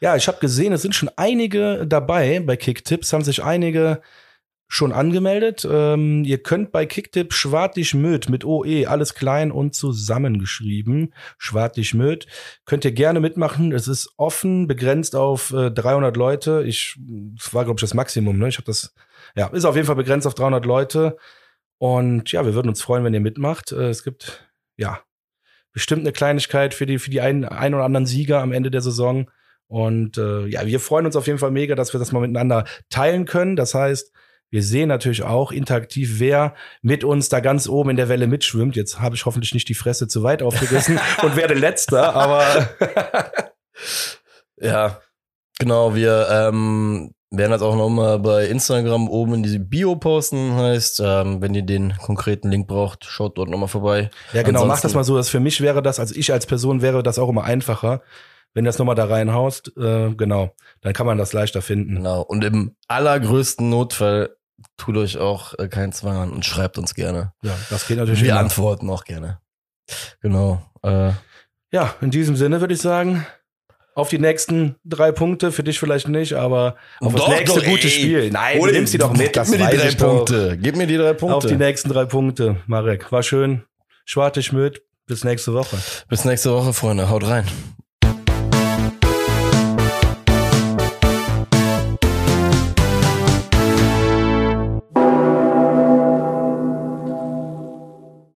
Ja, 0.00 0.16
ich 0.16 0.28
habe 0.28 0.38
gesehen, 0.38 0.72
es 0.72 0.82
sind 0.82 0.94
schon 0.94 1.10
einige 1.16 1.86
dabei. 1.86 2.40
Bei 2.40 2.56
Kicktipps 2.56 3.12
haben 3.12 3.24
sich 3.24 3.42
einige 3.42 4.00
schon 4.68 4.92
angemeldet. 4.92 5.66
Ähm, 5.68 6.24
ihr 6.24 6.42
könnt 6.42 6.72
bei 6.72 6.84
Kicktip 6.84 7.32
Schwartlich 7.32 7.94
Möd 7.94 8.28
mit 8.28 8.44
OE, 8.44 8.86
alles 8.86 9.14
klein 9.14 9.50
und 9.50 9.74
zusammengeschrieben. 9.74 11.14
Schwartlich 11.38 11.94
Möd. 11.94 12.26
Könnt 12.66 12.84
ihr 12.84 12.92
gerne 12.92 13.20
mitmachen. 13.20 13.72
Es 13.72 13.88
ist 13.88 14.12
offen, 14.18 14.66
begrenzt 14.66 15.16
auf 15.16 15.52
äh, 15.52 15.70
300 15.70 16.16
Leute. 16.16 16.62
Ich, 16.66 16.98
das 17.36 17.52
war, 17.54 17.64
glaube 17.64 17.78
ich, 17.78 17.82
das 17.82 17.94
Maximum. 17.94 18.38
Ne? 18.38 18.48
Ich 18.48 18.56
habe 18.56 18.66
das, 18.66 18.94
ja, 19.34 19.46
ist 19.48 19.64
auf 19.64 19.74
jeden 19.74 19.86
Fall 19.86 19.96
begrenzt 19.96 20.26
auf 20.26 20.34
300 20.34 20.64
Leute. 20.66 21.16
Und 21.78 22.30
ja, 22.32 22.44
wir 22.44 22.54
würden 22.54 22.68
uns 22.68 22.82
freuen, 22.82 23.04
wenn 23.04 23.14
ihr 23.14 23.20
mitmacht. 23.20 23.72
Äh, 23.72 23.88
es 23.88 24.04
gibt, 24.04 24.48
ja, 24.76 25.00
bestimmt 25.72 26.00
eine 26.00 26.12
Kleinigkeit 26.12 26.74
für 26.74 26.86
die, 26.86 26.98
für 26.98 27.10
die 27.10 27.20
einen, 27.20 27.44
ein 27.44 27.74
oder 27.74 27.84
anderen 27.84 28.06
Sieger 28.06 28.42
am 28.42 28.52
Ende 28.52 28.70
der 28.70 28.80
Saison. 28.80 29.30
Und 29.68 30.18
äh, 30.18 30.46
ja, 30.46 30.66
wir 30.66 30.80
freuen 30.80 31.06
uns 31.06 31.14
auf 31.14 31.26
jeden 31.26 31.38
Fall 31.38 31.50
mega, 31.50 31.74
dass 31.74 31.92
wir 31.92 32.00
das 32.00 32.10
mal 32.10 32.20
miteinander 32.20 32.64
teilen 32.90 33.26
können. 33.26 33.54
Das 33.54 33.74
heißt, 33.74 34.12
wir 34.50 34.62
sehen 34.62 34.88
natürlich 34.88 35.22
auch 35.22 35.52
interaktiv, 35.52 36.20
wer 36.20 36.54
mit 36.80 37.04
uns 37.04 37.28
da 37.28 37.40
ganz 37.40 37.68
oben 37.68 37.90
in 37.90 37.96
der 37.96 38.08
Welle 38.08 38.26
mitschwimmt. 38.26 38.76
Jetzt 38.76 38.98
habe 38.98 39.14
ich 39.14 39.26
hoffentlich 39.26 39.52
nicht 39.52 39.68
die 39.68 39.74
Fresse 39.74 40.08
zu 40.08 40.22
weit 40.22 40.42
aufgerissen 40.42 40.98
und 41.22 41.36
werde 41.36 41.54
letzter, 41.54 42.14
aber 42.14 42.70
ja, 44.56 45.00
genau, 45.58 45.94
wir 45.94 46.28
ähm, 46.30 47.12
werden 47.30 47.50
das 47.50 47.62
auch 47.62 47.76
nochmal 47.76 48.18
bei 48.18 48.46
Instagram 48.46 49.08
oben 49.08 49.34
in 49.34 49.42
die 49.42 49.58
Bio 49.58 49.96
posten. 49.96 50.54
Heißt, 50.54 51.00
ähm, 51.04 51.40
wenn 51.42 51.54
ihr 51.54 51.62
den 51.62 51.96
konkreten 51.98 52.50
Link 52.50 52.66
braucht, 52.68 53.04
schaut 53.04 53.36
dort 53.38 53.50
nochmal 53.50 53.68
vorbei. 53.68 54.10
Ja, 54.32 54.42
genau, 54.42 54.60
mach 54.60 54.76
das 54.76 54.84
Ansonsten- 54.94 54.96
mal 54.98 55.04
so, 55.04 55.16
dass 55.16 55.28
für 55.28 55.40
mich 55.40 55.60
wäre 55.60 55.82
das, 55.82 56.00
also 56.00 56.14
ich 56.14 56.32
als 56.32 56.46
Person 56.46 56.80
wäre 56.82 57.02
das 57.02 57.18
auch 57.18 57.28
immer 57.28 57.44
einfacher, 57.44 58.00
wenn 58.54 58.64
du 58.64 58.68
das 58.70 58.78
nochmal 58.78 58.94
da 58.94 59.04
reinhaust, 59.04 59.72
äh, 59.76 60.14
genau, 60.14 60.54
dann 60.80 60.94
kann 60.94 61.06
man 61.06 61.18
das 61.18 61.32
leichter 61.34 61.60
finden. 61.60 61.96
Genau. 61.96 62.22
Und 62.22 62.44
im 62.44 62.74
allergrößten 62.88 63.68
Notfall 63.68 64.34
tut 64.78 64.96
euch 64.96 65.18
auch 65.18 65.52
äh, 65.58 65.68
keinen 65.68 65.92
Zwang 65.92 66.16
an 66.16 66.30
und 66.32 66.44
schreibt 66.46 66.78
uns 66.78 66.94
gerne. 66.94 67.32
Ja, 67.42 67.52
das 67.68 67.86
geht 67.86 67.98
natürlich 67.98 68.22
Wir 68.22 68.38
antworten 68.38 68.88
auch 68.90 69.04
gerne. 69.04 69.40
Genau. 70.22 70.62
Äh, 70.82 71.12
Ja, 71.70 71.94
in 72.00 72.10
diesem 72.10 72.34
Sinne 72.36 72.60
würde 72.62 72.72
ich 72.72 72.80
sagen, 72.80 73.26
auf 73.98 74.08
die 74.08 74.20
nächsten 74.20 74.76
drei 74.84 75.10
Punkte, 75.10 75.50
für 75.50 75.64
dich 75.64 75.80
vielleicht 75.80 76.06
nicht, 76.06 76.34
aber 76.34 76.76
auf 77.00 77.14
das 77.14 77.24
Doch, 77.24 77.28
nächste 77.30 77.58
doch, 77.58 77.66
gute 77.66 77.88
ey. 77.88 77.90
Spiel. 77.90 78.30
Nein, 78.30 78.60
Ole, 78.60 78.70
du 78.70 78.78
nimmst 78.78 78.92
sie 78.92 78.98
doch 78.98 79.10
mit, 79.10 79.20
Gib 79.20 79.32
das 79.32 79.48
mir 79.48 79.58
die 79.58 79.76
drei 79.76 79.88
ich 79.88 79.96
doch. 79.96 80.16
Punkte. 80.18 80.56
Gib 80.56 80.76
mir 80.76 80.86
die 80.86 80.96
drei 80.96 81.14
Punkte. 81.14 81.36
Auf 81.36 81.46
die 81.46 81.56
nächsten 81.56 81.88
drei 81.88 82.04
Punkte, 82.04 82.56
Marek. 82.66 83.10
War 83.10 83.24
schön. 83.24 83.64
Schwarte 84.04 84.42
Schmidt. 84.44 84.82
Bis 85.06 85.24
nächste 85.24 85.52
Woche. 85.52 85.76
Bis 86.08 86.24
nächste 86.24 86.52
Woche, 86.52 86.72
Freunde. 86.72 87.10
Haut 87.10 87.26
rein. 87.26 87.44